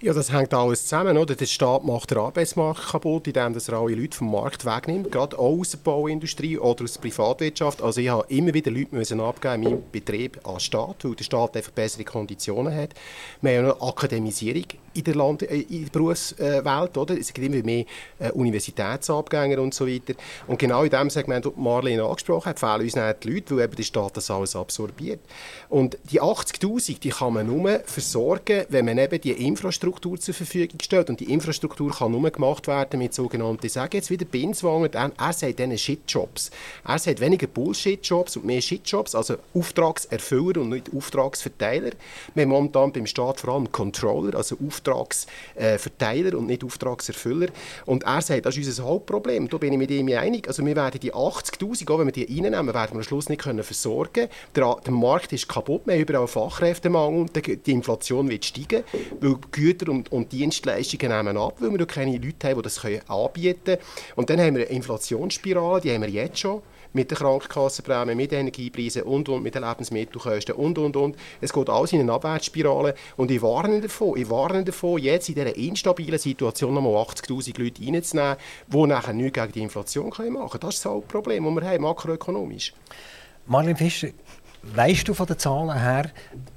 Ja, 0.00 0.12
das 0.12 0.32
hängt 0.32 0.52
alles 0.52 0.82
zusammen. 0.82 1.16
Oder? 1.16 1.34
Der 1.34 1.46
Staat 1.46 1.84
macht 1.84 2.10
den 2.10 2.18
Arbeitsmarkt 2.18 2.88
kaputt, 2.90 3.26
indem 3.26 3.56
er 3.56 3.72
alle 3.72 3.94
Leute 3.94 4.16
vom 4.18 4.32
Markt 4.32 4.64
wegnimmt, 4.64 5.10
gerade 5.10 5.38
aus 5.38 5.70
der 5.70 5.78
Bauindustrie 5.78 6.58
oder 6.58 6.84
aus 6.84 6.94
der 6.94 7.00
Privatwirtschaft. 7.00 7.80
Also 7.80 8.00
ich 8.00 8.08
habe 8.08 8.26
immer 8.28 8.52
wieder 8.52 8.70
Leute 8.70 8.94
müssen 8.94 9.20
abgeben 9.20 9.54
in 9.54 9.62
meinem 9.62 9.82
Betrieb 9.92 10.40
an 10.44 10.54
den 10.54 10.60
Staat, 10.60 10.96
weil 11.04 11.14
der 11.14 11.24
Staat 11.24 11.56
einfach 11.56 11.72
bessere 11.72 12.04
Konditionen 12.04 12.74
hat. 12.74 12.90
Wir 13.40 13.58
haben 13.58 13.64
eine 13.64 13.80
Akademisierung 13.80 14.64
in 14.92 15.04
der, 15.04 15.14
Land 15.14 15.42
äh, 15.42 15.60
in 15.60 15.84
der 15.84 15.90
Berufswelt. 15.90 16.98
Oder? 16.98 17.18
Es 17.18 17.32
gibt 17.32 17.46
immer 17.46 17.64
mehr 17.64 17.84
äh, 18.18 18.30
Universitätsabgänger 18.30 19.58
und 19.60 19.74
so 19.74 19.86
weiter. 19.86 20.14
Und 20.46 20.58
genau 20.58 20.82
in 20.82 20.90
dem 20.90 21.08
Segment, 21.08 21.46
das 21.46 21.52
Marlene 21.56 22.04
angesprochen 22.04 22.50
hat, 22.50 22.60
fehlen 22.60 22.82
uns 22.82 22.92
die 22.92 23.30
Leute, 23.30 23.56
weil 23.56 23.64
eben 23.64 23.76
der 23.76 23.82
Staat 23.82 24.16
das 24.16 24.30
alles 24.30 24.54
absorbiert. 24.54 25.20
Und 25.68 25.96
die 26.10 26.20
80'000, 26.20 27.00
die 27.00 27.08
kann 27.08 27.32
man 27.32 27.46
nur 27.46 27.80
versorgen, 27.86 28.66
wenn 28.68 28.84
man 28.84 28.98
eben 28.98 29.20
die 29.20 29.32
Infrastruktur 29.32 29.73
Infrastruktur 29.74 30.18
zur 30.20 30.34
Verfügung 30.34 30.78
stellt. 30.80 31.10
Und 31.10 31.20
die 31.20 31.32
Infrastruktur 31.32 31.90
kann 31.90 32.12
nur 32.12 32.30
gemacht 32.30 32.66
werden 32.68 32.98
mit 32.98 33.12
sogenannten, 33.12 33.66
ich 33.66 33.72
sage 33.72 33.98
jetzt 33.98 34.10
wieder 34.10 34.24
Binswanger, 34.24 34.88
er, 34.94 35.32
sagt 35.32 35.58
diesen 35.58 35.76
Shitjobs. 35.76 36.50
Er 36.86 36.98
sagt 36.98 37.20
weniger 37.20 37.46
Bullshit-Jobs 37.48 38.36
und 38.36 38.44
mehr 38.44 38.60
Shitjobs, 38.60 39.14
also 39.14 39.36
Auftragserfüller 39.52 40.60
und 40.60 40.68
nicht 40.70 40.90
Auftragsverteiler. 40.96 41.90
Wir 42.34 42.42
haben 42.44 42.50
momentan 42.50 42.92
beim 42.92 43.06
Staat 43.06 43.40
vor 43.40 43.54
allem 43.54 43.72
Controller, 43.72 44.36
also 44.36 44.56
Auftragsverteiler 44.64 46.38
und 46.38 46.46
nicht 46.46 46.62
Auftragserfüller. 46.62 47.48
Und 47.84 48.04
er 48.04 48.22
sagt, 48.22 48.46
das 48.46 48.56
ist 48.56 48.66
unser 48.66 48.84
Hauptproblem. 48.84 49.48
Da 49.48 49.58
bin 49.58 49.72
ich 49.72 49.78
mit 49.78 49.90
ihm 49.90 50.08
einig. 50.08 50.46
Also 50.46 50.64
wir 50.64 50.76
werden 50.76 51.00
die 51.00 51.12
80'000, 51.12 51.90
auch 51.90 51.98
wenn 51.98 52.06
wir 52.06 52.12
die 52.12 52.24
reinnehmen, 52.24 52.74
werden 52.74 52.92
wir 52.92 52.98
am 52.98 53.02
Schluss 53.02 53.28
nicht 53.28 53.42
können 53.42 53.64
versorgen 53.64 54.28
der, 54.54 54.76
der 54.84 54.92
Markt 54.92 55.32
ist 55.32 55.48
kaputt, 55.48 55.82
wir 55.84 55.94
haben 55.94 56.02
überall 56.02 56.28
Fachkräftemangel, 56.28 57.26
die 57.34 57.72
Inflation 57.72 58.28
wird 58.28 58.44
steigen, 58.44 58.84
weil 59.20 59.36
Güter 59.50 59.63
Güter 59.64 59.90
und, 59.90 60.12
und 60.12 60.30
Dienstleistungen 60.30 61.10
nehmen 61.10 61.38
ab, 61.38 61.54
weil 61.60 61.78
wir 61.78 61.86
keine 61.86 62.18
Leute 62.18 62.48
haben, 62.48 62.56
die 62.56 62.62
das 62.62 62.80
können 62.80 63.00
anbieten 63.08 63.64
können. 63.64 63.78
Und 64.14 64.28
dann 64.28 64.38
haben 64.40 64.56
wir 64.56 64.66
eine 64.66 64.76
Inflationsspirale, 64.76 65.80
die 65.80 65.90
haben 65.90 66.02
wir 66.02 66.10
jetzt 66.10 66.38
schon 66.38 66.60
mit 66.92 67.10
den 67.10 67.16
Krankenkassenprämien, 67.16 68.16
mit 68.16 68.30
den 68.30 68.40
Energiepreisen 68.40 69.02
und, 69.02 69.28
und 69.28 69.42
mit 69.42 69.54
den 69.54 69.64
Lebensmittelkosten 69.64 70.54
und, 70.54 70.78
und, 70.78 70.96
und. 70.96 71.16
Es 71.40 71.52
geht 71.52 71.70
alles 71.70 71.92
in 71.92 72.00
eine 72.00 72.12
Abwärtsspirale 72.12 72.94
und 73.16 73.30
ich 73.30 73.40
warne 73.40 73.80
davon, 73.80 74.18
ich 74.18 74.28
warne 74.28 74.64
davon 74.64 75.00
jetzt 75.00 75.30
in 75.30 75.34
dieser 75.34 75.56
instabilen 75.56 76.18
Situation 76.18 76.74
nochmal 76.74 76.92
80'000 76.92 77.58
Leute 77.58 77.82
reinzunehmen, 77.82 78.36
die 78.68 78.86
nachher 78.86 79.14
nichts 79.14 79.32
gegen 79.32 79.52
die 79.52 79.62
Inflation 79.62 80.08
machen 80.08 80.30
können. 80.30 80.60
Das 80.60 80.74
ist 80.74 80.84
das 80.84 80.92
Hauptproblem, 80.92 81.44
das 81.44 81.54
wir 81.54 81.70
haben, 81.70 81.82
makroökonomisch. 81.82 82.74
Marlene 83.46 83.76
Fischer, 83.76 84.08
Weißt 84.72 85.06
du 85.06 85.14
von 85.14 85.26
den 85.26 85.38
Zahlen 85.38 85.78
her, 85.78 86.10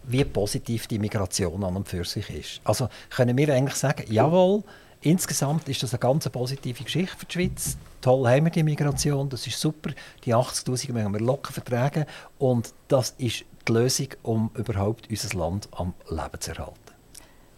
wie 0.04 0.24
positiv 0.24 0.88
die 0.88 0.98
Migration 0.98 1.63
an 1.63 1.76
und 1.76 1.88
für 1.88 2.06
sich 2.06 2.30
ist? 2.30 2.62
Also 2.63 2.88
können 3.10 3.38
wir 3.38 3.54
eigentlich 3.54 3.76
sagen, 3.76 4.06
jawohl, 4.10 4.63
insgesamt 5.02 5.67
ist 5.67 5.84
das 5.84 5.93
eine 5.93 6.00
ganz 6.00 6.28
positive 6.30 6.84
Geschichte 6.84 7.17
für 7.17 7.26
die 7.26 7.34
Schweiz. 7.34 7.78
Toll 8.02 8.28
haben 8.28 8.46
wir 8.46 8.52
die 8.52 8.63
Migration, 8.63 9.28
das 9.28 9.46
ist 9.46 9.60
super. 9.60 9.91
Die 10.24 10.34
80'000 10.34 10.93
müssen 10.93 11.13
wir 11.13 11.20
locker 11.20 11.52
vertragen 11.52 12.06
und 12.39 12.74
das 12.88 13.12
ist 13.17 13.43
die 13.67 13.72
Lösung, 13.74 14.08
um 14.24 14.52
überhaupt 14.56 15.10
unser 15.10 15.38
Land 15.38 15.67
am 15.72 15.93
Leben 16.10 16.39
zu 16.39 16.52
erhalten. 16.52 16.80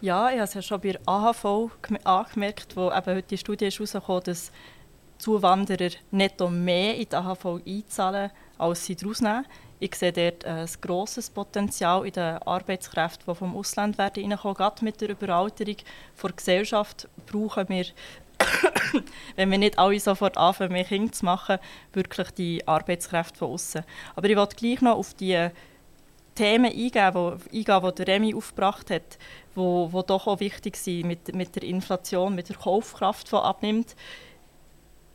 Ja, 0.00 0.30
ich 0.30 0.36
habe 0.36 0.44
es 0.44 0.54
ja 0.54 0.62
schon 0.62 0.80
bei 0.80 0.98
AHV 1.06 1.70
angemerkt, 2.04 2.76
wo 2.76 2.90
eben 2.90 3.06
heute 3.06 3.22
die 3.22 3.38
Studie 3.38 3.66
ist 3.66 3.78
herausgekommen 3.78 4.22
dass 4.24 4.50
Zuwanderer 5.18 5.90
netto 6.10 6.48
mehr 6.48 6.96
in 6.96 7.06
die 7.08 7.14
AHV 7.14 7.60
einzahlen, 7.66 8.30
als 8.58 8.86
sie 8.86 8.96
daraus 8.96 9.20
nehmen. 9.20 9.44
Ich 9.82 9.94
sehe 9.94 10.12
dort 10.12 10.44
ein 10.44 10.68
grosses 10.82 11.30
Potenzial 11.30 12.06
in 12.06 12.12
den 12.12 12.36
Arbeitskräften, 12.36 13.24
die 13.26 13.34
vom 13.34 13.56
Ausland 13.56 13.96
werden 13.96 14.30
reinkommen. 14.30 14.54
Gerade 14.54 14.84
mit 14.84 15.00
der 15.00 15.08
Überalterung 15.08 15.76
der 16.22 16.32
Gesellschaft 16.32 17.08
brauchen 17.26 17.66
wir, 17.70 17.86
wenn 19.36 19.50
wir 19.50 19.56
nicht 19.56 19.78
alle 19.78 19.98
sofort 19.98 20.36
anfangen, 20.36 20.72
mehr 20.72 20.84
Kinder 20.84 21.12
zu 21.12 21.24
machen, 21.24 21.58
wirklich 21.94 22.30
die 22.32 22.68
Arbeitskräfte 22.68 23.38
von 23.38 23.52
außen. 23.52 23.82
Aber 24.16 24.28
ich 24.28 24.36
wollte 24.36 24.56
gleich 24.56 24.82
noch 24.82 24.96
auf 24.96 25.14
die 25.14 25.48
Themen 26.34 26.66
eingehen, 26.66 27.40
die 27.50 28.02
Remy 28.02 28.34
aufgebracht 28.34 28.90
hat, 28.90 29.18
die 29.54 29.56
wo 29.56 30.02
doch 30.06 30.26
auch 30.26 30.40
wichtig 30.40 30.76
sind 30.76 31.06
mit, 31.06 31.34
mit 31.34 31.56
der 31.56 31.62
Inflation, 31.62 32.34
mit 32.34 32.50
der 32.50 32.56
Kaufkraft, 32.56 33.32
die 33.32 33.36
abnimmt 33.36 33.96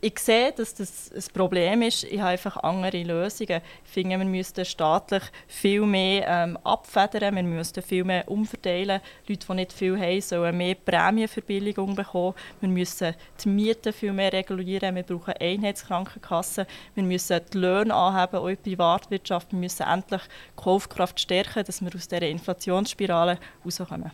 ich 0.00 0.18
sehe, 0.18 0.52
dass 0.52 0.74
das 0.74 1.10
ein 1.12 1.24
Problem 1.32 1.82
ist. 1.82 2.04
Ich 2.04 2.20
habe 2.20 2.30
einfach 2.30 2.58
andere 2.58 3.02
Lösungen. 3.02 3.62
Ich 3.84 3.90
finde, 3.90 4.18
wir 4.18 4.26
müssten 4.26 4.64
staatlich 4.64 5.22
viel 5.48 5.82
mehr 5.82 6.26
ähm, 6.28 6.58
abfedern, 6.64 7.34
wir 7.34 7.42
müssten 7.42 7.82
viel 7.82 8.04
mehr 8.04 8.28
umverteilen. 8.28 9.00
Leute, 9.26 9.46
die 9.46 9.54
nicht 9.54 9.72
viel 9.72 9.98
haben, 9.98 10.20
sollen 10.20 10.56
mehr 10.56 10.74
Prämienverbilligung 10.74 11.94
bekommen. 11.94 12.34
Wir 12.60 12.68
müssen 12.68 13.14
die 13.42 13.48
Mieten 13.48 13.92
viel 13.92 14.12
mehr 14.12 14.32
regulieren. 14.32 14.94
Wir 14.94 15.02
brauchen 15.02 15.34
Einheitskrankenkassen. 15.40 16.66
Wir 16.94 17.04
müssen 17.04 17.40
die 17.52 17.58
Löhne 17.58 17.94
anheben, 17.94 18.36
auch 18.36 18.48
in 18.48 18.56
der 18.56 18.70
Privatwirtschaft. 18.70 19.52
Wir 19.52 19.58
müssen 19.58 19.86
endlich 19.86 20.22
die 20.22 20.62
Kaufkraft 20.62 21.18
stärken, 21.18 21.64
dass 21.64 21.82
wir 21.82 21.94
aus 21.94 22.06
dieser 22.06 22.28
Inflationsspirale 22.28 23.38
rauskommen. 23.64 24.10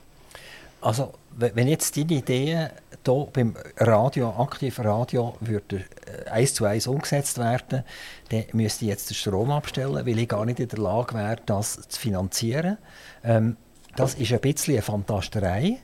Also, 0.82 1.12
wenn 1.36 1.68
jetzt 1.68 1.96
deine 1.96 2.14
Ideen 2.14 2.70
hier 3.04 3.26
beim 3.32 3.54
Radio, 3.78 4.30
aktiven 4.30 4.84
Radio, 4.84 5.36
würde 5.40 5.84
äh, 6.06 6.28
eins 6.28 6.54
zu 6.54 6.64
eins 6.64 6.86
umgesetzt 6.86 7.38
werden, 7.38 7.84
dann 8.30 8.44
müsste 8.52 8.84
ich 8.84 8.90
jetzt 8.90 9.08
den 9.08 9.14
Strom 9.14 9.50
abstellen, 9.50 9.94
weil 9.94 10.18
ich 10.18 10.28
gar 10.28 10.44
nicht 10.44 10.60
in 10.60 10.68
der 10.68 10.80
Lage 10.80 11.14
wäre, 11.14 11.36
das 11.46 11.88
zu 11.88 12.00
finanzieren. 12.00 12.78
Ähm, 13.22 13.56
das 13.94 14.14
ist 14.14 14.32
ein 14.32 14.40
bisschen 14.40 14.74
eine 14.74 14.82
Fantasterei 14.82 15.78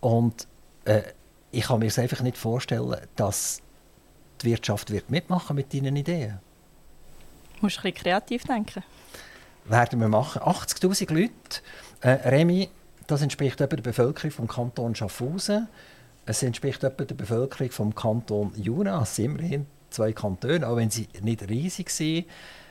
und 0.00 0.46
äh, 0.84 1.02
ich 1.50 1.64
kann 1.64 1.80
mir 1.80 1.86
es 1.86 1.98
einfach 1.98 2.20
nicht 2.20 2.36
vorstellen, 2.36 2.96
dass 3.16 3.60
die 4.42 4.46
Wirtschaft 4.46 4.90
wird 4.90 5.10
mitmachen 5.10 5.56
mit 5.56 5.74
deinen 5.74 5.96
Ideen. 5.96 6.38
Du 7.56 7.66
musst 7.66 7.78
ein 7.78 7.82
bisschen 7.82 8.02
kreativ 8.02 8.44
denken. 8.44 8.84
werden 9.64 10.00
wir 10.00 10.08
machen. 10.08 10.42
80'000 10.42 11.12
Leute. 11.12 11.32
Äh, 12.00 12.28
Remy, 12.28 12.68
das 13.06 13.22
entspricht 13.22 13.60
etwa 13.60 13.76
der 13.76 13.82
Bevölkerung 13.82 14.30
vom 14.30 14.48
Kanton 14.48 14.94
Schaffhausen. 14.94 15.68
Es 16.26 16.42
entspricht 16.42 16.82
etwa 16.84 17.04
der 17.04 17.14
Bevölkerung 17.14 17.70
vom 17.70 17.94
Kanton 17.94 18.52
Jura. 18.56 19.02
Es 19.02 19.16
sind 19.16 19.26
immerhin 19.26 19.66
zwei 19.90 20.12
Kantone, 20.12 20.66
auch 20.66 20.76
wenn 20.76 20.90
sie 20.90 21.08
nicht 21.20 21.48
riesig 21.48 21.90
sind. 21.90 22.26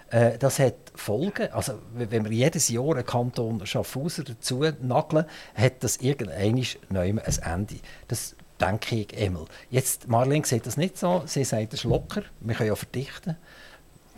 Äh, 0.09 0.37
das 0.37 0.59
hat 0.59 0.75
Folgen. 0.95 1.51
Also, 1.51 1.79
wenn 1.93 2.25
wir 2.25 2.31
jedes 2.31 2.69
Jahr 2.69 2.95
einen 2.95 3.05
Kanton 3.05 3.65
Schaffhausen 3.65 4.25
dazu 4.25 4.63
nageln, 4.81 5.25
hat 5.55 5.83
das 5.83 5.97
irgendwann 5.97 6.63
ein 6.89 7.17
Ende. 7.17 7.75
Das 8.07 8.35
denke 8.59 8.95
ich 8.95 9.17
einmal. 9.17 9.45
Jetzt, 9.69 10.07
Marlene 10.07 10.45
sieht 10.45 10.65
das 10.65 10.77
nicht 10.77 10.97
so. 10.97 11.23
Sie 11.25 11.43
sagt, 11.43 11.73
es 11.73 11.79
ist 11.79 11.83
locker. 11.85 12.23
Wir 12.39 12.55
können 12.55 12.69
ja 12.69 12.75
verdichten. 12.75 13.37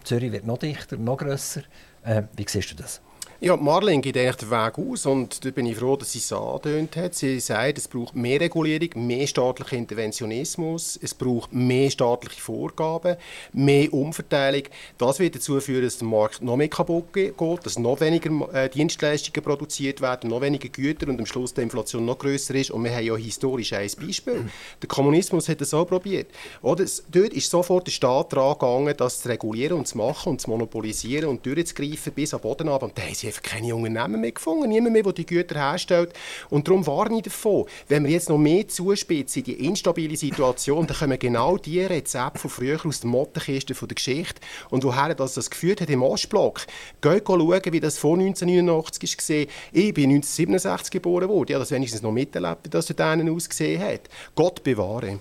Zürich 0.03 0.31
wird 0.31 0.45
noch 0.45 0.57
dichter, 0.57 0.97
noch 0.97 1.17
grösser. 1.17 1.61
Äh, 2.03 2.23
wie 2.35 2.45
siehst 2.47 2.71
du 2.71 2.75
das? 2.75 3.01
Ja, 3.41 3.57
Marlene 3.57 4.01
geht 4.01 4.15
eigentlich 4.15 4.37
den 4.37 4.49
Weg 4.49 4.79
aus 4.79 5.05
und 5.05 5.43
da 5.43 5.51
bin 5.51 5.65
ich 5.65 5.75
froh, 5.75 5.97
dass 5.97 6.13
sie 6.13 6.19
es 6.19 6.31
angedeutet 6.31 6.95
hat. 6.95 7.15
Sie 7.15 7.37
sagt, 7.41 7.77
es 7.77 7.89
braucht 7.89 8.15
mehr 8.15 8.39
Regulierung, 8.39 9.05
mehr 9.05 9.27
staatlichen 9.27 9.79
Interventionismus, 9.79 10.97
es 11.01 11.13
braucht 11.13 11.51
mehr 11.51 11.89
staatliche 11.91 12.39
Vorgaben, 12.39 13.17
mehr 13.51 13.93
Umverteilung. 13.93 14.63
Das 14.97 15.19
wird 15.19 15.35
dazu 15.35 15.59
führen, 15.59 15.83
dass 15.83 15.97
der 15.97 16.07
Markt 16.07 16.41
noch 16.41 16.55
mehr 16.55 16.69
kaputt 16.69 17.11
geht, 17.11 17.35
dass 17.65 17.77
noch 17.77 17.99
weniger 17.99 18.53
äh, 18.53 18.69
Dienstleistungen 18.69 19.43
produziert 19.43 19.99
werden, 19.99 20.29
noch 20.29 20.39
weniger 20.39 20.69
Güter 20.69 21.09
und 21.09 21.19
am 21.19 21.25
Schluss 21.25 21.53
die 21.53 21.61
Inflation 21.61 22.05
noch 22.05 22.19
größer 22.19 22.55
ist. 22.55 22.71
Und 22.71 22.85
wir 22.85 22.95
haben 22.95 23.05
ja 23.05 23.17
historisch 23.17 23.73
ein 23.73 23.91
Beispiel. 23.99 24.49
Der 24.81 24.87
Kommunismus 24.87 25.49
hat 25.49 25.59
das 25.59 25.73
auch 25.73 25.85
probiert. 25.85 26.27
Oder? 26.61 26.85
Dort 27.11 27.33
ist 27.33 27.49
sofort 27.49 27.87
der 27.87 27.91
Staat 27.91 28.31
daran 28.31 28.53
gegangen, 28.53 28.95
das 28.95 29.23
zu 29.23 29.27
regulieren 29.27 29.79
und 29.79 29.89
zu 29.89 29.97
machen 29.97 30.29
und 30.29 30.41
zu 30.41 30.49
monopolisieren 30.49 31.27
und 31.29 31.45
durchzugreifen 31.45 32.13
bis 32.13 32.33
am 32.33 32.39
Boden 32.39 32.69
ab. 32.69 32.81
Und 32.81 32.95
einfach 33.27 33.41
keine 33.41 33.75
Unternehmen 33.75 34.21
mehr 34.21 34.31
gefunden, 34.31 34.69
niemand 34.69 34.93
mehr, 34.93 35.03
der 35.03 35.13
die 35.13 35.25
Güter 35.25 35.55
herstellt. 35.55 36.13
Und 36.49 36.67
darum 36.67 36.85
warne 36.87 37.17
ich 37.17 37.23
davon, 37.23 37.65
wenn 37.87 38.03
wir 38.03 38.11
jetzt 38.11 38.29
noch 38.29 38.37
mehr 38.37 38.67
zuspitzen, 38.67 39.43
die 39.43 39.65
instabile 39.65 40.15
Situation, 40.17 40.87
dann 40.87 40.97
kommen 40.97 41.19
genau 41.19 41.57
die 41.57 41.81
Rezepte 41.81 42.39
von 42.39 42.49
früher 42.49 42.79
aus 42.85 43.01
der 43.01 43.09
Mottenkiste 43.09 43.73
der 43.73 43.95
Geschichte 43.95 44.41
und 44.69 44.83
woher 44.83 45.13
das, 45.15 45.33
das 45.33 45.49
geführt 45.49 45.81
hat 45.81 45.89
im 45.89 46.03
Ostblock. 46.03 46.61
Geht 47.01 47.27
schauen, 47.27 47.61
wie 47.71 47.79
das 47.79 47.97
vor 47.97 48.17
1989 48.17 49.17
war. 49.17 49.35
Ich 49.71 49.93
bin 49.93 50.09
1967 50.09 50.91
geboren 50.91 51.29
worden. 51.29 51.53
Habe 51.53 51.59
das 51.59 51.71
wenigstens 51.71 52.01
noch 52.01 52.11
miterlebt, 52.11 52.73
dass 52.73 52.89
es 52.89 52.95
denen 52.95 53.29
ausgesehen 53.29 53.81
hat. 53.81 54.01
Gott 54.35 54.63
bewahre. 54.63 55.19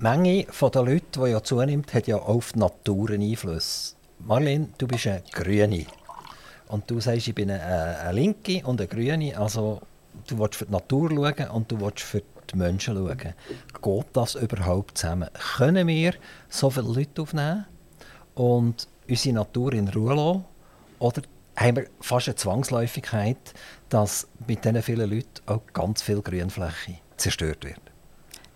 Die 0.00 0.02
Menge 0.02 0.46
der 0.60 0.82
Leute, 0.82 1.04
die 1.16 1.30
ja 1.30 1.42
zunimmt, 1.42 1.94
hat 1.94 2.06
ja 2.06 2.16
auf 2.16 2.52
die 2.52 2.58
Natur 2.58 3.10
einen 3.10 3.30
Einfluss. 3.30 3.96
Marlene, 4.26 4.68
du 4.78 4.86
bist 4.86 5.06
eine 5.06 5.22
Grüne. 5.32 5.84
Und 6.68 6.90
du 6.90 6.98
sagst, 6.98 7.28
ich 7.28 7.34
bin 7.34 7.50
eine, 7.50 7.62
eine 7.62 8.12
Linke 8.12 8.62
und 8.64 8.80
eine 8.80 8.88
Grüne. 8.88 9.36
Also 9.36 9.82
du 10.26 10.38
willst 10.38 10.56
für 10.56 10.64
die 10.64 10.72
Natur 10.72 11.10
schauen 11.10 11.48
und 11.50 11.70
du 11.70 11.78
willst 11.80 12.00
für 12.00 12.22
die 12.50 12.56
Menschen 12.56 12.94
schauen. 12.96 13.18
Geht 13.82 14.06
das 14.14 14.34
überhaupt 14.36 14.96
zusammen? 14.96 15.28
Können 15.56 15.86
wir 15.86 16.14
so 16.48 16.70
viele 16.70 16.88
Leute 16.88 17.20
aufnehmen 17.20 17.66
und 18.34 18.88
unsere 19.08 19.34
Natur 19.34 19.74
in 19.74 19.88
Ruhe 19.88 20.14
lassen? 20.14 20.44
Oder 21.00 21.22
haben 21.56 21.76
wir 21.76 21.86
fast 22.00 22.28
eine 22.28 22.36
Zwangsläufigkeit, 22.36 23.52
dass 23.90 24.26
mit 24.46 24.64
diesen 24.64 24.82
vielen 24.82 25.10
Leuten 25.10 25.42
auch 25.46 25.60
ganz 25.74 26.00
viel 26.00 26.22
Grünfläche 26.22 26.98
zerstört 27.18 27.62
wird? 27.64 27.83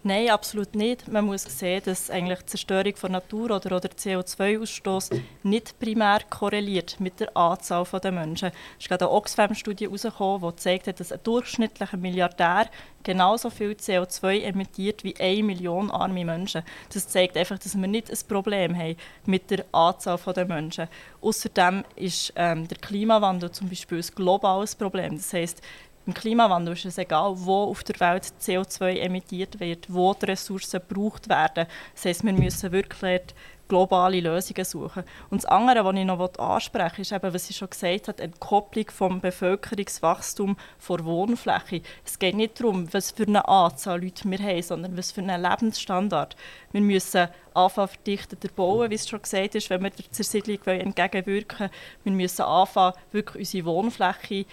Nein, 0.05 0.31
absolut 0.31 0.77
nicht. 0.77 1.09
Man 1.09 1.27
muss 1.27 1.43
sehen, 1.43 1.83
dass 1.85 2.09
eigentlich 2.09 2.39
die 2.41 2.47
Zerstörung 2.47 2.95
von 2.95 3.11
Natur 3.11 3.51
oder, 3.51 3.77
oder 3.77 3.89
CO2-Ausstoß 3.89 5.21
nicht 5.43 5.77
primär 5.81 6.21
korreliert 6.31 7.01
mit 7.01 7.19
der 7.19 7.37
Anzahl 7.37 7.85
der 8.01 8.13
Menschen. 8.13 8.53
Es 8.79 8.85
ist 8.85 8.89
gerade 8.89 9.07
eine 9.07 9.15
Oxfam-Studie 9.15 9.87
herausgekommen, 9.87 10.53
die 10.53 10.57
zeigt, 10.57 11.01
dass 11.01 11.11
ein 11.11 11.19
durchschnittlicher 11.25 11.97
Milliardär 11.97 12.67
genauso 13.03 13.51
viel 13.51 13.73
CO2 13.73 14.43
emittiert 14.43 15.03
wie 15.03 15.17
eine 15.19 15.43
Million 15.43 15.91
arme 15.91 16.25
Menschen. 16.25 16.63
Das 16.93 17.09
zeigt 17.09 17.37
einfach, 17.37 17.59
dass 17.59 17.77
wir 17.77 17.89
nicht 17.89 18.09
ein 18.09 18.19
Problem 18.29 18.77
haben 18.77 18.97
mit 19.27 19.51
der 19.51 19.65
Anzahl 19.73 20.19
der 20.33 20.47
Menschen. 20.47 20.87
Außerdem 21.21 21.85
ist 21.97 22.33
ähm, 22.37 22.69
der 22.69 22.79
Klimawandel 22.79 23.51
zum 23.51 23.69
Beispiel 23.69 23.99
ein 23.99 24.15
globales 24.15 24.77
Problem. 24.77 25.17
Das 25.17 25.33
heißt, 25.33 25.61
im 26.09 26.15
Klimawandel 26.15 26.73
ist 26.73 26.87
es 26.87 26.97
egal, 26.97 27.35
wo 27.37 27.65
auf 27.65 27.85
der 27.85 28.01
Welt 28.01 28.33
CO2 28.41 28.97
emittiert 28.97 29.61
wird, 29.61 29.93
wo 29.93 30.15
die 30.15 30.25
Ressourcen 30.25 30.81
gebraucht 30.81 31.29
werden. 31.29 31.67
Das 31.95 32.07
heisst, 32.07 32.25
wir 32.25 32.33
müssen 32.33 32.73
wirklich 32.73 33.35
globale 33.69 34.21
Lösungen 34.21 34.65
suchen. 34.65 35.05
Und 35.29 35.43
das 35.43 35.51
andere, 35.51 35.85
was 35.85 35.95
ich 35.95 36.05
noch 36.07 36.39
ansprechen 36.39 36.97
will, 36.97 37.03
ist 37.03 37.13
eben, 37.13 37.35
was 37.35 37.51
ich 37.51 37.57
schon 37.57 37.69
gesagt 37.69 38.09
habe, 38.09 38.23
eine 38.23 38.33
Kopplung 38.41 38.87
vom 38.91 39.21
Bevölkerungswachstum 39.21 40.57
vor 40.79 41.05
Wohnfläche. 41.05 41.83
Es 42.05 42.19
geht 42.19 42.35
nicht 42.35 42.59
darum, 42.59 42.93
was 42.93 43.11
für 43.11 43.25
eine 43.25 43.47
Anzahl 43.47 44.03
Leute 44.03 44.31
wir 44.31 44.39
haben, 44.39 44.63
sondern 44.63 44.97
was 44.97 45.13
für 45.13 45.21
einen 45.21 45.43
Lebensstandard. 45.43 46.37
Wir 46.73 46.81
müssen 46.81 47.29
anfangen 47.55 47.89
verdichteter 47.89 48.49
bauen, 48.49 48.91
wie 48.91 48.95
es 48.95 49.09
schon 49.09 49.21
gesagt 49.21 49.55
ist, 49.55 49.69
wenn 49.69 49.83
wir 49.83 49.91
der 49.91 50.11
Zersiedlung 50.11 50.59
entgegenwirken 50.65 51.59
wollen. 51.59 51.71
Wir 52.05 52.13
müssen 52.13 52.43
anfangen, 52.43 52.95
wirklich 53.13 53.41
unsere 53.41 53.67
Wohnfläche 53.67 54.47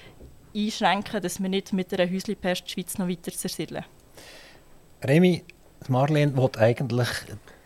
einschränken, 0.55 1.21
dass 1.21 1.41
wir 1.41 1.49
nicht 1.49 1.73
mit 1.73 1.93
einer 1.93 2.11
Häuslipest 2.11 2.63
die 2.65 2.71
Schweiz 2.71 2.97
noch 2.97 3.07
weiter 3.07 3.31
zersiedeln. 3.31 3.85
Remy, 5.03 5.43
Marlene 5.87 6.35
will 6.35 6.49
eigentlich 6.57 7.09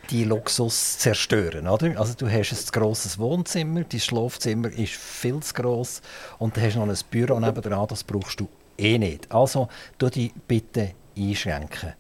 die 0.10 0.24
Luxus 0.24 0.98
zerstören, 0.98 1.68
oder? 1.68 2.00
Also 2.00 2.16
du 2.16 2.28
hast 2.28 2.52
ein 2.52 2.72
grosses 2.82 3.20
Wohnzimmer, 3.20 3.84
dein 3.84 4.00
Schlafzimmer 4.00 4.70
ist 4.70 4.94
viel 4.94 5.40
zu 5.42 5.54
gross 5.54 6.02
und 6.40 6.58
du 6.58 6.62
hast 6.62 6.76
noch 6.76 6.88
ein 6.88 6.98
Büro 7.12 7.40
nebenan, 7.40 7.88
das 7.88 8.04
brauchst 8.04 8.40
du 8.40 8.50
eh 8.78 8.98
nicht. 8.98 9.32
Also 9.32 9.70
tu 9.98 10.10
dich 10.10 10.34
bitte 10.48 10.94
einschränken. 11.16 11.94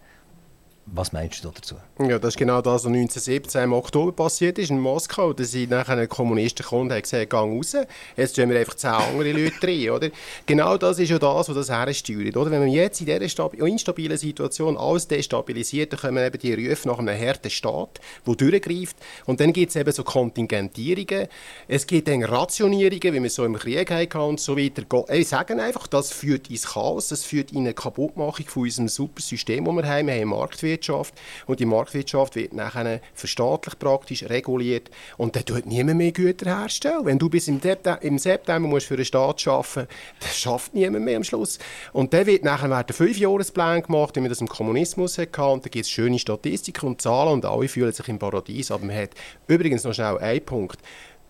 Was 0.91 1.11
meinst 1.13 1.43
du 1.43 1.49
dazu? 1.49 1.75
Ja, 1.99 2.17
das 2.17 2.29
ist 2.29 2.37
genau 2.37 2.61
das, 2.61 2.83
was 2.83 2.87
1917 2.87 3.63
im 3.63 3.73
Oktober 3.73 4.11
passiert 4.11 4.57
ist 4.57 4.71
in 4.71 4.79
Moskau. 4.79 5.33
Da 5.33 5.43
sind 5.43 5.69
nachher 5.69 6.07
Kommunisten 6.07 6.63
gekommen 6.63 6.91
und 6.91 7.01
gesagt, 7.01 7.29
gang 7.29 7.55
raus, 7.55 7.75
jetzt 8.17 8.33
stellen 8.33 8.49
wir 8.49 8.59
einfach 8.59 8.73
zehn 8.73 8.89
andere 8.89 9.31
Leute 9.31 9.67
rein. 9.67 9.89
Oder? 9.91 10.09
Genau 10.47 10.77
das 10.77 10.97
ist 10.97 11.09
ja 11.09 11.19
das, 11.19 11.47
was 11.47 11.55
das 11.55 11.69
hersteuert. 11.69 12.35
Oder? 12.35 12.49
Wenn 12.49 12.61
man 12.61 12.69
jetzt 12.69 13.01
in 13.01 13.05
dieser 13.05 13.21
instabilen 13.21 14.17
Situation 14.17 14.77
alles 14.77 15.07
destabilisiert, 15.07 15.93
dann 15.93 15.99
kommen 15.99 16.25
eben 16.25 16.39
die 16.39 16.53
Rufe 16.69 16.87
nach 16.87 16.97
einem 16.97 17.19
harten 17.19 17.51
Staat, 17.51 17.99
der 18.25 18.35
durchgreift. 18.35 18.97
Und 19.25 19.39
dann 19.39 19.53
gibt 19.53 19.69
es 19.69 19.75
eben 19.75 19.91
so 19.91 20.03
Kontingentierungen. 20.03 21.27
Es 21.67 21.85
gibt 21.85 22.07
dann 22.07 22.23
Rationierungen, 22.23 23.13
wie 23.13 23.23
wir 23.23 23.29
so 23.29 23.45
im 23.45 23.57
Krieg 23.57 23.91
hatten 23.91 24.17
und 24.17 24.39
so 24.39 24.57
weiter. 24.57 24.83
Ich 25.13 25.27
sage 25.27 25.61
einfach, 25.61 25.85
das 25.85 26.11
führt 26.11 26.49
ins 26.49 26.67
Chaos, 26.67 27.09
das 27.09 27.23
führt 27.23 27.51
in 27.51 27.59
eine 27.59 27.75
Kaputtmachung 27.75 28.47
von 28.47 28.63
unserem 28.63 28.87
super 28.87 29.21
System, 29.21 29.65
das 29.65 29.75
wir 29.75 29.85
haben. 29.85 30.07
Wir 30.07 30.15
haben 30.15 30.29
Marktwirtschaft 30.29 30.78
Marktwirtschaft 30.80 31.13
und 31.45 31.59
die 31.59 31.65
Marktwirtschaft 31.65 32.36
wird 32.36 32.53
nachher 32.53 33.01
verstaatlicht 33.13 33.80
praktisch, 33.80 34.23
reguliert 34.23 34.89
und 35.17 35.36
dann 35.36 35.45
tut 35.45 35.65
niemand 35.65 35.97
mehr 35.97 36.11
Güter 36.11 36.59
herstellen. 36.59 37.05
Wenn 37.05 37.19
du 37.19 37.30
bis 37.30 37.47
im, 37.47 37.59
September, 37.59 38.01
im 38.01 38.17
September 38.17 38.67
musst 38.67 38.88
für 38.88 38.95
einen 38.95 39.05
Staat 39.05 39.45
arbeiten 39.47 39.88
dann 40.19 40.30
schafft 40.32 40.73
niemand 40.73 41.05
mehr 41.05 41.17
am 41.17 41.23
Schluss. 41.23 41.59
Und 41.93 42.13
dann 42.13 42.25
wird 42.25 42.43
nachher 42.43 42.69
werden 42.69 42.93
Fünfjahresplan 42.93 43.84
gemacht, 43.84 44.15
wie 44.15 44.21
man 44.21 44.30
das 44.30 44.41
im 44.41 44.47
Kommunismus 44.47 45.17
hatte 45.17 45.41
und 45.41 45.65
da 45.65 45.69
gibt 45.69 45.86
es 45.86 45.91
schöne 45.91 46.19
Statistiken 46.19 46.88
und 46.88 47.01
Zahlen 47.01 47.34
und 47.34 47.45
alle 47.45 47.67
fühlen 47.67 47.91
sich 47.91 48.07
im 48.07 48.19
Paradies, 48.19 48.71
aber 48.71 48.86
man 48.86 48.95
hat 48.95 49.11
übrigens 49.47 49.84
noch 49.84 49.93
schnell 49.93 50.17
einen 50.17 50.43
Punkt. 50.43 50.80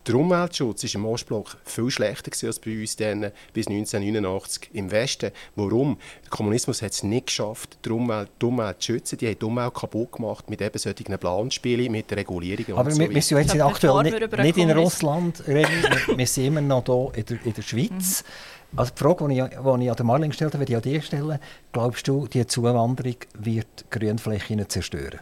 Der 0.08 0.16
Umweltschutz 0.16 0.84
war 0.84 0.95
im 0.95 1.06
Ostblock 1.06 1.58
viel 1.66 1.91
schlechter 1.91 2.32
als 2.47 2.60
bei 2.60 2.80
uns 2.80 2.95
dann, 2.95 3.32
bis 3.54 3.68
1989 3.68 4.70
im 4.74 4.89
Westen. 4.91 5.32
Warum? 5.56 5.97
Der 6.24 6.30
Kommunismus 6.30 6.82
hat 6.82 6.93
es 6.93 7.04
nicht 7.04 7.28
geschafft, 7.28 7.78
die 7.86 7.89
Umwelt, 7.89 8.30
die 8.41 8.45
Umwelt 8.45 8.82
zu 8.82 8.93
schützen. 8.93 9.18
Die 9.18 9.28
haben 9.28 9.38
die 9.39 9.45
Umwelt 9.45 9.74
kaputt 9.74 10.14
gemacht 10.14 10.50
mit 10.50 10.62
eben 10.62 10.78
solchen 10.78 11.18
Planspielen, 11.18 11.91
mit 11.91 12.12
Regulierungen 12.12 12.78
Aber 12.78 12.91
so 12.91 13.00
wir, 13.00 13.10
wir 13.10 13.22
sind 13.22 13.38
jetzt 13.39 13.62
aktuell 13.62 14.04
nicht, 14.04 14.38
nicht 14.38 14.58
in 14.58 14.72
Russland, 14.72 15.43
wir, 15.45 15.68
wir 16.16 16.28
sind 16.28 16.45
immer 16.45 16.62
noch 16.62 16.86
hier 16.86 17.12
in 17.16 17.26
der, 17.26 17.45
in 17.45 17.54
der 17.54 17.62
Schweiz. 17.62 18.24
Mhm. 18.24 18.80
Also 18.80 18.91
die 18.93 19.04
Frage, 19.04 19.28
die 19.28 19.39
ich, 19.39 19.45
die 19.50 19.84
ich 19.84 19.91
an 19.91 20.06
Marlene 20.06 20.30
gestellt 20.30 20.54
habe, 20.54 20.62
würde 20.62 20.72
ich 20.72 20.78
an 20.78 20.82
dir 20.84 21.02
stellen. 21.02 21.39
Glaubst 21.72 22.08
du, 22.08 22.28
die 22.28 22.45
Zuwanderung 22.45 23.16
wird 23.34 23.86
Grünflächen 23.89 24.68
zerstören? 24.70 25.20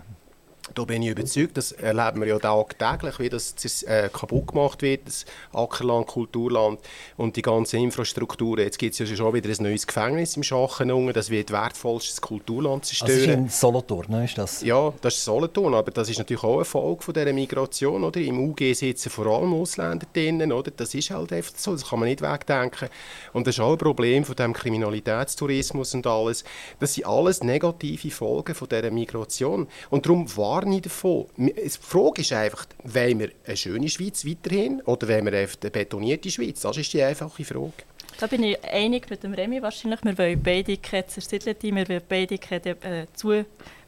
Da 0.74 0.84
bin 0.86 1.02
ich 1.02 1.10
überzeugt, 1.10 1.58
das 1.58 1.72
erleben 1.72 2.22
wir 2.22 2.28
ja 2.28 2.40
tagtäglich, 2.40 3.20
wie 3.20 3.30
das 3.30 3.84
äh, 3.84 4.10
kaputt 4.12 4.48
gemacht 4.48 4.82
wird, 4.82 5.08
das 5.08 5.26
Ackerland, 5.54 6.08
Kulturland 6.08 6.80
und 7.18 7.36
die 7.36 7.42
ganze 7.42 7.78
Infrastruktur. 7.78 8.60
Jetzt 8.60 8.80
gibt 8.80 9.00
es 9.00 9.10
ja 9.10 9.16
schon 9.16 9.34
wieder 9.34 9.50
ein 9.50 9.64
neues 9.64 9.86
Gefängnis 9.88 10.36
im 10.36 10.44
Schachen, 10.44 11.14
das 11.14 11.30
wird 11.30 11.52
wertvollstes 11.52 12.22
Kulturland 12.22 12.86
zerstören. 12.86 13.12
Also 13.12 13.26
das 13.26 13.36
ist 13.36 13.42
in 13.42 13.50
Solothurn, 13.50 14.06
ne? 14.10 14.26
ist 14.26 14.38
das? 14.38 14.62
Ja, 14.62 14.94
das 15.02 15.16
ist 15.16 15.26
Solothurn, 15.26 15.74
aber 15.74 15.92
das 15.92 16.10
ist 16.10 16.18
natürlich 16.18 16.44
auch 16.44 16.58
eine 16.58 16.66
Folge 16.66 17.04
von 17.04 17.14
dieser 17.14 17.34
Migration. 17.34 18.04
Oder? 18.04 18.20
Im 18.20 18.40
UG 18.40 18.74
sitzen 18.74 19.10
vor 19.10 19.26
allem 19.28 19.54
Ausländer 19.54 20.08
drinnen, 20.14 20.52
oder? 20.52 20.72
das 20.72 20.94
ist 20.94 21.10
halt 21.10 21.34
einfach 21.34 21.54
so, 21.56 21.72
das 21.74 21.90
kann 21.90 22.00
man 22.00 22.10
nicht 22.10 22.22
wegdenken. 22.22 22.90
Und 23.34 23.48
das 23.48 23.56
ist 23.56 23.60
auch 23.60 23.72
ein 23.72 23.78
Problem 23.78 24.24
von 24.24 24.36
dem 24.36 24.54
Kriminalitätstourismus 24.54 25.94
und 25.94 26.08
alles. 26.08 26.44
Das 26.80 26.94
sind 26.94 27.06
alles 27.06 27.44
negative 27.44 28.12
Folgen 28.12 28.56
von 28.56 28.70
dieser 28.70 28.92
Migration. 28.92 29.68
Und 29.90 30.06
darum 30.06 30.28
warne 30.58 30.72
nicht 30.72 30.86
davon. 30.86 31.28
Die 31.38 31.70
Frage 31.70 32.22
ist 32.22 32.34
einfach, 32.34 32.66
wollen 32.84 33.20
wir 33.20 33.32
eine 33.46 33.58
schöne 33.58 33.90
Schweiz 33.90 34.26
weiterhin 34.26 34.82
oder 34.82 35.08
wollen 35.08 35.26
wir 35.26 35.34
eine 35.34 35.72
betonierte 35.72 36.32
Schweiz? 36.32 36.62
Das 36.62 36.78
ist 36.78 36.94
die 36.94 37.04
einfache 37.04 37.44
Frage. 37.44 37.74
Da 38.20 38.26
bin 38.26 38.44
ich 38.44 38.64
einig 38.64 39.10
mit 39.10 39.24
dem 39.24 39.34
Remy 39.34 39.62
wahrscheinlich. 39.62 40.04
Wir 40.04 40.18
wollen 40.18 40.42
beide 40.42 40.78
keine 40.78 41.06
zersiedelte, 41.06 41.76
wir 41.76 41.88
wollen 41.88 42.02
beide 42.10 42.38
keine 42.40 42.70
äh, 42.82 43.06
zu 43.14 43.46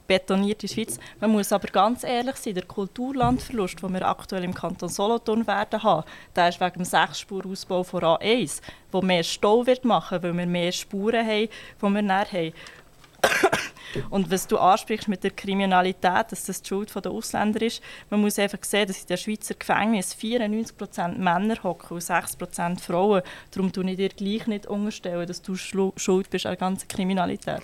betonierte 0.08 0.68
Schweiz. 0.68 1.00
Man 1.20 1.32
muss 1.32 1.52
aber 1.52 1.68
ganz 1.68 2.04
ehrlich 2.04 2.36
sein, 2.36 2.54
der 2.54 2.66
Kulturlandverlust, 2.66 3.82
den 3.82 3.94
wir 3.94 4.08
aktuell 4.08 4.44
im 4.44 4.54
Kanton 4.54 4.90
Solothurn 4.90 5.46
werden 5.48 5.82
haben, 5.82 6.04
der 6.36 6.50
ist 6.50 6.60
wegen 6.60 6.74
dem 6.74 6.86
Sechsspurausbau 6.86 7.84
von 7.84 8.02
A1, 8.02 8.62
der 8.94 9.04
mehr 9.04 9.24
Stau 9.24 9.66
wird 9.66 9.86
machen, 9.86 10.22
weil 10.22 10.38
wir 10.38 10.46
mehr 10.48 10.72
Spuren 10.72 11.26
haben, 11.26 11.48
die 11.82 11.82
wir 11.82 12.02
näher 12.02 12.32
haben. 12.32 12.54
Und 14.10 14.32
was 14.32 14.48
du 14.48 14.58
ansprichst 14.58 15.08
mit 15.08 15.24
der 15.24 15.32
Kriminalität, 15.32 16.32
dass 16.32 16.46
das 16.46 16.62
die 16.62 16.68
Schuld 16.68 16.94
der 16.94 17.12
Ausländer 17.12 17.62
ist, 17.62 17.82
man 18.10 18.22
muss 18.22 18.40
einfach 18.40 18.64
sehen, 18.64 18.88
dass 18.88 19.02
in 19.02 19.08
den 19.08 19.18
Schweizer 19.18 19.56
Gefängnissen 19.56 20.20
94% 20.20 21.18
Männer 21.18 21.62
hocken 21.64 21.96
und 21.96 22.04
6% 22.04 22.80
Frauen. 22.80 23.22
Darum 23.52 23.72
tue 23.72 23.90
ich 23.90 23.98
dir 23.98 24.10
gleich 24.10 24.48
nicht 24.48 24.68
unterstellen, 24.68 25.28
dass 25.28 25.42
du 25.42 25.56
schuld 25.56 26.30
bist 26.30 26.46
an 26.46 26.52
der 26.52 26.58
ganzen 26.58 26.88
Kriminalität. 26.88 27.62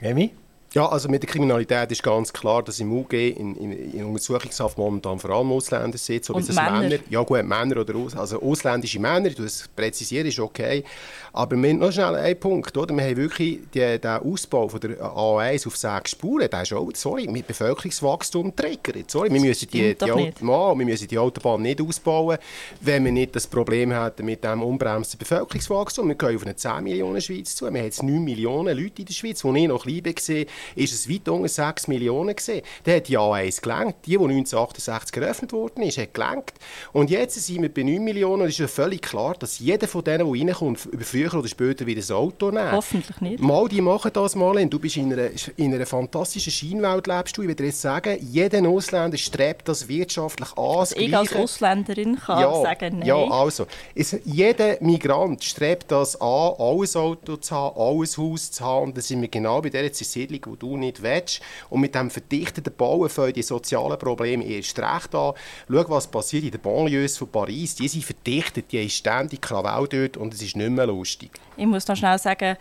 Remy? 0.00 0.32
Ja, 0.74 0.86
also 0.86 1.08
mit 1.08 1.22
der 1.22 1.30
Kriminalität 1.30 1.90
ist 1.90 2.02
ganz 2.02 2.30
klar, 2.30 2.62
dass 2.62 2.78
im 2.78 2.92
UG 2.92 3.14
in, 3.14 3.56
in, 3.56 3.92
in 3.92 4.04
Untersuchungshaft 4.04 4.76
momentan 4.76 5.18
vor 5.18 5.30
allem 5.30 5.50
Ausländer 5.50 5.96
sitzen. 5.96 6.32
Und 6.32 6.46
Männer. 6.54 6.80
Männer. 6.80 6.98
Ja 7.08 7.22
gut, 7.22 7.42
Männer 7.42 7.78
oder 7.78 7.96
Aus, 7.96 8.14
also 8.14 8.42
ausländische 8.42 9.00
Männer, 9.00 9.30
du 9.30 9.44
das 9.44 9.66
präzisieren, 9.74 10.26
ist 10.26 10.38
okay. 10.38 10.84
Aber 11.32 11.56
wir 11.56 11.70
haben 11.70 11.78
noch 11.78 11.90
schnell 11.90 12.14
einen 12.16 12.38
Punkt, 12.38 12.76
oder? 12.76 12.94
Wir 12.94 13.04
haben 13.04 13.16
wirklich 13.16 13.60
die, 13.72 13.98
den 13.98 14.10
Ausbau 14.10 14.68
von 14.68 14.80
der 14.80 15.00
A1 15.00 15.66
auf 15.66 15.76
sechs 15.76 16.10
Spuren, 16.10 16.50
der 16.50 16.62
ist 16.62 16.72
auch, 16.74 16.90
sorry, 16.94 17.26
mit 17.28 17.46
Bevölkerungswachstum 17.46 18.54
triggert. 18.54 19.10
Sorry, 19.10 19.32
wir 19.32 19.40
müssen 19.40 19.68
die, 19.70 19.94
die, 19.94 19.94
die 19.94 20.42
wir 20.42 20.74
müssen 20.74 21.08
die 21.08 21.18
Autobahn 21.18 21.62
nicht 21.62 21.80
ausbauen, 21.80 22.36
wenn 22.82 23.04
wir 23.06 23.12
nicht 23.12 23.34
das 23.34 23.46
Problem 23.46 23.90
hätten 23.90 24.26
mit 24.26 24.44
dem 24.44 24.62
unbremsten 24.62 25.18
Bevölkerungswachstum. 25.18 26.08
Wir 26.08 26.14
gehen 26.14 26.36
auf 26.36 26.42
eine 26.42 26.56
10 26.56 26.84
Millionen 26.84 27.22
Schweiz 27.22 27.56
zu. 27.56 27.64
Wir 27.64 27.78
haben 27.78 27.86
jetzt 27.86 28.02
9 28.02 28.22
Millionen 28.22 28.76
Leute 28.76 29.00
in 29.00 29.06
der 29.06 29.14
Schweiz, 29.14 29.40
die 29.40 29.58
ich 29.58 29.68
noch 29.68 29.82
klein 29.82 30.04
war 30.04 30.46
ist 30.74 30.92
es 30.92 31.08
weit 31.08 31.28
unter 31.28 31.48
6 31.48 31.88
Millionen 31.88 32.34
gesehen. 32.34 32.62
Der 32.86 32.96
hat 32.96 33.08
die 33.08 33.18
A1 33.18 33.60
gelenkt. 33.60 34.06
Die, 34.06 34.10
die 34.10 34.16
1968 34.16 35.16
eröffnet 35.16 35.52
worden 35.52 35.82
ist, 35.82 35.98
hat 35.98 36.14
gelenkt. 36.14 36.54
Und 36.92 37.10
jetzt 37.10 37.34
sind 37.34 37.62
wir 37.62 37.72
bei 37.72 37.82
9 37.82 38.02
Millionen 38.02 38.42
und 38.42 38.48
es 38.48 38.54
ist 38.54 38.60
ja 38.60 38.68
völlig 38.68 39.02
klar, 39.02 39.34
dass 39.38 39.58
jeder 39.58 39.88
von 39.88 40.04
denen, 40.04 40.32
der 40.32 40.48
reinkommt, 40.48 40.86
über 40.86 41.04
früher 41.04 41.34
oder 41.34 41.48
später 41.48 41.86
wieder 41.86 42.02
ein 42.02 42.16
Auto 42.16 42.50
nimmt. 42.50 42.72
Hoffentlich 42.72 43.20
nicht. 43.20 43.40
Mal, 43.40 43.68
die 43.68 43.80
machen 43.80 44.10
das 44.12 44.34
mal. 44.34 44.64
Du 44.66 44.78
bist 44.78 44.96
in 44.96 45.12
einer, 45.12 45.30
in 45.56 45.74
einer 45.74 45.86
fantastischen 45.86 46.52
Scheinwelt, 46.52 47.06
lebst 47.06 47.36
du. 47.36 47.42
Ich 47.42 47.48
würde 47.48 47.64
jetzt 47.64 47.80
sagen, 47.80 48.18
jeder 48.20 48.66
Ausländer 48.68 49.16
strebt 49.16 49.68
das 49.68 49.88
wirtschaftlich 49.88 50.50
an. 50.56 50.78
Also 50.78 50.96
ich 50.96 51.16
als 51.16 51.34
Ausländerin 51.34 52.16
kann 52.16 52.40
ja, 52.40 52.62
sagen, 52.62 52.98
nein. 52.98 53.06
Ja, 53.06 53.16
also, 53.30 53.66
es, 53.94 54.16
jeder 54.24 54.76
Migrant 54.80 55.44
strebt 55.44 55.90
das 55.90 56.20
an, 56.20 56.52
alles 56.58 56.96
Auto 56.96 57.36
zu 57.36 57.54
haben, 57.54 57.80
alles 57.80 58.18
Haus 58.18 58.50
zu 58.50 58.64
haben. 58.64 58.88
Und 58.88 58.96
da 58.96 59.00
sind 59.00 59.20
wir 59.20 59.28
genau 59.28 59.60
bei 59.60 59.70
dieser 59.70 59.92
Siedlung, 59.92 60.47
wo 60.48 60.56
du 60.56 60.76
nicht 60.76 61.02
willst. 61.02 61.40
Und 61.70 61.80
mit 61.80 61.94
dem 61.94 62.10
verdichteten 62.10 62.72
Bauen 62.76 63.08
fangen 63.08 63.32
die 63.32 63.42
sozialen 63.42 63.98
Probleme 63.98 64.44
erst 64.44 64.78
recht 64.78 65.14
an. 65.14 65.34
Schau, 65.68 65.84
was 65.88 66.06
passiert 66.06 66.44
in 66.44 66.50
den 66.50 66.60
Banlieues 66.60 67.16
von 67.18 67.28
Paris. 67.28 67.74
Die 67.74 67.88
sind 67.88 68.04
verdichtet, 68.04 68.72
die 68.72 68.80
haben 68.80 68.90
ständig 68.90 69.40
Krawall 69.40 69.86
dort 69.88 70.16
und 70.16 70.34
es 70.34 70.42
ist 70.42 70.56
nicht 70.56 70.70
mehr 70.70 70.86
lustig. 70.86 71.30
Ich 71.56 71.66
muss 71.66 71.86
noch 71.86 71.96
schnell 71.96 72.18
sagen, 72.18 72.56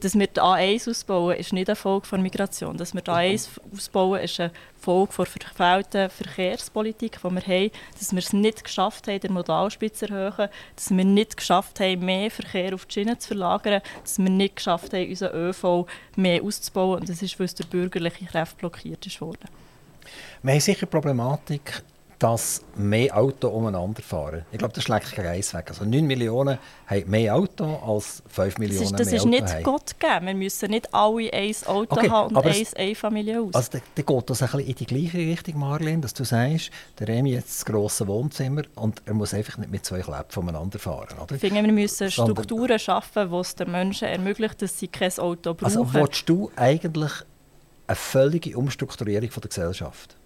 dass 0.00 0.18
wir 0.18 0.26
die 0.26 0.40
A1 0.40 0.88
ausbauen, 0.88 1.36
ist 1.36 1.52
nicht 1.52 1.68
eine 1.68 1.76
Folge 1.76 2.06
von 2.06 2.22
Migration. 2.22 2.76
Dass 2.76 2.94
wir 2.94 3.02
die 3.02 3.10
A1 3.10 3.48
ausbauen, 3.74 4.20
ist 4.20 4.40
eine 4.40 4.50
Folge 4.78 5.12
der 5.16 5.26
verfehlten 5.26 6.10
Verkehrspolitik, 6.10 7.18
die 7.22 7.30
wir 7.30 7.42
haben. 7.42 7.70
Dass 7.98 8.12
wir 8.12 8.18
es 8.18 8.32
nicht 8.32 8.64
geschafft 8.64 9.08
haben, 9.08 9.20
den 9.20 9.34
Modalspitz 9.34 9.98
zu 9.98 10.08
erhöhen. 10.08 10.48
Dass 10.74 10.90
wir 10.90 11.04
nicht 11.04 11.36
geschafft 11.36 11.80
haben, 11.80 12.04
mehr 12.04 12.30
Verkehr 12.30 12.74
auf 12.74 12.86
die 12.86 12.94
Schiene 12.94 13.18
zu 13.18 13.28
verlagern. 13.28 13.82
Dass 14.02 14.18
wir 14.18 14.30
nicht 14.30 14.56
geschafft 14.56 14.92
haben, 14.94 15.08
unseren 15.08 15.34
ÖV 15.34 15.86
mehr 16.16 16.42
auszubauen. 16.42 17.00
Und 17.00 17.08
das 17.08 17.20
ist, 17.20 17.38
weil 17.38 17.46
es 17.46 17.54
der 17.54 17.64
bürgerliche 17.64 18.24
Kräfte 18.24 18.56
blockiert 18.56 19.04
ist 19.06 19.20
worden. 19.20 19.48
Wir 20.42 20.52
haben 20.52 20.60
sicher 20.60 20.86
Problematik 20.86 21.82
dass 22.20 22.62
mehr 22.76 23.16
Autos 23.16 23.50
umeinander 23.50 24.02
fahren. 24.02 24.44
Ich 24.52 24.58
glaube, 24.58 24.74
das 24.74 24.84
schlägt 24.84 25.10
kein 25.12 25.26
Eis 25.26 25.54
weg. 25.54 25.70
Also 25.70 25.86
9 25.86 26.06
Millionen 26.06 26.58
haben 26.86 27.10
mehr 27.10 27.34
Autos 27.34 27.82
als 27.82 28.22
5 28.28 28.58
Millionen 28.58 28.92
das 28.92 28.92
ist, 28.92 29.00
das 29.00 29.12
ist 29.12 29.24
nicht 29.24 29.64
Gott 29.64 29.98
gegeben. 29.98 30.26
Wir 30.26 30.34
müssen 30.34 30.70
nicht 30.70 30.92
alle 30.92 31.32
ein 31.32 31.54
Auto 31.64 31.96
okay, 31.96 32.10
haben 32.10 32.36
und 32.36 32.44
ein 32.44 32.66
Einfamilienhaus. 32.76 33.54
Also 33.54 33.70
dann 33.72 33.82
geht 33.94 34.30
das 34.30 34.42
ein 34.42 34.50
bisschen 34.50 34.66
in 34.68 34.74
die 34.74 34.86
gleiche 34.86 35.16
Richtung, 35.16 35.60
Marlene, 35.60 36.02
dass 36.02 36.12
du 36.12 36.24
sagst, 36.24 36.70
der 36.98 37.08
Remi 37.08 37.32
jetzt 37.32 37.60
das 37.60 37.64
grosse 37.64 38.06
Wohnzimmer 38.06 38.62
und 38.74 39.00
er 39.06 39.14
muss 39.14 39.32
einfach 39.32 39.56
nicht 39.56 39.70
mit 39.70 39.86
zwei 39.86 40.00
Kläpfen 40.00 40.42
umeinander 40.42 40.78
fahren. 40.78 41.18
Oder? 41.22 41.34
Ich 41.34 41.40
finde, 41.40 41.64
wir 41.64 41.72
müssen 41.72 42.10
Strukturen 42.10 42.78
schaffen, 42.78 43.30
die 43.30 43.36
es 43.36 43.54
den 43.54 43.70
Menschen 43.70 44.08
ermöglichen, 44.08 44.58
dass 44.58 44.78
sie 44.78 44.88
kein 44.88 45.10
Auto 45.18 45.54
brauchen. 45.54 45.64
Also 45.64 45.94
willst 45.94 46.28
du 46.28 46.50
eigentlich 46.54 47.12
eine 47.86 47.96
völlige 47.96 48.58
Umstrukturierung 48.58 49.30
von 49.30 49.40
der 49.40 49.48
Gesellschaft? 49.48 50.19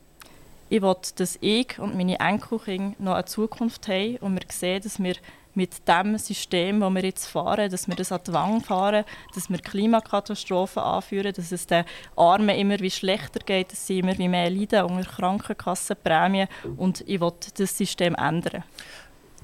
Ich 0.69 0.83
will, 0.83 0.97
dass 1.17 1.39
ich 1.41 1.79
und 1.79 1.97
meine 1.97 2.19
Enkelkinder 2.21 2.95
noch 2.99 3.15
eine 3.15 3.25
Zukunft 3.25 3.89
haben 3.89 4.17
und 4.19 4.35
wir 4.35 4.43
sehen, 4.51 4.83
dass 4.83 5.03
wir 5.03 5.15
mit 5.55 5.87
dem 5.87 6.19
System, 6.19 6.81
das 6.81 6.93
wir 6.93 7.05
jetzt 7.05 7.27
fahren, 7.27 7.71
dass 7.71 7.87
wir 7.87 7.95
das 7.95 8.13
an 8.13 8.21
die 8.27 8.33
Wange 8.33 8.61
fahren, 8.61 9.05
dass 9.35 9.49
wir 9.49 9.59
Klimakatastrophen 9.59 10.83
anführen, 10.83 11.33
dass 11.33 11.53
es 11.53 11.67
den 11.67 11.85
Armen 12.17 12.57
immer 12.57 12.81
wie 12.81 12.91
schlechter 12.91 13.41
geht, 13.41 13.73
dass 13.73 13.87
sie 13.87 14.01
immer 14.01 14.19
wie 14.19 14.29
mehr 14.29 14.51
leiden 14.51 14.85
unter 14.85 15.09
Krankenkassenprämien 15.09 16.49
und 16.77 17.05
ich 17.07 17.21
will 17.21 17.33
das 17.57 17.77
System 17.77 18.15
ändern. 18.17 18.65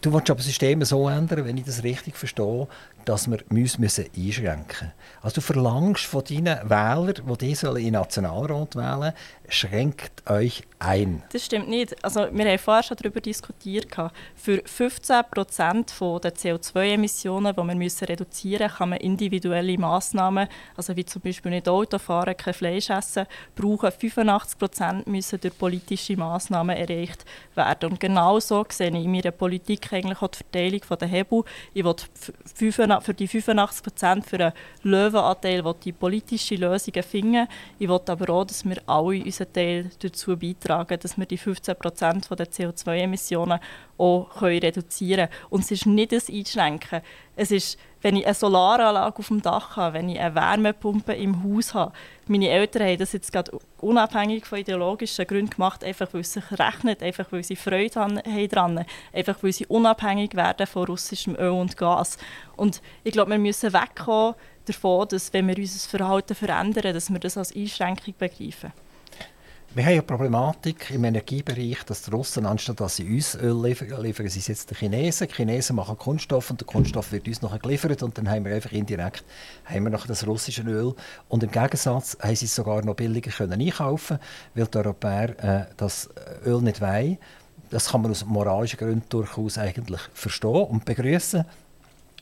Du 0.00 0.12
willst 0.12 0.30
aber 0.30 0.38
das 0.38 0.46
System 0.46 0.82
so 0.82 1.08
ändern, 1.08 1.44
wenn 1.44 1.58
ich 1.58 1.64
das 1.64 1.82
richtig 1.82 2.16
verstehe, 2.16 2.66
dass 3.04 3.30
wir 3.30 3.38
uns 3.50 3.78
einschränken 3.78 4.66
müssen. 4.66 4.92
Also 5.22 5.36
du 5.36 5.40
verlangst 5.40 6.04
von 6.04 6.24
deinen 6.24 6.68
Wählern, 6.68 7.14
die 7.26 7.38
dich 7.38 7.62
in 7.62 7.92
Nationalrat 7.92 8.76
wählen 8.76 9.12
schränkt 9.50 10.28
euch 10.30 10.62
ein. 10.78 11.22
Das 11.32 11.44
stimmt 11.44 11.68
nicht. 11.68 12.02
Also 12.04 12.28
wir 12.32 12.44
haben 12.48 12.58
vorher 12.58 12.82
schon 12.82 12.96
darüber 12.96 13.20
diskutiert. 13.20 13.88
Für 14.34 14.62
15 14.64 15.22
Prozent 15.30 15.92
der 16.00 16.34
CO2-Emissionen, 16.34 17.54
die 17.54 17.62
wir 17.62 17.74
müssen 17.74 18.04
reduzieren 18.04 18.62
müssen, 18.62 18.76
kann 18.76 18.88
man 18.90 18.98
individuelle 19.00 19.76
Massnahmen, 19.76 20.48
also 20.76 20.96
wie 20.96 21.04
zum 21.04 21.22
Beispiel 21.22 21.50
nicht 21.50 21.68
Auto 21.68 21.98
fahren, 21.98 22.36
kein 22.36 22.54
Fleisch 22.54 22.90
essen, 22.90 23.26
brauchen. 23.54 23.90
85 23.90 24.58
Prozent 24.58 25.06
müssen 25.06 25.40
durch 25.40 25.58
politische 25.58 26.16
Massnahmen 26.16 26.76
erreicht 26.76 27.24
werden. 27.54 27.90
Und 27.90 28.00
genau 28.00 28.38
so 28.40 28.64
sehe 28.68 28.88
ich 28.88 29.04
in 29.04 29.10
meiner 29.10 29.32
Politik 29.32 29.92
eigentlich 29.92 30.22
auch 30.22 30.28
die 30.28 30.38
Verteilung 30.38 30.80
der 31.00 31.08
Hebel. 31.08 31.42
Ich 31.74 31.84
will 31.84 31.96
für 33.00 33.14
die 33.14 33.28
85 33.28 33.82
Prozent 33.82 34.26
für 34.26 34.40
einen 34.40 34.52
Löwenanteil 34.82 35.62
die 35.84 35.92
politische 35.92 36.56
Lösungen 36.56 37.02
finden. 37.02 37.46
Ich 37.78 37.88
will 37.88 38.00
aber 38.06 38.30
auch, 38.32 38.44
dass 38.44 38.64
wir 38.64 38.76
alle 38.86 39.22
unseren 39.22 39.52
Teil 39.52 39.90
dazu 39.98 40.36
beitragen, 40.36 40.98
dass 41.00 41.16
wir 41.16 41.26
die 41.26 41.38
15 41.38 41.76
Prozent 41.76 42.28
der 42.30 42.46
CO2-Emissionen 42.46 43.60
auch 43.98 44.42
reduzieren 44.42 45.28
können. 45.28 45.46
Und 45.50 45.60
es 45.60 45.70
ist 45.70 45.86
nicht 45.86 46.12
ein 46.12 46.20
Einschränken. 46.28 47.00
Es 47.36 47.50
ist, 47.50 47.78
wenn 48.02 48.16
ich 48.16 48.24
eine 48.24 48.34
Solaranlage 48.34 49.18
auf 49.18 49.28
dem 49.28 49.42
Dach 49.42 49.76
habe, 49.76 49.94
wenn 49.94 50.08
ich 50.08 50.18
eine 50.18 50.34
Wärmepumpe 50.34 51.12
im 51.12 51.44
Haus 51.44 51.74
habe. 51.74 51.92
Meine 52.26 52.48
Eltern 52.48 52.82
haben 52.82 52.98
das 52.98 53.12
jetzt 53.12 53.32
gerade 53.32 53.52
unabhängig 53.78 54.46
von 54.46 54.58
ideologischen 54.58 55.26
Gründen 55.26 55.50
gemacht, 55.50 55.84
einfach 55.84 56.08
weil 56.12 56.22
es 56.22 56.32
sich 56.32 56.44
rechnet, 56.52 57.02
einfach 57.02 57.26
weil 57.30 57.44
sie 57.44 57.56
Freude 57.56 58.00
haben 58.00 58.20
daran, 58.48 58.84
einfach 59.12 59.36
weil 59.42 59.52
sie 59.52 59.66
unabhängig 59.66 60.34
werden 60.34 60.66
von 60.66 60.84
russischem 60.84 61.36
Öl 61.36 61.50
und 61.50 61.76
Gas. 61.76 62.18
Und 62.56 62.80
ich 63.04 63.12
glaube, 63.12 63.32
wir 63.32 63.38
müssen 63.38 63.72
wegkommen 63.72 64.34
davon, 64.64 65.08
dass 65.08 65.32
wenn 65.32 65.48
wir 65.48 65.56
unser 65.56 65.88
Verhalten 65.88 66.34
verändern, 66.34 66.94
dass 66.94 67.10
wir 67.10 67.18
das 67.18 67.36
als 67.36 67.54
Einschränkung 67.54 68.14
begreifen. 68.18 68.72
Wir 69.72 69.84
haben 69.84 69.92
eine 69.92 70.02
Problematik 70.02 70.90
im 70.90 71.04
Energiebereich, 71.04 71.84
dass 71.84 72.02
die 72.02 72.10
Russen, 72.10 72.44
anstatt 72.44 72.80
dass 72.80 72.96
sie 72.96 73.04
uns 73.04 73.36
Öl 73.36 73.62
liefern, 73.62 74.02
liefern 74.02 74.28
sie 74.28 74.40
es 74.40 74.48
jetzt 74.48 74.68
den 74.68 74.76
Chinesen. 74.76 75.28
Die 75.28 75.34
Chinesen 75.34 75.76
machen 75.76 75.96
Kunststoff 75.96 76.50
und 76.50 76.60
der 76.60 76.66
Kunststoff 76.66 77.12
wird 77.12 77.28
uns 77.28 77.40
nachher 77.40 77.60
geliefert 77.60 78.02
und 78.02 78.18
dann 78.18 78.28
haben 78.28 78.44
wir 78.44 78.52
einfach 78.52 78.72
indirekt 78.72 79.22
haben 79.66 79.84
wir 79.84 79.90
noch 79.90 80.08
das 80.08 80.26
russische 80.26 80.62
Öl. 80.62 80.92
Und 81.28 81.44
im 81.44 81.52
Gegensatz 81.52 82.18
haben 82.20 82.34
sie 82.34 82.46
es 82.46 82.54
sogar 82.56 82.84
noch 82.84 82.96
billiger 82.96 83.30
können 83.30 83.60
einkaufen 83.60 84.18
weil 84.56 84.66
die 84.66 84.76
Europäer 84.76 85.38
äh, 85.38 85.66
das 85.76 86.08
Öl 86.44 86.60
nicht 86.62 86.80
wollen. 86.80 87.18
Das 87.70 87.90
kann 87.90 88.02
man 88.02 88.10
aus 88.10 88.24
moralischen 88.26 88.76
Gründen 88.76 89.08
durchaus 89.08 89.56
eigentlich 89.56 90.00
verstehen 90.14 90.64
und 90.64 90.84
begrüßen. 90.84 91.44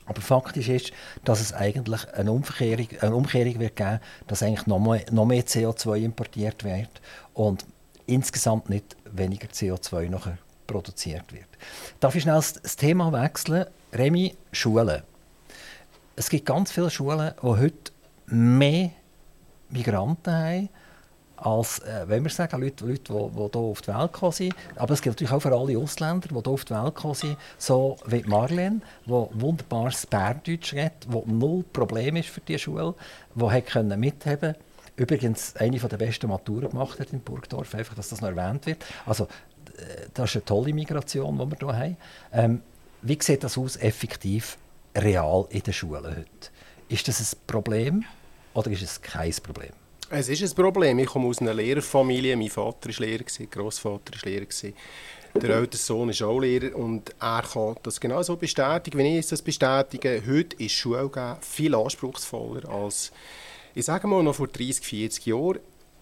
Aber 0.08 0.20
faktisch 0.22 0.68
ist, 0.68 0.92
dass 1.24 1.40
es 1.40 1.52
eigentlich 1.52 2.08
eine 2.14 2.32
Umkehrung, 2.32 2.88
eine 3.00 3.14
Umkehrung 3.14 3.60
wird 3.60 3.76
geben, 3.76 4.00
dass 4.26 4.42
eigentlich 4.42 4.66
noch 4.66 4.78
mehr, 4.78 5.04
noch 5.10 5.26
mehr 5.26 5.44
CO2 5.44 6.02
importiert 6.02 6.64
wird 6.64 7.00
und 7.34 7.66
insgesamt 8.06 8.70
nicht 8.70 8.96
weniger 9.04 9.48
CO2 9.48 10.08
nachher 10.08 10.38
produziert 10.66 11.32
wird. 11.32 11.46
Darf 12.00 12.14
ich 12.14 12.22
schnell 12.22 12.36
das 12.36 12.76
Thema 12.76 13.12
wechseln? 13.12 13.66
Remi, 13.92 14.34
Schulen. 14.50 15.02
Es 16.16 16.30
gibt 16.30 16.46
ganz 16.46 16.72
viele 16.72 16.90
Schulen, 16.90 17.32
die 17.42 17.46
heute 17.46 17.92
mehr 18.26 18.90
Migranten 19.70 20.32
haben 20.32 20.68
als, 21.40 21.80
äh, 21.80 22.04
wenn 22.06 22.24
wir 22.24 22.30
sagen, 22.30 22.60
Leute, 22.60 22.84
die, 22.84 22.94
hier 22.94 23.16
auf 23.56 23.80
die 23.80 23.88
Welt 23.88 24.12
gekommen 24.12 24.32
sind, 24.32 24.54
aber 24.76 24.94
es 24.94 25.02
gilt 25.02 25.16
natürlich 25.16 25.32
auch 25.32 25.40
für 25.40 25.56
alle 25.56 25.78
Ausländer, 25.78 26.28
die 26.28 26.34
hier 26.34 26.48
auf 26.48 26.64
die 26.64 26.74
Welt 26.74 26.94
gekommen 26.94 27.14
sind, 27.14 27.36
so 27.58 27.96
wie 28.06 28.22
Marlene, 28.24 28.80
die 29.06 29.10
wunderbares 29.10 30.06
Bärdeutsch 30.06 30.74
redet, 30.74 31.06
die 31.06 31.30
null 31.30 31.64
Problem 31.72 32.16
ist 32.16 32.28
für 32.28 32.40
die 32.40 32.58
Schule, 32.58 32.94
die 33.34 33.60
können 33.62 33.98
mithaben 34.00 34.54
Übrigens 34.98 35.54
eine 35.54 35.78
der 35.78 35.96
besten 35.96 36.28
Maturen 36.28 36.70
gemacht 36.70 36.98
hat 36.98 37.12
in 37.12 37.20
Burgdorf, 37.20 37.72
einfach, 37.72 37.94
dass 37.94 38.08
das 38.08 38.20
noch 38.20 38.30
erwähnt 38.30 38.66
wird. 38.66 38.84
Also, 39.06 39.24
äh, 39.76 40.08
das 40.12 40.30
ist 40.30 40.36
eine 40.36 40.44
tolle 40.44 40.74
Migration, 40.74 41.38
die 41.38 41.50
wir 41.56 41.68
hier 41.68 41.78
haben. 41.78 41.96
Ähm, 42.32 42.62
wie 43.02 43.16
sieht 43.20 43.44
das 43.44 43.56
aus, 43.56 43.76
effektiv, 43.76 44.58
real 44.96 45.46
in 45.50 45.62
den 45.62 45.72
Schulen 45.72 46.04
heute? 46.04 46.50
Ist 46.88 47.06
das 47.06 47.20
ein 47.20 47.38
Problem 47.46 48.04
oder 48.54 48.72
ist 48.72 48.82
es 48.82 49.00
kein 49.00 49.32
Problem? 49.34 49.70
Es 50.10 50.30
ist 50.30 50.42
ein 50.42 50.54
Problem. 50.54 50.98
Ich 51.00 51.06
komme 51.06 51.28
aus 51.28 51.42
einer 51.42 51.52
Lehrerfamilie. 51.52 52.34
Mein 52.34 52.48
Vater 52.48 52.88
war 52.88 53.06
Lehrer, 53.06 53.24
Großvater 53.50 54.14
war 54.14 54.30
Lehrer. 54.30 54.46
Der 55.34 55.50
ältere 55.50 55.76
Sohn 55.76 56.08
ist 56.08 56.22
auch 56.22 56.40
Lehrer 56.40 56.74
und 56.74 57.14
er 57.20 57.42
kann 57.42 57.76
das 57.82 58.00
genauso 58.00 58.36
bestätigen, 58.36 58.98
wie 58.98 59.18
ich 59.18 59.26
das 59.26 59.42
bestätige. 59.42 60.22
Heute 60.26 60.56
ist 60.64 60.72
Schule 60.72 61.36
viel 61.42 61.74
anspruchsvoller 61.74 62.66
als, 62.70 63.12
ich 63.74 63.84
sage 63.84 64.06
mal, 64.06 64.22
noch 64.22 64.34
vor 64.34 64.48
30, 64.48 64.82
40 64.82 65.26
Jahren 65.26 65.58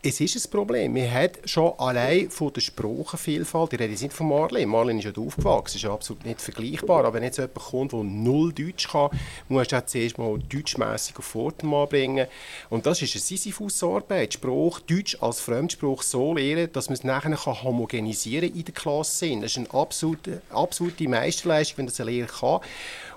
es 0.08 0.20
ist 0.20 0.46
ein 0.46 0.50
Problem. 0.50 0.92
Man 0.92 1.12
hat 1.12 1.38
schon 1.44 1.72
allein 1.78 2.30
von 2.30 2.52
der 2.52 2.60
Sprachenvielfalt, 2.60 3.72
ich 3.72 3.80
rede 3.80 3.92
nicht 3.92 4.12
von 4.12 4.28
Marlene, 4.28 4.66
Marlene 4.66 5.00
ist 5.00 5.04
ja 5.04 5.22
aufgewachsen, 5.22 5.78
ist 5.78 5.84
absolut 5.84 6.24
nicht 6.24 6.40
vergleichbar, 6.40 7.00
aber 7.04 7.14
wenn 7.14 7.24
jetzt 7.24 7.38
jemand 7.38 7.54
kommt, 7.56 7.92
der 7.92 8.04
null 8.04 8.52
Deutsch 8.52 8.88
kann, 8.88 9.10
muss 9.48 9.72
er 9.72 9.84
zuerst 9.84 10.16
mal 10.16 10.38
deutschmässig 10.38 11.18
auf 11.18 11.24
Vordermann 11.24 11.88
bringen. 11.88 12.28
Und 12.70 12.86
das 12.86 13.02
ist 13.02 13.14
eine 13.14 13.20
Sisyphus-Arbeit, 13.20 14.34
Spruch, 14.34 14.78
Deutsch 14.80 15.16
als 15.20 15.40
Fremdspruch 15.40 16.02
so 16.02 16.34
lernen, 16.34 16.72
dass 16.72 16.88
man 16.88 16.94
es 16.94 17.02
nachher 17.02 17.34
kann 17.34 17.62
homogenisieren 17.64 18.54
in 18.54 18.64
der 18.64 18.74
Klasse. 18.74 19.34
Das 19.40 19.52
ist 19.52 19.58
eine 19.58 19.74
absolute, 19.74 20.40
absolute 20.50 21.08
Meisterleistung, 21.08 21.78
wenn 21.78 21.86
das 21.86 22.00
ein 22.00 22.06
Lehrer 22.06 22.28
kann. 22.28 22.60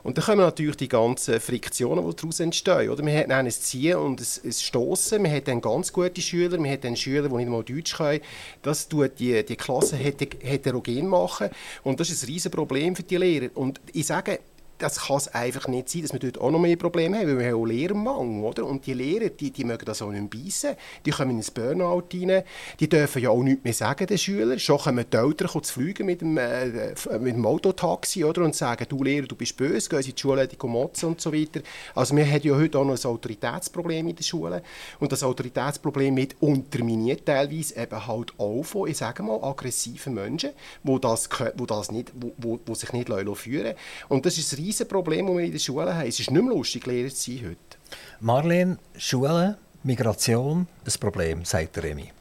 Und 0.04 0.18
dann 0.18 0.26
kommen 0.26 0.42
natürlich 0.42 0.78
die 0.78 0.88
ganzen 0.88 1.40
Friktionen, 1.40 2.08
die 2.08 2.16
daraus 2.16 2.40
entstehen. 2.40 2.90
Oder? 2.90 3.04
Man 3.04 3.16
hat 3.16 3.30
dann 3.30 3.46
ein 3.46 3.52
Ziehen 3.52 3.98
und 3.98 4.22
ein, 4.22 4.52
Stossen, 4.52 5.22
man 5.22 5.32
hat 5.32 5.48
dann 5.48 5.62
ganz 5.62 5.92
gute 5.92 6.22
Schüler, 6.22 6.58
man 6.58 6.72
hat 6.72 6.84
dann 6.84 6.96
Schüler, 6.96 7.30
die 7.30 7.36
nicht 7.36 7.50
mal 7.50 7.64
Deutsch 7.64 7.96
können. 7.96 8.22
Das 8.62 8.88
tut 8.88 9.20
die, 9.20 9.44
die 9.46 9.56
Klasse 9.56 9.98
heterogen 9.98 11.08
machen 11.08 11.50
und 11.84 12.00
das 12.00 12.10
ist 12.10 12.24
ein 12.24 12.28
riesen 12.28 12.52
Problem 12.52 12.96
für 12.96 13.04
die 13.04 13.18
Lehrer. 13.18 13.50
Und 13.56 13.82
ich 13.94 14.06
sage, 14.06 14.40
das 14.80 15.08
kann 15.08 15.18
es 15.18 15.28
einfach 15.28 15.68
nicht 15.68 15.90
sein, 15.90 16.02
dass 16.04 16.14
wir 16.14 16.20
dort 16.20 16.40
auch 16.40 16.52
noch 16.52 16.60
mehr 16.60 16.78
Probleme 16.78 17.18
haben, 17.18 17.28
weil 17.28 17.40
wir 17.40 17.48
haben 17.48 17.62
auch 17.62 17.66
Lehrermangel, 17.66 18.44
oder? 18.44 18.66
Und 18.66 18.86
die 18.86 18.94
Lehrer, 18.94 19.30
die, 19.30 19.52
die 19.52 19.64
mögen 19.66 19.86
das 19.86 20.02
auch 20.02 20.10
nicht 20.10 20.30
beißen, 20.30 20.76
die 21.06 21.12
kommen 21.12 21.32
ins 21.32 21.52
Burnout 21.52 22.06
rein, 22.14 22.44
die 22.80 22.88
dürfen 22.88 23.22
ja 23.22 23.30
auch 23.30 23.44
nichts 23.44 23.64
mehr 23.64 23.74
sagen, 23.74 24.08
den 24.08 24.18
Schülern. 24.18 24.58
Schon 24.58 24.80
kommen 24.80 25.06
die 25.12 25.18
Eltern 25.18 25.64
zu 25.64 25.74
fliegen 25.74 26.06
mit 26.06 26.22
dem, 26.22 26.38
äh, 26.38 26.94
mit 27.20 27.36
dem 27.36 27.46
Autotaxi, 27.46 28.24
oder? 28.24 28.44
Und 28.44 28.56
sagen, 28.56 28.86
du 28.88 29.04
Lehrer, 29.04 29.28
du 29.28 29.36
bist 29.36 29.58
böse, 29.58 29.90
sie 30.02 30.10
in 30.10 30.16
die 30.16 30.22
Schule, 30.22 30.48
die 30.48 30.58
motzen 30.68 31.10
und 31.10 31.22
so 31.22 31.34
weiter. 31.34 31.62
Also 31.94 32.16
wir 32.16 32.26
haben 32.26 32.42
ja 32.42 32.56
heute 32.56 32.80
auch 32.80 32.86
noch 32.86 32.98
ein 32.98 33.06
Autoritätsproblem 33.06 34.08
in 34.08 34.16
der 34.16 34.24
Schule. 34.24 34.64
Und 35.00 35.12
das 35.12 35.24
Autoritätsproblem 35.24 36.16
wird 36.16 36.36
unterminiert 36.40 37.26
teilweise 37.26 37.76
eben 37.76 38.08
halt 38.08 38.34
auch 38.38 38.64
von, 38.64 38.90
ich 38.90 38.98
sage 38.98 39.24
mal, 39.24 39.44
aggressiven 39.44 40.14
Menschen, 40.14 40.52
die 40.84 41.00
das, 41.02 41.30
wo 41.56 41.66
das 41.66 41.92
nicht, 41.92 42.12
wo, 42.16 42.32
wo, 42.38 42.60
wo 42.66 42.74
sich 42.76 42.94
nicht 42.94 43.10
führen 43.10 43.64
lassen. 43.64 43.78
Und 44.08 44.26
das 44.26 44.38
ist 44.38 44.54
ein 44.54 44.69
riesen 44.70 44.88
Problem, 44.88 45.26
das 45.26 45.36
wir 45.36 45.44
in 45.46 45.52
den 45.52 45.60
Schulen 45.60 45.94
haben. 45.94 46.08
Es 46.08 46.20
ist 46.20 46.32
nicht 46.32 46.44
mehr 46.44 46.54
lustig, 46.54 46.86
Lehrer 46.86 47.10
zu 47.10 47.32
sein 47.32 47.50
heute. 47.50 47.78
Marlene, 48.20 48.78
Schulen, 48.98 49.56
Migration, 49.84 50.68
ein 50.86 51.00
Problem, 51.00 51.44
sagt 51.44 51.82
Remy. 51.82 52.12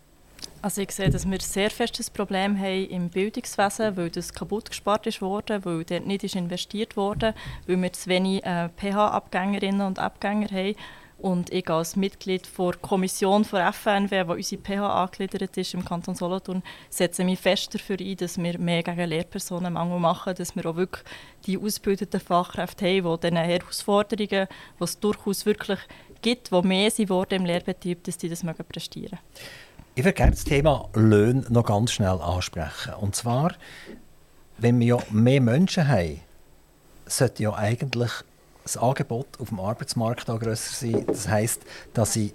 Also 0.62 0.80
ich 0.80 0.90
sehe, 0.90 1.11
dass 1.11 1.30
wir 1.30 1.40
sehr 1.40 1.70
festes 1.70 2.11
Problem 2.11 2.59
haben 2.59 2.88
im 2.88 3.11
Bildungswesen, 3.11 3.96
weil 3.96 4.11
das 4.11 4.32
kaputt 4.32 4.70
gespart 4.70 5.07
ist 5.07 5.20
worden, 5.20 5.64
weil 5.64 5.84
dort 5.84 6.07
nicht 6.07 6.24
ist 6.24 6.34
investiert 6.34 6.96
wurde, 6.96 7.34
weil 7.66 7.80
wir 7.80 7.92
zu 7.92 8.09
wenig 8.09 8.44
äh, 8.44 8.68
PH-Abgängerinnen 8.76 9.86
und 9.86 9.99
Abgänger 9.99 10.49
haben 10.49 10.74
und 11.18 11.52
ich 11.52 11.68
als 11.68 11.96
Mitglied 11.96 12.48
der 12.56 12.72
Kommission 12.74 13.44
der 13.52 13.72
FNW, 13.72 14.24
die 14.24 14.30
unsere 14.30 14.62
PH 14.62 15.02
angegliedert 15.02 15.56
ist 15.56 15.74
im 15.74 15.84
Kanton 15.84 16.14
Solothurn, 16.14 16.62
setze 16.90 17.24
mich 17.24 17.40
fest 17.40 17.74
dafür 17.74 17.96
ein, 17.98 18.16
dass 18.16 18.38
wir 18.38 18.58
mehr 18.58 18.82
gegen 18.84 19.08
Lehrpersonenmangel 19.08 19.98
machen, 19.98 20.34
dass 20.36 20.54
wir 20.54 20.64
auch 20.66 20.76
wirklich 20.76 21.04
die 21.46 21.58
ausgebildeten 21.58 22.20
Fachkräfte 22.20 22.86
haben, 22.86 23.18
die 23.20 23.30
diesen 23.30 23.36
Herausforderungen, 23.36 24.48
die 24.78 24.84
es 24.84 25.00
durchaus 25.00 25.44
wirklich 25.44 25.80
gibt, 26.22 26.52
die 26.52 26.62
mehr 26.62 26.90
sind 26.90 27.10
im 27.32 27.44
Lehrbetrieb, 27.44 28.04
dass 28.04 28.16
die 28.16 28.28
das 28.28 28.44
mögen 28.44 28.64
prestieren 28.64 29.18
Ich 29.96 30.04
würde 30.04 30.14
gerne 30.14 30.32
das 30.32 30.44
Thema 30.44 30.88
Löhne 30.94 31.44
noch 31.48 31.66
ganz 31.66 31.92
schnell 31.92 32.20
ansprechen. 32.20 32.94
Und 32.94 33.16
zwar, 33.16 33.54
wenn 34.58 34.78
wir 34.78 34.86
ja 34.86 34.98
mehr 35.10 35.40
Menschen 35.40 35.88
haben, 35.88 36.20
sollte 37.06 37.42
ja 37.42 37.54
eigentlich 37.54 38.12
das 38.74 38.82
Angebot 38.82 39.26
auf 39.40 39.48
dem 39.48 39.60
Arbeitsmarkt 39.60 40.28
auch 40.30 40.38
grösser 40.38 40.74
sein. 40.74 41.04
Das 41.06 41.28
heisst, 41.28 41.62
dass 41.94 42.16
ich 42.16 42.34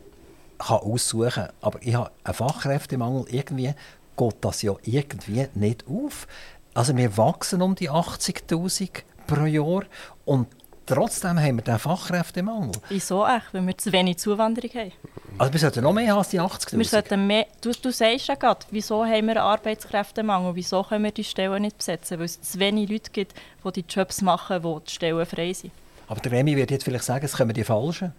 kann 0.57 0.77
aussuchen 0.77 1.31
kann. 1.31 1.49
Aber 1.61 1.79
ich 1.81 1.95
habe 1.95 2.11
einen 2.23 2.33
Fachkräftemangel. 2.33 3.25
Irgendwie 3.29 3.73
geht 4.17 4.35
das 4.41 4.61
ja 4.61 4.75
irgendwie 4.83 5.47
nicht 5.55 5.85
auf. 5.87 6.27
Also 6.73 6.95
wir 6.95 7.17
wachsen 7.17 7.61
um 7.61 7.75
die 7.75 7.89
80'000 7.89 9.03
pro 9.27 9.45
Jahr 9.45 9.83
und 10.25 10.47
trotzdem 10.85 11.39
haben 11.39 11.57
wir 11.57 11.63
den 11.63 11.79
Fachkräftemangel. 11.79 12.71
Wieso 12.89 13.25
echt? 13.25 13.53
Weil 13.53 13.67
wir 13.67 13.77
zu 13.77 13.91
wenig 13.91 14.17
Zuwanderung 14.17 14.71
haben. 14.71 14.91
Also 15.37 15.53
wir 15.53 15.59
sollten 15.59 15.83
noch 15.83 15.93
mehr 15.93 16.11
haben 16.11 16.19
als 16.19 16.29
die 16.29 16.41
80'000? 16.41 16.77
Wir 16.77 16.85
sollten 16.85 17.27
mehr, 17.27 17.45
du, 17.61 17.71
du 17.71 17.91
sagst 17.91 18.27
ja 18.27 18.35
gerade, 18.35 18.65
wieso 18.71 19.03
haben 19.03 19.27
wir 19.27 19.35
einen 19.35 19.37
Arbeitskräftemangel? 19.37 20.55
Wieso 20.55 20.83
können 20.83 21.03
wir 21.03 21.11
die 21.11 21.23
Stellen 21.23 21.61
nicht 21.61 21.77
besetzen? 21.77 22.17
Weil 22.17 22.25
es 22.25 22.41
zu 22.41 22.59
wenig 22.59 22.89
Leute 22.89 23.11
gibt, 23.11 23.33
die 23.63 23.71
die 23.71 23.85
Jobs 23.87 24.21
machen, 24.21 24.63
wo 24.63 24.79
die 24.79 24.91
Stellen 24.91 25.25
frei 25.25 25.53
sind. 25.53 25.71
Aber 26.07 26.19
der 26.19 26.31
Remy 26.31 26.55
wird 26.55 26.71
jetzt 26.71 26.83
vielleicht 26.83 27.05
sagen, 27.05 27.25
es 27.25 27.37
kommen 27.37 27.53
die 27.53 27.63
Falschen. 27.63 28.13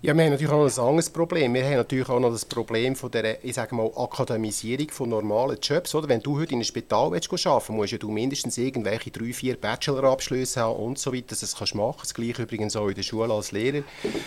Ja, 0.00 0.14
wir 0.14 0.24
haben 0.24 0.30
natürlich 0.30 0.52
auch 0.52 0.64
noch 0.64 0.78
ein 0.78 0.88
anderes 0.88 1.10
Problem. 1.10 1.54
Wir 1.54 1.64
haben 1.64 1.74
natürlich 1.74 2.08
auch 2.08 2.20
noch 2.20 2.30
das 2.30 2.44
Problem 2.44 2.94
von 2.94 3.10
der, 3.10 3.44
ich 3.44 3.54
sage 3.54 3.74
mal, 3.74 3.90
Akademisierung 3.96 4.90
von 4.90 5.08
normalen 5.08 5.58
Jobs. 5.60 5.92
Oder? 5.92 6.08
Wenn 6.08 6.20
du 6.20 6.38
heute 6.38 6.52
in 6.52 6.58
einem 6.58 6.64
Spital 6.64 7.10
willst, 7.10 7.46
arbeiten 7.46 7.74
musst 7.74 8.00
du 8.00 8.08
mindestens 8.08 8.58
irgendwelche 8.58 9.10
drei, 9.10 9.32
vier 9.32 9.56
Bachelorabschlüsse 9.56 10.60
haben 10.60 10.76
und 10.76 10.98
so 10.98 11.12
weiter, 11.12 11.26
dass 11.30 11.40
du 11.40 11.46
das 11.46 11.56
kannst 11.56 11.74
machen 11.74 11.98
Das 12.00 12.14
gleiche 12.14 12.42
übrigens 12.42 12.76
auch 12.76 12.86
in 12.86 12.94
der 12.94 13.02
Schule 13.02 13.34
als 13.34 13.50
Lehrer 13.50 13.82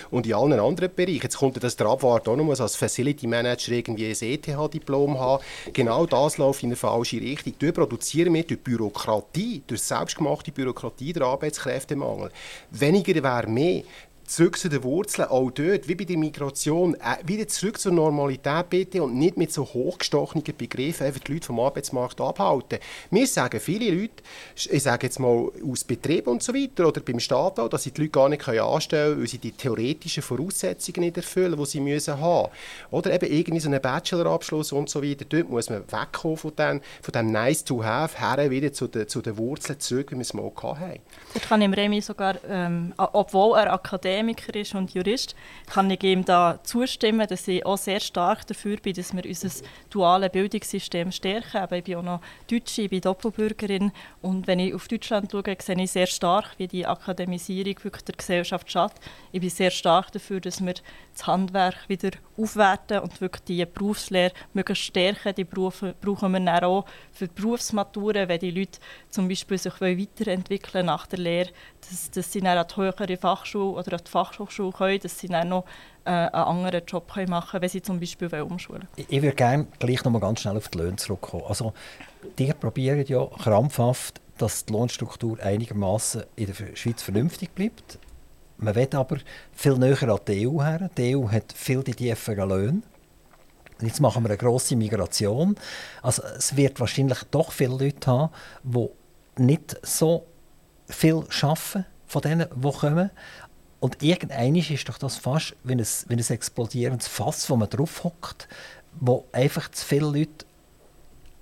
und 0.09 0.27
in 0.27 0.33
allen 0.33 0.59
anderen 0.59 0.93
Bereichen. 0.93 1.21
Jetzt 1.23 1.37
kommt 1.37 1.63
das 1.63 1.77
der 1.77 1.87
Abwart 1.87 2.27
auch 2.27 2.35
noch, 2.35 2.59
als 2.59 2.75
Facility 2.75 3.27
Manager 3.27 3.71
irgendwie 3.71 4.07
ein 4.07 4.11
ETH-Diplom 4.19 5.19
haben. 5.19 5.43
Genau 5.71 6.05
das 6.05 6.37
läuft 6.37 6.63
in 6.63 6.69
eine 6.69 6.75
falsche 6.75 7.21
Richtung. 7.21 7.53
Du 7.59 7.71
produzieren 7.71 8.33
wir 8.33 8.43
durch 8.43 8.59
Bürokratie, 8.59 9.61
durch 9.65 9.81
selbstgemachte 9.81 10.51
Bürokratie 10.51 11.13
der 11.13 11.23
Arbeitskräftemangel. 11.23 12.29
Weniger 12.71 13.23
wäre 13.23 13.47
mehr 13.47 13.83
zurück 14.31 14.57
zu 14.57 14.69
den 14.69 14.81
Wurzeln, 14.83 15.27
auch 15.27 15.51
dort, 15.51 15.89
wie 15.89 15.95
bei 15.95 16.05
der 16.05 16.17
Migration, 16.17 16.95
äh, 16.95 17.17
wieder 17.25 17.47
zurück 17.49 17.77
zur 17.77 17.91
Normalität 17.91 18.69
bitte 18.69 19.03
und 19.03 19.15
nicht 19.15 19.35
mit 19.35 19.51
so 19.51 19.65
hochgestochenen 19.65 20.45
Begriffen 20.57 21.05
einfach 21.05 21.19
die 21.19 21.33
Leute 21.33 21.47
vom 21.47 21.59
Arbeitsmarkt 21.59 22.21
abhalten. 22.21 22.79
Wir 23.09 23.27
sagen 23.27 23.59
viele 23.59 23.91
Leute, 23.91 24.23
ich 24.55 24.83
sage 24.83 25.07
jetzt 25.07 25.19
mal 25.19 25.51
aus 25.69 25.83
Betrieb 25.83 26.27
und 26.27 26.41
so 26.41 26.53
weiter 26.53 26.87
oder 26.87 27.01
beim 27.01 27.19
Staat 27.19 27.59
auch, 27.59 27.67
dass 27.67 27.83
sie 27.83 27.91
die 27.91 28.01
Leute 28.01 28.11
gar 28.11 28.29
nicht 28.29 28.47
anstellen 28.47 29.09
können, 29.09 29.19
weil 29.19 29.27
sie 29.27 29.37
die 29.37 29.51
theoretischen 29.51 30.23
Voraussetzungen 30.23 31.01
nicht 31.01 31.17
erfüllen, 31.17 31.57
die 31.57 31.65
sie 31.65 31.81
müssen 31.81 32.17
haben. 32.17 32.51
Oder 32.89 33.13
eben 33.13 33.29
irgendwie 33.29 33.59
so 33.59 33.67
einen 33.67 33.81
Bachelorabschluss 33.81 34.71
und 34.71 34.89
so 34.89 35.03
weiter. 35.03 35.25
Dort 35.27 35.49
muss 35.49 35.69
man 35.69 35.83
wegkommen 35.91 36.37
von 36.37 36.55
dem, 36.55 36.81
von 37.01 37.11
dem 37.11 37.31
nice 37.33 37.65
to 37.65 37.83
have, 37.83 38.17
her 38.17 38.49
wieder 38.49 38.71
zu 38.71 38.87
den, 38.87 39.09
zu 39.09 39.21
den 39.21 39.37
Wurzeln 39.37 39.79
zurück, 39.81 40.11
wie 40.11 40.15
wir 40.15 40.21
es 40.21 40.33
mal 40.33 40.45
hatten. 40.45 41.01
Dort 41.33 41.49
kann 41.49 41.61
ich 41.61 41.77
Remy 41.77 41.99
sogar, 41.99 42.37
ähm, 42.47 42.93
obwohl 42.97 43.57
er 43.57 43.73
Akademiker 43.73 44.20
Akademiker 44.21 44.55
ist 44.55 44.75
und 44.75 44.93
Jurist, 44.93 45.35
kann 45.67 45.89
ich 45.89 46.03
ihm 46.03 46.23
da 46.23 46.59
zustimmen, 46.63 47.27
dass 47.27 47.47
ich 47.47 47.65
auch 47.65 47.77
sehr 47.77 47.99
stark 47.99 48.45
dafür 48.47 48.77
bin, 48.77 48.93
dass 48.93 49.13
wir 49.13 49.25
unser 49.25 49.49
duales 49.89 50.31
Bildungssystem 50.31 51.11
stärken. 51.11 51.57
Aber 51.57 51.77
ich 51.77 51.83
bin 51.83 51.95
auch 51.95 52.03
noch 52.03 52.21
Deutsche, 52.49 52.83
ich 52.83 52.89
bin 52.89 53.01
Doppelbürgerin 53.01 53.91
und 54.21 54.47
wenn 54.47 54.59
ich 54.59 54.73
auf 54.73 54.87
Deutschland 54.87 55.31
schaue, 55.31 55.55
sehe 55.59 55.81
ich 55.81 55.91
sehr 55.91 56.07
stark, 56.07 56.51
wie 56.57 56.67
die 56.67 56.85
Akademisierung 56.85 57.75
wirklich 57.83 58.03
der 58.03 58.15
Gesellschaft 58.15 58.71
schadet. 58.71 58.97
Ich 59.31 59.41
bin 59.41 59.49
sehr 59.49 59.71
stark 59.71 60.11
dafür, 60.11 60.39
dass 60.39 60.63
wir 60.63 60.73
das 61.13 61.27
Handwerk 61.27 61.89
wieder 61.89 62.11
aufwerten 62.37 62.99
und 62.99 63.19
wirklich 63.21 63.43
die 63.43 63.65
Berufslehre 63.65 64.33
möglichst 64.53 64.85
stärken. 64.85 65.35
Die 65.35 65.43
Berufe 65.43 65.95
brauchen 65.99 66.31
wir 66.31 66.39
dann 66.39 66.63
auch 66.63 66.85
für 67.11 67.27
die 67.27 67.41
Berufsmaturen, 67.41 68.27
wenn 68.27 68.39
die 68.39 68.51
Leute 68.51 68.79
zum 69.09 69.27
Beispiel 69.27 69.57
sich 69.57 69.79
weiterentwickeln 69.81 70.85
nach 70.85 71.07
der 71.07 71.19
Lehre, 71.19 71.49
dass, 71.81 72.11
dass 72.11 72.31
sie 72.31 72.41
dann 72.41 72.57
an 72.57 72.67
die 72.67 72.75
höhere 72.75 73.17
Fachschule 73.17 73.71
oder 73.71 73.93
an 73.93 74.05
Fachhochschule 74.11 74.71
können, 74.71 74.99
dass 74.99 75.17
sie 75.17 75.27
dann 75.27 75.49
noch 75.49 75.65
äh, 76.05 76.09
einen 76.09 76.33
anderen 76.33 76.85
Job 76.85 77.11
können 77.11 77.29
machen 77.29 77.51
können, 77.51 77.61
wenn 77.63 77.69
sie 77.69 77.81
zum 77.81 77.99
Beispiel 77.99 78.27
umschulen 78.41 78.87
wollen. 78.95 79.07
Ich 79.09 79.21
würde 79.21 79.35
gerne 79.35 79.67
gleich 79.79 80.03
noch 80.03 80.11
mal 80.11 80.19
ganz 80.19 80.41
schnell 80.41 80.57
auf 80.57 80.67
die 80.67 80.77
Löhne 80.77 80.97
zurückkommen. 80.97 81.43
Also, 81.47 81.73
die 82.37 82.53
probieren 82.53 83.03
ja 83.07 83.25
krampfhaft, 83.25 84.21
dass 84.37 84.65
die 84.65 84.73
Lohnstruktur 84.73 85.39
einigermaßen 85.39 86.23
in 86.35 86.47
der 86.47 86.75
Schweiz 86.75 87.01
vernünftig 87.01 87.53
bleibt. 87.53 87.99
Man 88.57 88.75
will 88.75 88.89
aber 88.93 89.17
viel 89.53 89.77
näher 89.77 90.03
an 90.03 90.19
die 90.27 90.47
EU 90.47 90.61
her. 90.61 90.89
Die 90.97 91.15
EU 91.15 91.27
hat 91.29 91.53
viel 91.53 91.83
die 91.83 91.95
tieferen 91.95 92.49
Löhne. 92.49 92.81
Jetzt 93.81 93.99
machen 93.99 94.23
wir 94.23 94.29
eine 94.29 94.37
grosse 94.37 94.75
Migration. 94.75 95.55
Also 96.03 96.21
es 96.37 96.55
wird 96.55 96.79
wahrscheinlich 96.79 97.23
doch 97.31 97.51
viele 97.51 97.77
Leute 97.77 98.11
haben, 98.11 98.31
die 98.63 98.87
nicht 99.37 99.77
so 99.81 100.27
viel 100.87 101.23
arbeiten 101.41 101.85
von 102.05 102.21
denen, 102.21 102.47
die 102.53 102.71
kommen. 102.71 103.09
Und 103.81 104.03
irgendwann 104.03 104.55
ist 104.55 104.87
doch 104.87 104.99
das 104.99 105.17
fast 105.17 105.55
wie 105.63 105.73
ein, 105.73 105.79
wie 105.79 106.15
ein 106.15 106.19
explodierendes 106.19 107.07
Fass, 107.07 107.49
wo 107.49 107.55
man 107.55 107.67
drauf 107.67 108.03
hockt, 108.03 108.47
wo 108.99 109.25
einfach 109.31 109.69
zu 109.71 109.83
viele 109.83 110.05
Leute 110.05 110.45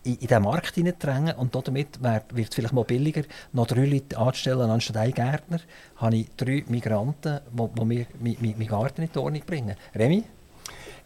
in, 0.06 0.16
in 0.16 0.28
den 0.28 0.42
Markt 0.44 0.76
hineindrängen 0.76 1.36
und 1.36 1.54
damit 1.54 2.02
wird 2.02 2.50
es 2.50 2.56
vielleicht 2.56 2.74
mal 2.74 2.86
billiger, 2.86 3.24
noch 3.52 3.68
drei 3.68 3.86
Leute 3.86 4.18
anzustellen 4.18 4.70
anstatt 4.70 4.96
einen 4.96 5.14
Gärtner, 5.14 5.60
habe 5.98 6.16
ich 6.16 6.30
drei 6.38 6.64
Migranten, 6.70 7.42
die 7.52 7.86
mir 7.86 8.06
meinen 8.20 8.68
Garten 8.68 9.02
in 9.02 9.12
die 9.12 9.20
Ordnung 9.20 9.44
bringen. 9.46 9.76
Remy? 9.94 10.24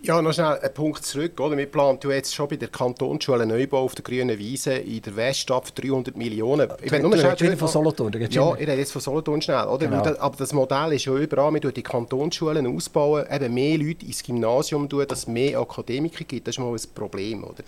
Ja, 0.05 0.21
noch 0.21 0.33
schnell 0.33 0.59
einen 0.59 0.73
Punkt 0.73 1.05
zurück. 1.05 1.39
Oder? 1.39 1.55
Wir 1.55 1.65
planen 1.65 1.97
jetzt 2.09 2.35
schon 2.35 2.49
bei 2.49 2.57
der 2.57 2.67
Kantonsschule 2.67 3.43
einen 3.43 3.57
Neubau 3.57 3.85
auf 3.85 3.95
der 3.95 4.03
grünen 4.03 4.37
Wiese 4.37 4.73
in 4.73 5.01
der 5.01 5.15
Weststadt 5.15 5.67
für 5.67 5.71
300 5.81 6.17
Millionen. 6.17 6.69
Ich 6.81 6.91
will 6.91 6.99
nur 6.99 7.17
schnell 7.17 7.37
du 7.37 7.55
von 7.55 7.69
Solothurn. 7.69 8.11
Ja, 8.29 8.53
ich 8.53 8.59
rede 8.59 8.73
jetzt 8.73 8.91
von 8.91 9.01
Solothurn 9.01 9.41
schnell. 9.41 9.63
Oder? 9.63 9.87
Genau. 9.87 10.03
Aber 10.19 10.35
das 10.35 10.51
Modell 10.51 10.91
ist 10.91 11.05
ja 11.05 11.15
überall. 11.15 11.53
Wir 11.53 11.61
bauen 11.61 11.73
die 11.73 11.83
Kantonsschulen 11.83 12.67
ausbauen, 12.67 13.25
eben 13.31 13.53
mehr 13.53 13.77
Leute 13.77 14.05
ins 14.05 14.21
Gymnasium 14.21 14.89
tun, 14.89 15.05
dass 15.07 15.19
es 15.19 15.27
mehr 15.27 15.57
Akademiker 15.57 16.25
gibt. 16.25 16.47
Das 16.47 16.55
ist 16.55 16.59
mal 16.59 16.73
ein 16.73 16.81
Problem. 16.93 17.45
Oder? 17.45 17.63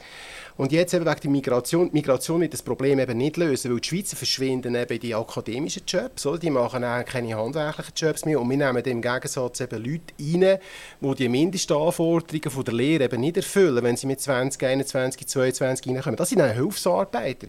Und 0.58 0.72
jetzt 0.72 0.94
eben 0.94 1.06
wegen 1.06 1.20
der 1.22 1.32
Migration, 1.32 1.90
Migration 1.92 2.40
wird 2.40 2.54
das 2.54 2.64
Problem 2.64 3.00
eben 3.00 3.18
nicht 3.18 3.36
lösen, 3.36 3.72
weil 3.72 3.80
die 3.82 3.90
Schweizer 3.90 4.16
verschwinden 4.16 4.76
eben 4.76 5.00
die 5.02 5.14
akademischen 5.14 5.84
Jobs, 5.86 6.26
oder? 6.26 6.38
die 6.38 6.50
machen 6.50 6.84
auch 6.84 7.04
keine 7.04 7.36
handwerklichen 7.36 7.94
Jobs 7.94 8.24
mehr 8.24 8.40
und 8.40 8.50
wir 8.50 8.58
nehmen 8.58 8.84
im 8.84 9.02
Gegensatz 9.02 9.60
eben 9.60 9.84
Leute 9.84 10.14
rein, 10.18 10.60
die 11.02 11.16
die 11.16 11.28
Mindestanforderungen 11.28 12.25
von 12.50 12.64
der 12.64 12.74
Lehre 12.74 13.06
eben 13.06 13.22
nicht 13.22 13.38
erfüllen, 13.38 13.84
wenn 13.84 13.98
sie 13.98 14.08
mit 14.08 14.20
20, 14.22 14.64
21, 14.64 15.28
22 15.28 15.88
reinkommen. 15.88 16.18
Das 16.18 16.30
sind 16.30 16.40
dann 16.40 16.54
Hilfsarbeiter. 16.54 17.48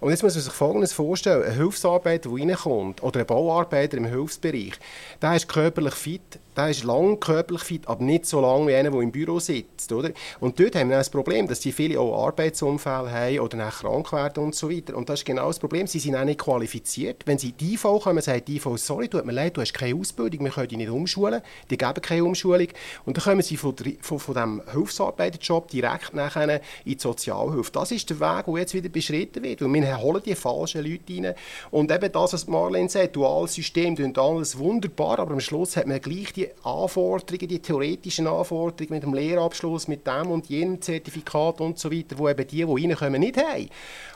Und 0.00 0.10
jetzt 0.10 0.22
muss 0.22 0.34
man 0.34 0.42
sich 0.42 0.52
Folgendes 0.52 0.92
vorstellen, 0.92 1.44
ein 1.44 1.54
Hilfsarbeiter, 1.54 2.30
der 2.30 2.48
reinkommt, 2.48 3.02
oder 3.02 3.20
ein 3.20 3.26
Bauarbeiter 3.26 3.96
im 3.96 4.06
Hilfsbereich, 4.06 4.74
der 5.20 5.36
ist 5.36 5.48
körperlich 5.48 5.94
fit, 5.94 6.38
der 6.58 6.70
ist 6.70 6.82
lang 6.82 7.20
körperlich 7.20 7.62
fit, 7.62 7.86
aber 7.86 8.02
nicht 8.02 8.26
so 8.26 8.40
lang 8.40 8.66
wie 8.66 8.74
einer, 8.74 8.90
der 8.90 9.00
im 9.00 9.12
Büro 9.12 9.38
sitzt. 9.38 9.92
Oder? 9.92 10.10
Und 10.40 10.58
dort 10.58 10.74
haben 10.74 10.90
wir 10.90 10.96
das 10.96 11.08
Problem, 11.08 11.46
dass 11.46 11.60
die 11.60 11.70
viele 11.70 12.00
auch 12.00 12.26
Arbeitsunfälle 12.26 13.10
haben 13.12 13.38
oder 13.38 13.56
dann 13.56 13.70
krank 13.70 14.12
werden 14.12 14.42
und 14.42 14.56
so 14.56 14.68
weiter. 14.68 14.96
Und 14.96 15.08
das 15.08 15.20
ist 15.20 15.24
genau 15.24 15.46
das 15.46 15.60
Problem. 15.60 15.86
Sie 15.86 16.00
sind 16.00 16.16
auch 16.16 16.24
nicht 16.24 16.40
qualifiziert. 16.40 17.22
Wenn 17.26 17.38
sie 17.38 17.50
in 17.50 17.56
die 17.58 17.74
IV 17.74 18.02
kommen, 18.02 18.20
sagt 18.20 18.48
die 18.48 18.56
IV, 18.56 18.66
sorry, 18.74 19.06
tut 19.06 19.24
mir 19.24 19.32
leid, 19.32 19.56
du 19.56 19.60
hast 19.60 19.72
keine 19.72 19.94
Ausbildung, 19.94 20.44
wir 20.44 20.50
können 20.50 20.66
dich 20.66 20.78
nicht 20.78 20.90
umschulen. 20.90 21.42
Die 21.70 21.78
geben 21.78 22.02
keine 22.02 22.24
Umschulung. 22.24 22.68
Und 23.04 23.16
dann 23.16 23.24
kommen 23.24 23.42
sie 23.42 23.56
von, 23.56 23.76
von, 24.00 24.18
von 24.18 24.34
diesem 24.34 24.62
Hilfsarbeiterjob 24.72 25.68
direkt 25.68 26.14
nachher 26.14 26.56
in 26.56 26.60
die 26.84 26.98
Sozialhilfe. 26.98 27.70
Das 27.70 27.92
ist 27.92 28.10
der 28.10 28.18
Weg, 28.18 28.46
der 28.46 28.54
jetzt 28.56 28.74
wieder 28.74 28.88
beschritten 28.88 29.44
wird. 29.44 29.62
Und 29.62 29.72
wir 29.72 30.00
holen 30.00 30.22
die 30.26 30.34
falschen 30.34 30.84
Leute 30.84 31.14
rein. 31.14 31.34
Und 31.70 31.92
eben 31.92 32.10
das, 32.10 32.32
was 32.32 32.48
Marlene 32.48 32.88
sagt, 32.88 33.14
duales 33.14 33.54
System, 33.54 33.96
alles 34.16 34.58
wunderbar, 34.58 35.20
aber 35.20 35.34
am 35.34 35.40
Schluss 35.40 35.76
hat 35.76 35.86
man 35.86 36.00
gleich 36.00 36.32
die 36.32 36.47
Anforderungen, 36.62 37.48
die 37.48 37.58
theoretischen 37.60 38.26
Anforderungen 38.26 38.94
mit 38.94 39.02
dem 39.02 39.14
Lehrabschluss, 39.14 39.88
mit 39.88 40.06
dem 40.06 40.30
und 40.30 40.48
jenem 40.48 40.80
Zertifikat 40.80 41.60
und 41.60 41.78
so 41.78 41.92
weiter, 41.92 42.18
wo 42.18 42.28
eben 42.28 42.46
die, 42.46 42.64
die 42.64 42.86
reinkommen, 42.86 43.20
nicht 43.20 43.36
haben. 43.36 43.68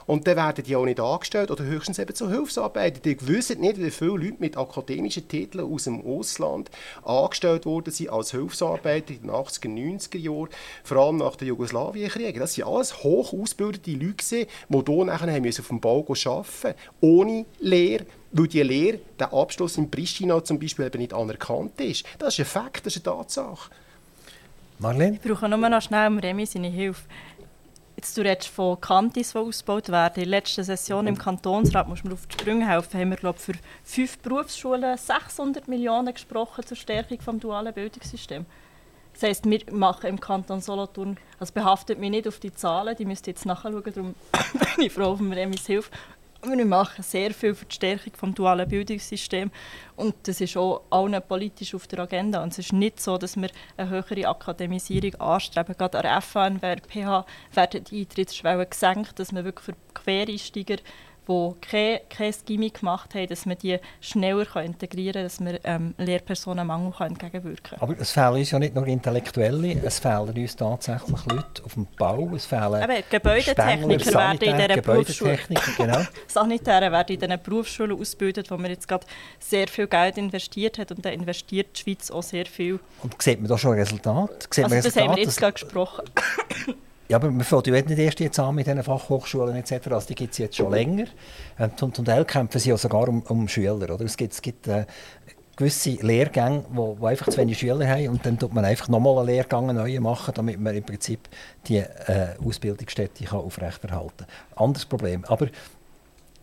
Und 0.06 0.26
dann 0.26 0.36
werden 0.36 0.64
die 0.64 0.76
auch 0.76 0.84
nicht 0.84 1.00
angestellt 1.00 1.50
oder 1.50 1.64
höchstens 1.64 1.98
eben 1.98 2.14
zu 2.14 2.28
Hilfsarbeiter. 2.28 3.00
Die 3.00 3.16
wissen 3.26 3.60
nicht, 3.60 3.78
wie 3.78 3.90
viele 3.90 4.16
Leute 4.16 4.36
mit 4.38 4.56
akademischen 4.56 5.28
Titeln 5.28 5.72
aus 5.72 5.84
dem 5.84 6.04
Ausland 6.04 6.70
angestellt 7.04 7.66
worden 7.66 7.92
sind 7.92 8.10
als 8.10 8.32
Hilfsarbeiter 8.32 9.14
in 9.14 9.22
den 9.22 9.30
80er, 9.30 9.68
90er 9.68 10.18
Jahren, 10.18 10.48
vor 10.84 10.96
allem 10.96 11.16
nach 11.18 11.36
den 11.36 11.48
Jugoslawienkriegen. 11.48 12.40
Das 12.40 12.58
waren 12.58 12.74
alles 12.74 13.02
hoch 13.02 13.32
ausgebildete 13.32 13.92
Leute, 13.92 14.46
die 14.68 14.92
hier 14.92 15.04
nachher 15.04 15.60
auf 15.60 15.68
dem 15.68 15.80
Bau 15.80 16.00
arbeiten 16.00 16.38
mussten, 16.40 16.74
ohne 17.00 17.46
Lehre, 17.60 18.06
weil 18.32 18.48
die 18.48 18.62
Lehre, 18.62 18.98
der 19.18 19.32
Abschluss 19.32 19.76
in 19.76 19.90
Pristina 19.90 20.42
zum 20.42 20.58
Beispiel 20.58 20.86
eben 20.86 20.98
nicht 20.98 21.14
anerkannt 21.14 21.80
ist. 21.80 22.04
Das 22.18 22.34
ist 22.34 22.40
ein 22.40 22.46
Fakt, 22.46 22.86
das 22.86 22.96
ist 22.96 23.06
eine 23.06 23.16
Tatsache. 23.16 23.70
Marlene? 24.78 25.18
Ich 25.22 25.30
brauche 25.30 25.48
nur 25.48 25.68
noch 25.68 25.82
schnell 25.82 26.08
um 26.08 26.18
Remy 26.18 26.46
seine 26.46 26.68
Hilfe. 26.68 27.02
Jetzt, 27.96 28.16
du 28.16 28.22
redest 28.22 28.48
von 28.48 28.80
Kantis, 28.80 29.32
die 29.32 29.38
ausgebaut 29.38 29.88
werden. 29.90 30.14
In 30.16 30.30
der 30.30 30.40
letzten 30.40 30.64
Session 30.64 31.06
im 31.06 31.16
Kantonsrat, 31.16 31.88
musst 31.88 32.04
mir 32.04 32.14
auf 32.14 32.26
die 32.26 32.32
Sprünge 32.32 32.66
helfen, 32.66 32.98
haben 32.98 33.10
wir 33.10 33.16
glaub, 33.16 33.38
für 33.38 33.52
fünf 33.84 34.18
Berufsschulen 34.18 34.96
600 34.96 35.68
Millionen 35.68 36.12
gesprochen 36.12 36.66
zur 36.66 36.76
Stärkung 36.76 37.18
des 37.18 37.40
dualen 37.40 37.72
Bildungssystems. 37.72 38.46
Das 39.12 39.22
heisst, 39.22 39.48
wir 39.48 39.60
machen 39.70 40.06
im 40.06 40.18
Kanton 40.18 40.60
Solothurn, 40.60 41.18
also 41.38 41.52
behaftet 41.52 41.98
mich 41.98 42.10
nicht 42.10 42.26
auf 42.26 42.40
die 42.40 42.52
Zahlen, 42.52 42.96
die 42.96 43.04
müsst 43.04 43.26
ihr 43.26 43.34
jetzt 43.34 43.44
nachschauen, 43.44 43.82
darum 43.84 44.14
bin 44.76 44.86
ich 44.86 44.92
froh 44.92 45.12
um 45.12 45.30
Remis 45.30 45.66
Hilfe. 45.66 45.90
Wir 46.44 46.66
machen 46.66 47.04
sehr 47.04 47.32
viel 47.32 47.54
für 47.54 47.66
die 47.66 47.74
Stärkung 47.76 48.12
des 48.20 48.34
dualen 48.34 48.68
Bildungssystems 48.68 49.52
und 49.94 50.16
das 50.24 50.40
ist 50.40 50.56
auch 50.56 50.82
allen 50.90 51.22
politisch 51.22 51.72
auf 51.72 51.86
der 51.86 52.00
Agenda. 52.00 52.42
Und 52.42 52.50
es 52.50 52.58
ist 52.58 52.72
nicht 52.72 53.00
so, 53.00 53.16
dass 53.16 53.36
wir 53.36 53.48
eine 53.76 53.88
höhere 53.88 54.26
Akademisierung 54.26 55.14
anstreben. 55.20 55.76
Gerade 55.78 55.98
an 55.98 56.02
der 56.02 56.20
FH 56.20 56.46
und 56.48 56.62
der 56.62 56.78
PH 56.78 57.26
werden 57.54 57.84
die 57.84 58.00
Eintrittsschwellen 58.00 58.68
gesenkt, 58.68 59.20
dass 59.20 59.30
man 59.30 59.44
wirklich 59.44 59.66
für 59.66 59.76
Quereinsteiger 59.94 60.78
die 61.28 61.52
kein, 61.60 61.98
kein 62.08 62.34
Gimmick 62.44 62.80
gemacht 62.80 63.14
haben, 63.14 63.26
dass 63.28 63.46
man 63.46 63.56
die 63.58 63.78
schneller 64.00 64.56
integrieren 64.56 65.14
kann, 65.14 65.22
dass 65.22 65.40
man 65.40 65.58
ähm, 65.64 65.94
Lehrpersonenmangel 65.98 66.92
entgegenwirken 66.98 67.78
kann. 67.78 67.80
Aber 67.80 68.00
es 68.00 68.10
fehlen 68.10 68.34
uns 68.34 68.50
ja 68.50 68.58
nicht 68.58 68.74
nur 68.74 68.86
Intellektuelle, 68.86 69.80
es 69.82 69.98
fehlen 69.98 70.36
uns 70.36 70.56
tatsächlich 70.56 71.26
Leute 71.26 71.64
auf 71.64 71.74
dem 71.74 71.86
Bau, 71.98 72.30
es 72.34 72.46
fehlen 72.46 73.02
Gebäudetechniker 73.10 74.14
werden 74.14 74.42
in 74.42 74.56
diesen 74.56 74.82
Berufsschulen, 74.82 75.38
genau. 75.76 76.00
Sanitäre 76.26 76.90
werden 76.90 77.14
in 77.14 77.20
diesen 77.20 77.42
Berufsschulen 77.42 78.00
ausgebildet, 78.00 78.50
wo 78.50 78.56
man 78.56 78.70
jetzt 78.70 78.88
gerade 78.88 79.06
sehr 79.38 79.68
viel 79.68 79.86
Geld 79.86 80.18
investiert 80.18 80.78
hat 80.78 80.90
und 80.90 81.04
da 81.04 81.10
investiert 81.10 81.68
die 81.76 81.80
Schweiz 81.80 82.10
auch 82.10 82.22
sehr 82.22 82.46
viel. 82.46 82.80
Und 83.02 83.20
sieht 83.20 83.40
man 83.40 83.48
da 83.48 83.58
schon 83.58 83.72
ein 83.72 83.78
Resultat? 83.78 84.48
Sieht 84.50 84.64
also 84.64 84.76
das 84.76 84.96
haben 84.96 85.16
wir 85.16 85.22
jetzt 85.22 85.38
gerade 85.38 85.52
gesprochen. 85.52 86.04
Ja, 87.08 87.16
aber 87.16 87.30
man 87.30 87.44
fängt 87.44 87.66
ja 87.66 87.74
nicht 87.74 87.98
erst 87.98 88.20
jetzt 88.20 88.38
an 88.38 88.54
mit 88.54 88.66
diesen 88.66 88.82
Fachhochschulen 88.82 89.56
etc. 89.56 89.88
Also 89.88 90.08
die 90.08 90.14
gibt 90.14 90.32
es 90.32 90.38
jetzt 90.38 90.56
schon 90.56 90.70
länger. 90.70 91.06
Und 91.58 91.94
zum 91.94 92.04
Teil 92.04 92.24
kämpfen 92.24 92.58
sie 92.58 92.70
ja 92.70 92.76
sogar 92.76 93.08
um, 93.08 93.22
um 93.22 93.48
Schüler. 93.48 93.74
Oder? 93.74 94.00
Es 94.00 94.16
gibt, 94.16 94.32
es 94.32 94.40
gibt 94.40 94.66
äh, 94.68 94.86
gewisse 95.56 95.90
Lehrgänge, 95.90 96.64
wo, 96.70 96.96
wo 96.98 97.06
einfach 97.06 97.28
zu 97.28 97.36
wenig 97.38 97.58
Schüler 97.58 97.86
haben 97.86 98.08
und 98.08 98.24
dann 98.24 98.38
tut 98.38 98.54
man 98.54 98.64
einfach 98.64 98.88
nochmal 98.88 99.18
einen 99.18 99.26
Lehrgang 99.26 99.74
neu 99.74 100.00
machen, 100.00 100.32
damit 100.34 100.58
man 100.58 100.74
im 100.74 100.84
Prinzip 100.84 101.28
die 101.66 101.78
äh, 101.78 102.36
Ausbildungsstätte 102.44 103.24
kann 103.24 103.40
aufrechterhalten 103.40 104.26
kann. 104.26 104.64
Anderes 104.64 104.86
Problem. 104.86 105.24
Aber 105.26 105.48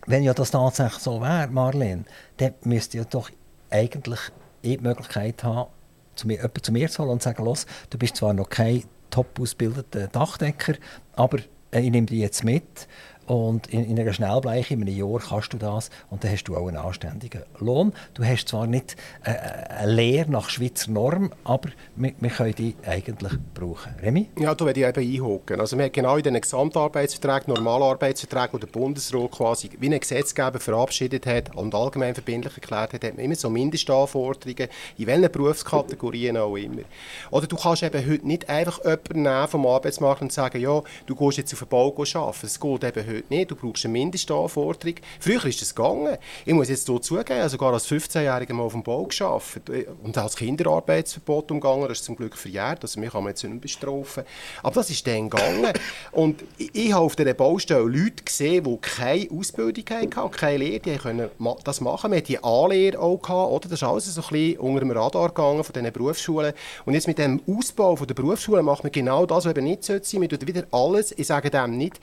wenn 0.05 0.23
ja 0.23 0.33
das 0.33 0.51
tatsächlich 0.51 1.01
so 1.01 1.21
wäre, 1.21 1.47
Marlene, 1.47 2.05
dann 2.37 2.53
müsste 2.63 2.97
ja 2.99 3.03
doch 3.03 3.29
eigentlich 3.69 4.19
die 4.63 4.77
Möglichkeit 4.77 5.43
haben, 5.43 5.69
zu 6.15 6.27
mir, 6.27 6.37
jemanden 6.37 6.63
zu 6.63 6.71
mir 6.71 6.89
zu 6.89 7.01
holen 7.01 7.11
und 7.11 7.21
zu 7.21 7.29
sagen, 7.29 7.45
los, 7.45 7.65
du 7.89 7.97
bist 7.97 8.15
zwar 8.17 8.33
noch 8.33 8.49
kein 8.49 8.83
top 9.09 9.39
ausgebildeter 9.39 10.07
Dachdecker, 10.07 10.75
aber 11.13 11.39
äh, 11.71 11.81
ich 11.81 11.91
nehme 11.91 12.07
dich 12.07 12.19
jetzt 12.19 12.43
mit 12.43 12.87
und 13.29 13.67
in, 13.67 13.85
in, 13.85 13.99
einer 13.99 14.11
Schnellbleiche, 14.11 14.73
in 14.73 14.81
einem 14.81 14.95
Jahr 14.95 15.19
kannst 15.19 15.53
du 15.53 15.57
das 15.57 15.91
und 16.09 16.23
dann 16.23 16.31
hast 16.31 16.45
du 16.45 16.57
auch 16.57 16.67
einen 16.67 16.77
anständigen 16.77 17.43
Lohn. 17.59 17.93
Du 18.15 18.23
hast 18.23 18.47
zwar 18.47 18.65
nicht 18.65 18.95
äh, 19.23 19.29
eine 19.29 19.91
Lehre 19.91 20.31
nach 20.31 20.49
Schweizer 20.49 20.89
Norm, 20.89 21.31
aber 21.43 21.69
wir, 21.95 22.13
wir 22.19 22.29
können 22.31 22.55
die 22.55 22.75
eigentlich 22.83 23.33
brauchen. 23.53 23.93
Remy? 24.01 24.29
Ja, 24.39 24.55
da 24.55 24.65
werde 24.65 24.79
ich 24.79 24.87
eben 24.87 25.23
einhaken. 25.23 25.59
Also 25.59 25.77
wir 25.77 25.85
haben 25.85 25.91
genau 25.91 26.17
in 26.17 26.23
den 26.23 26.41
Gesamtarbeitsverträgen, 26.41 27.53
Normalarbeitsverträgen, 27.53 28.59
die 28.59 28.65
der 28.65 28.71
Bundesrat 28.71 29.29
quasi 29.29 29.69
wie 29.79 29.93
ein 29.93 29.99
Gesetzgeber 29.99 30.59
verabschiedet 30.59 31.27
hat 31.27 31.55
und 31.55 31.75
allgemein 31.75 32.15
verbindlich 32.15 32.55
erklärt 32.55 32.93
hat, 32.93 33.03
hat 33.03 33.15
man 33.15 33.25
immer 33.25 33.35
so 33.35 33.51
Mindestanforderungen, 33.51 34.69
in 34.97 35.05
welchen 35.05 35.31
Berufskategorien 35.31 36.35
auch 36.37 36.55
immer. 36.55 36.81
Oder 37.29 37.45
du 37.45 37.55
kannst 37.57 37.83
eben 37.83 38.09
heute 38.09 38.25
nicht 38.25 38.49
einfach 38.49 38.83
jemanden 38.83 39.21
nehmen 39.21 39.47
vom 39.47 39.67
Arbeitsmarkt 39.67 40.23
und 40.23 40.33
sagen, 40.33 40.59
ja, 40.59 40.81
du 41.05 41.15
gehst 41.15 41.37
jetzt 41.37 41.53
auf 41.53 41.59
den 41.59 41.67
Bau 41.67 41.89
arbeiten. 41.89 42.45
Es 42.47 42.59
geht 42.59 42.83
eben 42.83 43.07
heute 43.07 43.18
heute 43.19 43.33
nicht. 43.33 43.51
Du 43.51 43.55
brauchst 43.55 43.85
eine 43.85 43.91
Mindestanforderung. 43.91 44.95
Früher 45.19 45.45
ist 45.45 45.61
es 45.61 45.75
gegangen. 45.75 46.17
Ich 46.45 46.53
muss 46.53 46.69
jetzt 46.69 46.87
hier 46.87 47.01
zugeben, 47.01 47.39
also 47.39 47.53
sogar 47.53 47.73
als 47.73 47.87
15-Jähriger 47.87 48.53
mal 48.53 48.63
auf 48.63 48.73
dem 48.73 48.83
Bau 48.83 49.03
geschafft 49.03 49.61
und 50.03 50.17
als 50.17 50.35
Kinderarbeitsverbot 50.35 51.51
umgegangen. 51.51 51.87
Das 51.87 51.99
ist 51.99 52.05
zum 52.05 52.15
Glück 52.15 52.37
verjährt, 52.37 52.81
also 52.81 52.99
mich 52.99 53.11
kann 53.11 53.23
man 53.23 53.31
jetzt 53.31 53.43
nicht 53.43 53.61
bestrafen. 53.61 54.23
Aber 54.63 54.75
das 54.75 54.89
ist 54.89 55.05
dann 55.05 55.29
gegangen. 55.29 55.73
und 56.11 56.43
ich, 56.57 56.73
ich 56.73 56.93
habe 56.93 57.05
auf 57.05 57.15
dieser 57.15 57.33
Baustelle 57.33 57.83
Leute 57.83 58.23
gesehen, 58.23 58.63
die 58.63 58.77
keine 58.77 59.27
Ausbildung 59.31 59.85
hatten, 59.89 60.31
keine 60.31 60.57
Lehre, 60.57 60.79
die 60.79 60.97
können 60.97 61.29
das 61.63 61.81
machen. 61.81 62.11
Wir 62.11 62.17
hatten 62.17 62.27
die 62.27 62.43
Anlehre 62.43 62.99
auch 62.99 63.21
gehabt, 63.21 63.51
oder? 63.51 63.69
Das 63.69 63.81
ist 63.81 63.83
alles 63.83 64.05
so 64.05 64.21
ein 64.21 64.27
bisschen 64.29 64.59
unter 64.59 64.79
dem 64.79 64.91
Radar 64.91 65.29
gegangen 65.29 65.63
von 65.63 65.73
diesen 65.73 65.91
Berufsschulen. 65.91 66.53
Und 66.85 66.93
jetzt 66.93 67.07
mit 67.07 67.17
dem 67.17 67.41
Ausbau 67.47 67.95
von 67.95 68.07
der 68.07 68.15
Berufsschulen 68.15 68.65
macht 68.65 68.83
man 68.83 68.91
genau 68.91 69.25
das, 69.25 69.45
was 69.45 69.51
eben 69.51 69.65
nicht 69.65 69.83
sein 69.83 70.01
sollte. 70.03 70.19
Man 70.19 70.29
tut 70.29 70.47
wieder 70.47 70.63
alles, 70.71 71.13
ich 71.17 71.27
sage 71.27 71.49
dem 71.49 71.77
nicht, 71.77 71.99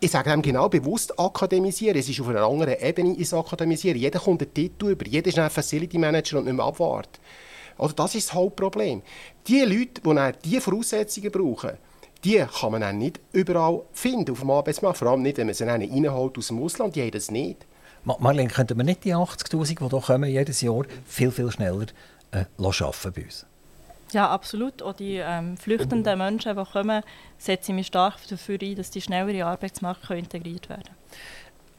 ich 0.00 0.10
sage 0.10 0.30
dem 0.30 0.42
genau 0.42 0.68
bewusst 0.68 1.18
akademisieren. 1.18 1.96
Es 1.96 2.08
ist 2.08 2.20
auf 2.20 2.28
einer 2.28 2.42
anderen 2.42 2.76
Ebene 2.78 3.16
ins 3.16 3.32
Akademisieren. 3.32 3.96
Jeder 3.98 4.20
kommt 4.20 4.42
einen 4.42 4.52
Titel 4.52 4.90
über, 4.90 5.06
jeder 5.06 5.28
ist 5.28 5.38
ein 5.38 5.50
Facility 5.50 5.98
Manager 5.98 6.38
und 6.38 6.44
nicht 6.44 6.54
mehr 6.54 6.64
abwarten. 6.64 7.20
Oder 7.78 7.92
das 7.94 8.14
ist 8.14 8.28
das 8.28 8.34
Hauptproblem. 8.34 9.02
Die 9.46 9.60
Leute, 9.60 10.00
die 10.02 10.48
diese 10.48 10.60
Voraussetzungen 10.60 11.30
brauchen, 11.30 11.72
die 12.24 12.38
kann 12.38 12.72
man 12.72 12.80
dann 12.80 12.98
nicht 12.98 13.20
überall 13.32 13.82
finden 13.92 14.32
auf 14.32 14.40
dem 14.40 14.50
Arbeitsmarkt. 14.50 14.98
Vor 14.98 15.08
allem 15.08 15.22
nicht, 15.22 15.36
wenn 15.38 15.46
man 15.46 15.54
sie 15.54 15.64
reinholt 15.64 16.38
aus 16.38 16.48
dem 16.48 16.62
Ausland. 16.62 16.96
Die 16.96 17.02
haben 17.02 17.10
das 17.10 17.30
nicht. 17.30 17.66
Marlene, 18.04 18.48
könnten 18.48 18.76
wir 18.76 18.84
nicht 18.84 19.04
die 19.04 19.14
80'000, 19.14 19.78
die 19.78 19.88
hier 19.90 20.00
kommen, 20.00 20.30
jedes 20.30 20.60
Jahr 20.60 20.84
viel, 21.06 21.30
viel 21.30 21.50
schneller 21.50 21.86
äh, 22.32 22.44
arbeiten 22.58 23.12
bei 23.14 23.22
uns? 23.24 23.46
Ja, 24.14 24.30
absolut. 24.30 24.82
Auch 24.82 24.94
die 24.94 25.16
ähm, 25.16 25.56
flüchtenden 25.56 26.18
Menschen, 26.18 26.56
die 26.56 26.64
kommen, 26.64 27.02
setze 27.36 27.72
ich 27.72 27.76
mich 27.76 27.88
stark 27.88 28.14
dafür 28.28 28.58
ein, 28.62 28.76
dass 28.76 28.90
die 28.90 29.00
schneller 29.00 29.28
in 29.28 29.34
den 29.34 29.42
Arbeitsmarkt 29.42 30.08
integriert 30.10 30.68
werden 30.68 30.84
können. 30.84 30.96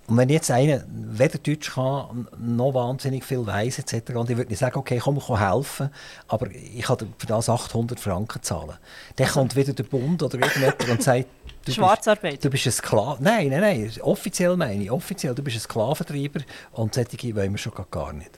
Und 0.08 0.18
wenn 0.18 0.30
jetzt 0.30 0.52
einer 0.52 0.84
weder 0.88 1.40
Deutsch 1.40 1.74
kann, 1.74 2.28
noch 2.38 2.74
wahnsinnig 2.76 3.24
viel 3.24 3.46
weiss 3.46 3.80
etc., 3.80 4.12
und 4.14 4.30
ich 4.30 4.38
würde 4.38 4.50
nicht 4.50 4.60
sagen, 4.60 4.78
okay, 4.78 5.00
komm, 5.04 5.18
ich 5.18 5.26
kann 5.26 5.40
helfen, 5.40 5.90
aber 6.28 6.48
ich 6.52 6.84
kann 6.84 6.98
für 7.18 7.26
das 7.26 7.50
800 7.50 8.00
Franken 8.00 8.44
zahlen. 8.44 8.78
Dann 9.16 9.28
kommt 9.28 9.56
wieder 9.56 9.74
der 9.74 9.84
Bund 9.84 10.22
oder 10.22 10.36
irgendjemand 10.36 10.90
und 10.90 11.02
sagt, 11.02 11.26
du 11.66 11.72
Schwarzarbeit. 11.72 12.34
Bist, 12.34 12.46
du 12.46 12.50
bist 12.52 12.68
ein 12.68 12.72
Sklave. 12.74 13.24
Nein, 13.24 13.48
nein, 13.50 13.62
nein, 13.62 13.92
offiziell 14.02 14.56
meine 14.56 14.84
ich, 14.84 14.92
offiziell, 14.92 15.34
du 15.34 15.42
bist 15.42 15.58
ein 15.58 15.62
Sklaventreiber 15.62 16.42
und 16.74 16.94
solche 16.94 17.36
wollen 17.36 17.54
wir 17.54 17.58
schon 17.58 17.74
gar 17.90 18.14
nicht. 18.14 18.38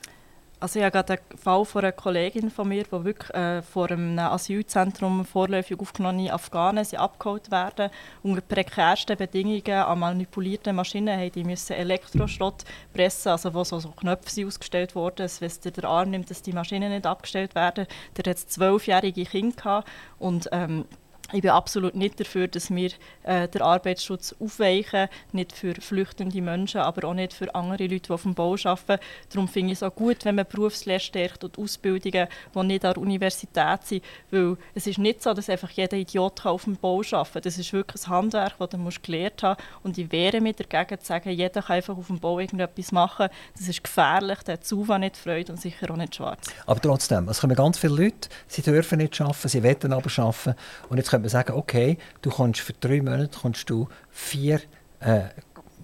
Also 0.60 0.80
ich 0.80 0.86
habe 0.86 0.91
gerade 0.91 1.14
einen 1.14 1.38
Fall 1.38 1.66
von 1.66 1.84
einer 1.84 1.91
Kollegin 1.91 2.49
von 2.49 2.68
mir, 2.68 2.84
die 2.84 2.91
wirklich 2.91 3.32
äh, 3.36 3.62
vor 3.62 3.91
einem 3.91 4.18
Asylzentrum 4.18 5.24
vorläufig 5.24 5.80
aufgenommene 5.80 6.34
Afghanen 6.34 6.84
sie 6.84 6.97
abgeholt 6.97 7.51
werden. 7.51 7.91
Unter 8.24 8.41
prekärsten 8.41 9.16
Bedingungen 9.18 9.72
an 9.72 9.99
manipulierten 9.99 10.76
Maschinen 10.76 11.20
haben 11.20 11.32
die 11.32 11.43
müssen 11.43 11.74
Elektroschrott 11.74 12.64
pressen, 12.91 13.30
also 13.30 13.53
wo 13.53 13.64
so, 13.64 13.80
so 13.80 13.89
Knöpfe 13.91 14.32
sind 14.32 14.47
ausgestellt 14.47 14.95
wurden, 14.95 15.28
es 15.28 15.60
der 15.60 15.84
Arm 15.84 16.10
nimmt, 16.10 16.32
dass 16.32 16.41
die 16.41 16.53
Maschinen 16.53 16.91
nicht 16.91 17.05
abgestellt 17.05 17.53
werden. 17.53 17.86
Der 18.16 18.32
hat 18.32 18.39
zwölfjährige 18.39 19.26
Kinder 19.26 19.84
und 20.18 20.49
ähm, 20.51 20.86
ich 21.34 21.41
bin 21.41 21.51
absolut 21.51 21.95
nicht 21.95 22.19
dafür, 22.19 22.47
dass 22.47 22.69
wir 22.69 22.91
äh, 23.23 23.47
den 23.49 23.61
Arbeitsschutz 23.61 24.34
aufweichen, 24.39 25.09
nicht 25.34 25.51
für 25.51 25.73
flüchtende 25.75 26.41
Menschen, 26.41 26.82
aber 26.82 27.07
auch 27.07 27.13
nicht 27.13 27.34
für 27.34 27.53
andere 27.53 27.84
Leute, 27.88 27.99
die 27.99 28.11
auf 28.11 28.23
dem 28.23 28.34
Bau 28.34 28.55
arbeiten. 28.63 29.03
Darum 29.30 29.47
finde 29.49 29.73
ich 29.73 29.80
es 29.80 29.84
auch 29.84 29.93
gut, 29.93 30.23
wenn 30.23 30.36
man 30.36 30.45
Berufslehre 30.47 31.01
stärkt 31.01 31.43
und 31.43 31.57
Ausbildungen, 31.57 32.28
die 32.55 32.63
nicht 32.63 32.86
an 32.86 32.93
der 32.93 33.01
Universität 33.01 33.80
sind, 33.84 34.03
weil 34.32 34.57
es 34.73 34.88
ist 34.88 34.99
nicht 34.99 35.21
so, 35.21 35.34
dass 35.34 35.49
einfach 35.49 35.69
jeder 35.71 35.97
Idiot 35.97 36.45
auf 36.45 36.63
dem 36.63 36.78
Bau 36.78 37.01
arbeiten 37.11 37.34
kann. 37.34 37.41
Das 37.41 37.57
ist 37.57 37.73
wirklich 37.73 38.07
ein 38.07 38.09
Handwerk, 38.09 38.53
das 38.57 38.69
du 38.69 38.89
gelernt 39.01 39.43
haben 39.43 39.61
und 39.84 39.97
ich 39.97 40.11
wehre 40.11 40.39
mich 40.39 40.55
dagegen 40.55 40.99
zu 40.99 41.05
sagen, 41.05 41.30
jeder 41.30 41.61
kann 41.61 41.75
einfach 41.75 41.97
auf 41.97 42.07
dem 42.07 42.19
Bau 42.19 42.39
irgendetwas 42.39 42.91
machen. 42.93 43.28
Das 43.57 43.67
ist 43.67 43.84
gefährlich, 43.84 44.39
der 44.43 44.53
hat 44.53 44.65
Zuwand 44.65 45.01
nicht 45.01 45.17
Freude 45.17 45.51
und 45.51 45.59
sicher 45.59 45.91
auch 45.91 45.97
nicht 45.97 46.15
schwarz. 46.15 46.47
Aber 46.65 46.80
trotzdem, 46.80 47.28
es 47.28 47.41
kommen 47.41 47.55
ganz 47.55 47.78
viele 47.78 47.95
Leute, 47.95 48.30
sie 48.47 48.61
dürfen 48.61 48.99
nicht 48.99 49.19
arbeiten, 49.19 49.47
sie 49.49 49.63
wollen 49.63 49.93
aber 49.93 50.09
arbeiten 50.17 50.55
und 50.89 50.97
jetzt 50.97 51.09
könnte 51.22 51.36
man 51.36 51.45
sagen, 51.45 51.53
okay, 51.53 51.97
du 52.22 52.30
kannst 52.30 52.61
für 52.61 52.74
drei 52.74 53.01
Monate 53.01 53.38
kannst 53.41 53.70
du 53.70 53.88
vier 54.09 54.61
äh, 54.99 55.24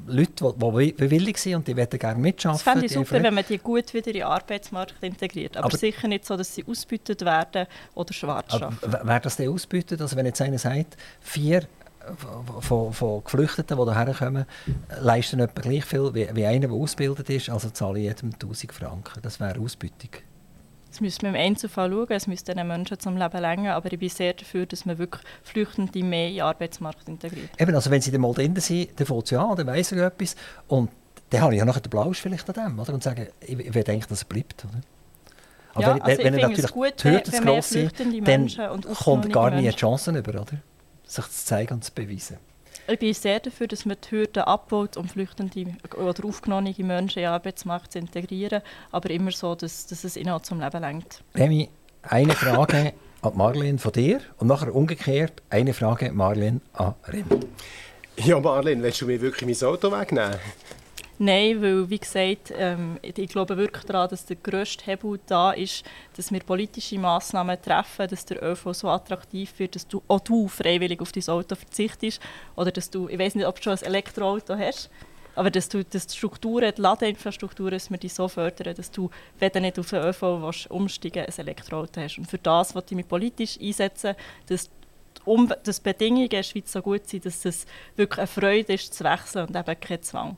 Leute, 0.05 0.53
die, 0.57 0.93
die 0.93 1.11
willig 1.11 1.37
sind 1.37 1.55
und 1.55 1.67
die 1.67 1.77
wollen 1.77 1.89
gerne 1.89 2.19
mitarbeiten. 2.19 2.51
Das 2.51 2.61
fände 2.61 2.85
ich 2.85 2.91
super, 2.91 3.23
wenn 3.23 3.33
man 3.33 3.45
die 3.47 3.57
gut 3.57 3.93
wieder 3.93 4.07
in 4.07 4.13
den 4.13 4.23
Arbeitsmarkt 4.23 4.95
integriert. 5.01 5.55
Aber, 5.55 5.67
aber 5.67 5.77
sicher 5.77 6.07
nicht 6.07 6.25
so, 6.25 6.35
dass 6.35 6.53
sie 6.53 6.65
ausbeutet 6.65 7.21
werden 7.21 7.67
oder 7.95 8.13
schwarz 8.13 8.53
arbeiten. 8.53 8.77
Wer 8.81 9.19
das 9.19 9.37
denn 9.37 9.49
ausbeutet? 9.49 10.01
Also 10.01 10.15
wenn 10.15 10.25
jetzt 10.25 10.41
einer 10.41 10.57
sagt, 10.57 10.97
vier 11.21 11.63
von, 12.59 12.91
von 12.91 13.23
Geflüchteten, 13.23 13.77
die 13.77 13.83
hierher 13.83 14.13
kommen, 14.13 14.45
leisten 14.99 15.39
etwa 15.39 15.61
gleich 15.61 15.85
viel 15.85 16.13
wie, 16.13 16.27
wie 16.33 16.45
einer, 16.45 16.67
der 16.67 16.71
ausgebildet 16.71 17.29
ist, 17.29 17.49
also 17.49 17.69
zahle 17.69 17.99
ich 17.99 18.05
jedem 18.05 18.33
1000 18.33 18.73
Franken. 18.73 19.21
Das 19.21 19.39
wäre 19.39 19.59
Ausbeutung. 19.59 20.09
Das 20.93 21.01
müsste 21.01 21.25
man 21.25 21.33
im 21.33 21.41
Einzelfall 21.41 21.89
schauen, 21.89 22.11
es 22.11 22.27
müsste 22.27 22.53
den 22.53 22.67
Menschen 22.67 22.99
zum 22.99 23.17
Leben 23.17 23.41
länger, 23.41 23.73
aber 23.73 23.91
ich 23.91 23.97
bin 23.97 24.09
sehr 24.09 24.33
dafür, 24.33 24.67
dass 24.67 24.85
man 24.85 24.99
wirklich 24.99 25.23
Flüchtende 25.41 26.03
mehr 26.03 26.27
in 26.27 26.35
den 26.35 26.43
Arbeitsmarkt 26.43 27.09
integriert. 27.09 27.49
Eben, 27.57 27.73
also 27.73 27.89
wenn 27.89 27.99
sie 27.99 28.11
dann 28.11 28.21
mal 28.21 28.31
drin 28.31 28.55
sind, 28.57 28.99
dann 28.99 29.07
fängt 29.07 29.23
es 29.23 29.31
ja 29.31 29.43
an, 29.43 29.57
dann 29.57 29.65
weiss 29.65 29.91
er 29.91 30.05
etwas 30.05 30.35
und 30.67 30.91
dann 31.31 31.41
habe 31.41 31.55
ich 31.55 31.59
ja 31.59 31.65
nachher 31.65 31.81
den 31.81 31.89
Blausch 31.89 32.21
vielleicht 32.21 32.47
an 32.47 32.67
dem, 32.67 32.79
oder? 32.79 32.93
und 32.93 33.01
sage, 33.01 33.31
ich, 33.41 33.57
ich 33.57 33.75
eigentlich, 33.75 34.05
dass 34.05 34.21
er 34.21 34.27
bleibt. 34.27 34.65
Oder? 34.65 34.81
Aber 35.73 35.81
ja, 35.81 35.95
wenn, 35.95 36.01
also 36.03 36.23
wenn 36.23 36.33
er 36.35 36.47
natürlich 36.47 36.71
gut, 36.71 37.03
die 37.03 37.09
Hürden 37.09 37.43
gross 37.43 37.69
sind, 37.69 37.99
dann 37.99 38.47
kommt 38.93 39.33
gar 39.33 39.49
nie 39.49 39.67
eine 39.67 39.75
Chance 39.75 40.11
über, 40.11 40.41
oder? 40.41 40.57
sich 41.05 41.25
zu 41.25 41.45
zeigen 41.45 41.73
und 41.73 41.83
zu 41.83 41.91
beweisen. 41.91 42.37
Ich 42.85 42.99
bin 42.99 43.13
sehr 43.13 43.39
dafür, 43.39 43.67
dass 43.67 43.85
man 43.85 43.95
die 44.03 44.11
Hürden 44.11 44.43
abbaut, 44.43 44.97
um 44.97 45.07
flüchtende 45.07 45.75
oder 45.95 46.25
aufgenommene 46.25 46.75
Menschen 46.79 47.19
in 47.19 47.23
den 47.23 47.31
Arbeitsmarkt 47.31 47.93
zu 47.93 47.99
integrieren, 47.99 48.61
aber 48.91 49.09
immer 49.09 49.31
so, 49.31 49.55
dass, 49.55 49.87
dass 49.87 50.03
es 50.03 50.17
ihnen 50.17 50.31
auch 50.31 50.41
zum 50.41 50.59
Leben 50.59 50.81
lenkt. 50.81 51.23
Remy, 51.33 51.69
eine 52.01 52.33
Frage 52.33 52.93
an 53.21 53.37
Marlene 53.37 53.79
von 53.79 53.93
dir 53.93 54.19
und 54.37 54.47
nachher 54.47 54.75
umgekehrt 54.75 55.41
eine 55.49 55.73
Frage 55.73 56.11
Marlene 56.11 56.59
an 56.73 56.95
Remy. 57.07 57.39
Ja, 58.17 58.39
Marlene, 58.41 58.83
willst 58.83 58.99
du 58.99 59.07
mir 59.07 59.21
wirklich 59.21 59.61
mein 59.61 59.69
Auto 59.69 59.89
wegnehmen? 59.89 60.35
Nein, 61.19 61.61
weil, 61.61 61.89
wie 61.89 61.99
gesagt, 61.99 62.51
ähm, 62.57 62.97
ich 63.01 63.29
glaube 63.29 63.55
wirklich 63.55 63.83
daran, 63.83 64.09
dass 64.09 64.25
der 64.25 64.35
grösste 64.35 64.85
Hebel 64.85 65.19
da 65.27 65.51
ist, 65.51 65.83
dass 66.17 66.31
wir 66.31 66.39
politische 66.39 66.97
Massnahmen 66.97 67.61
treffen, 67.61 68.07
dass 68.07 68.25
der 68.25 68.41
ÖV 68.41 68.73
so 68.73 68.89
attraktiv 68.89 69.53
wird, 69.59 69.75
dass 69.75 69.87
du 69.87 70.01
auch 70.07 70.21
du 70.21 70.47
freiwillig 70.47 71.01
auf 71.01 71.11
dein 71.11 71.27
Auto 71.27 71.55
verzichtest 71.55 72.19
oder 72.55 72.71
dass 72.71 72.89
du, 72.89 73.07
ich 73.09 73.19
weiß 73.19 73.35
nicht, 73.35 73.45
ob 73.45 73.57
du 73.57 73.63
schon 73.63 73.73
ein 73.73 73.83
Elektroauto 73.83 74.57
hast, 74.57 74.89
aber 75.35 75.51
dass 75.51 75.69
du 75.69 75.83
dass 75.83 76.07
die 76.07 76.17
Strukturen, 76.17 76.73
die 76.75 76.81
Ladeinfrastruktur, 76.81 77.69
dass 77.69 77.91
wir 77.91 77.97
die 77.97 78.09
so 78.09 78.27
fördern, 78.27 78.73
dass 78.75 78.89
du, 78.89 79.11
wenn 79.37 79.51
du 79.51 79.61
nicht 79.61 79.77
auf 79.77 79.89
den 79.89 80.03
ÖV 80.03 80.21
willst, 80.41 80.71
umsteigen 80.71 81.25
ein 81.25 81.33
Elektroauto 81.37 82.01
hast. 82.01 82.17
Und 82.17 82.25
für 82.25 82.39
das 82.39 82.73
wollte 82.73 82.93
ich 82.93 82.97
mich 82.97 83.07
politisch 83.07 83.59
einsetzen, 83.61 84.15
dass 84.47 84.69
um, 85.25 85.51
dass 85.63 85.79
Bedingungen 85.79 86.23
in 86.23 86.29
der 86.29 86.43
Schweiz 86.43 86.71
so 86.71 86.81
gut 86.81 87.07
sind, 87.07 87.25
dass 87.25 87.45
es 87.45 87.65
wirklich 87.95 88.19
eine 88.19 88.27
Freude 88.27 88.73
ist, 88.73 88.93
zu 88.93 89.03
wechseln 89.03 89.47
und 89.47 89.55
eben 89.55 89.79
kein 89.79 90.01
Zwang. 90.01 90.37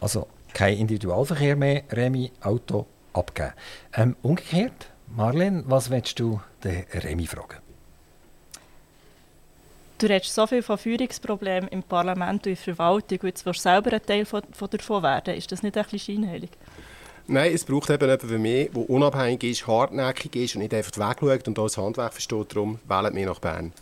Also 0.00 0.26
kein 0.52 0.78
Individualverkehr 0.78 1.56
mehr, 1.56 1.82
Remi, 1.90 2.32
Auto 2.40 2.86
abgeben. 3.12 3.52
Ähm, 3.94 4.16
umgekehrt, 4.22 4.90
Marlene, 5.14 5.64
was 5.66 5.90
willst 5.90 6.18
du 6.18 6.40
den 6.64 6.84
Remi 6.92 7.26
fragen? 7.26 7.58
Du 9.98 10.06
redest 10.06 10.34
so 10.34 10.46
viel 10.46 10.62
von 10.62 10.76
Führungsproblemen 10.76 11.70
im 11.70 11.82
Parlament 11.82 12.46
und 12.46 12.52
in 12.52 12.54
der 12.54 12.74
Verwaltung, 12.74 13.18
und 13.22 13.28
jetzt 13.28 13.46
willst 13.46 13.60
du 13.60 13.62
selber 13.62 13.94
ein 13.94 14.04
Teil 14.04 14.26
von, 14.26 14.42
von 14.52 14.68
davon 14.68 15.02
werden. 15.02 15.34
Ist 15.34 15.50
das 15.50 15.62
nicht 15.62 15.76
ein 15.76 15.84
bisschen 15.84 16.16
scheinheilig? 16.16 16.50
Nein, 17.28 17.52
es 17.52 17.64
braucht 17.64 17.90
eben 17.90 18.04
jemanden 18.04 18.30
wie 18.30 18.38
mich, 18.38 18.70
der 18.70 18.90
unabhängig 18.90 19.42
ist, 19.42 19.66
hartnäckig 19.66 20.36
ist 20.36 20.54
und 20.54 20.62
nicht 20.62 20.74
einfach 20.74 20.92
wegschaut 20.92 21.48
und 21.48 21.58
auch 21.58 21.64
das 21.64 21.78
Handwerk 21.78 22.12
versteht. 22.12 22.54
Darum 22.54 22.78
wählt 22.86 23.14
mich 23.14 23.26
nach 23.26 23.38
Bern. 23.40 23.72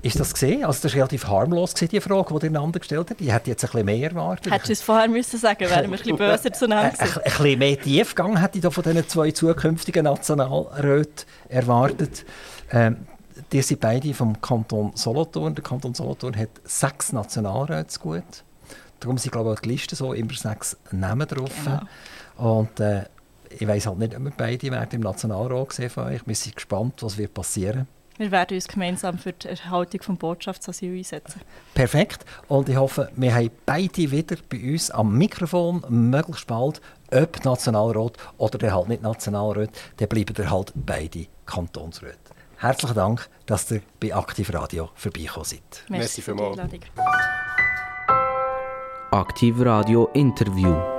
Ist 0.00 0.20
das 0.20 0.32
gesehen? 0.32 0.64
Also 0.64 0.82
das 0.82 0.92
war 0.92 0.98
relativ 0.98 1.26
harmlos, 1.26 1.74
die 1.74 2.00
Frage, 2.00 2.38
die 2.38 2.46
ihr 2.46 2.50
einander 2.50 2.78
gestellt 2.78 3.10
habt. 3.10 3.20
Ich 3.20 3.32
hätte 3.32 3.50
jetzt 3.50 3.64
ein 3.64 3.70
bisschen 3.70 3.86
mehr 3.86 4.10
erwartet. 4.10 4.52
Hättest 4.52 4.68
du 4.68 4.72
es 4.74 4.82
vorher 4.82 5.08
müssen 5.08 5.38
sagen 5.38 5.60
wären 5.60 5.70
wir 5.70 5.84
ein 5.84 5.90
bisschen 5.90 6.16
böser 6.16 6.52
zueinander 6.52 6.92
ein, 6.92 7.08
ein, 7.08 7.16
ein 7.16 7.22
bisschen 7.24 7.58
mehr 7.58 7.80
Tiefgang 7.80 8.36
hätte 8.40 8.58
ich 8.58 8.72
von 8.72 8.84
diesen 8.84 9.08
zwei 9.08 9.30
zukünftigen 9.32 10.04
Nationalräten 10.04 11.26
erwartet. 11.48 12.24
Ähm, 12.70 13.06
die 13.50 13.62
sind 13.62 13.80
beide 13.80 14.14
vom 14.14 14.40
Kanton 14.40 14.92
Solothurn. 14.94 15.54
Der 15.54 15.64
Kanton 15.64 15.94
Solothurn 15.94 16.36
hat 16.36 16.50
sechs 16.64 17.12
Nationalräte 17.12 17.98
gut. 17.98 18.44
Darum 19.00 19.18
sind 19.18 19.32
glaube 19.32 19.50
ich, 19.50 19.52
auf 19.54 19.60
der 19.62 19.72
Liste 19.72 19.96
so 19.96 20.12
immer 20.12 20.34
sechs 20.34 20.76
Namen 20.92 21.26
drauf. 21.26 21.50
Genau. 22.36 22.60
Und 22.60 22.78
äh, 22.78 23.04
ich 23.50 23.66
weiß 23.66 23.86
halt 23.86 23.98
nicht, 23.98 24.14
ob 24.16 24.22
wir 24.22 24.32
beide 24.36 24.70
werden 24.70 24.90
im 24.92 25.00
Nationalrat 25.00 25.72
sehen 25.72 25.90
von 25.90 26.04
euch. 26.04 26.20
Wir 26.24 26.34
sind 26.34 26.54
gespannt, 26.54 27.02
was 27.02 27.18
wird 27.18 27.34
passieren 27.34 27.78
wird. 27.78 27.97
Wir 28.18 28.32
werden 28.32 28.56
uns 28.56 28.66
gemeinsam 28.66 29.16
für 29.16 29.32
die 29.32 29.48
Erhaltung 29.48 30.00
des 30.00 30.18
Botschaftsasyl 30.18 30.98
einsetzen. 30.98 31.40
Perfekt. 31.74 32.24
Und 32.48 32.68
ich 32.68 32.76
hoffe, 32.76 33.10
wir 33.14 33.34
haben 33.34 33.50
beide 33.64 34.10
wieder 34.10 34.36
bei 34.48 34.72
uns 34.72 34.90
am 34.90 35.16
Mikrofon, 35.16 35.84
möglichst 35.88 36.48
bald, 36.48 36.80
ob 37.12 37.44
Nationalrat 37.44 38.16
oder 38.36 38.58
der 38.58 38.74
halt 38.74 38.88
nicht 38.88 39.02
Nationalrat, 39.02 39.70
dann 39.98 40.08
bleiben 40.08 40.34
ihr 40.36 40.50
halt 40.50 40.72
beide 40.74 41.26
Kantonsräte. 41.46 42.18
Herzlichen 42.56 42.96
Dank, 42.96 43.28
dass 43.46 43.70
ihr 43.70 43.82
bei 44.00 44.12
Aktiv 44.12 44.52
Radio 44.52 44.90
vorbeigekommen 44.96 45.44
seid. 45.44 45.84
Merci, 45.88 46.20
Merci 46.20 46.22
für 46.22 46.34
die 46.34 46.42
Einladung. 46.42 46.80
Aktiv 49.12 49.54
Radio 49.60 50.10
Interview. 50.12 50.97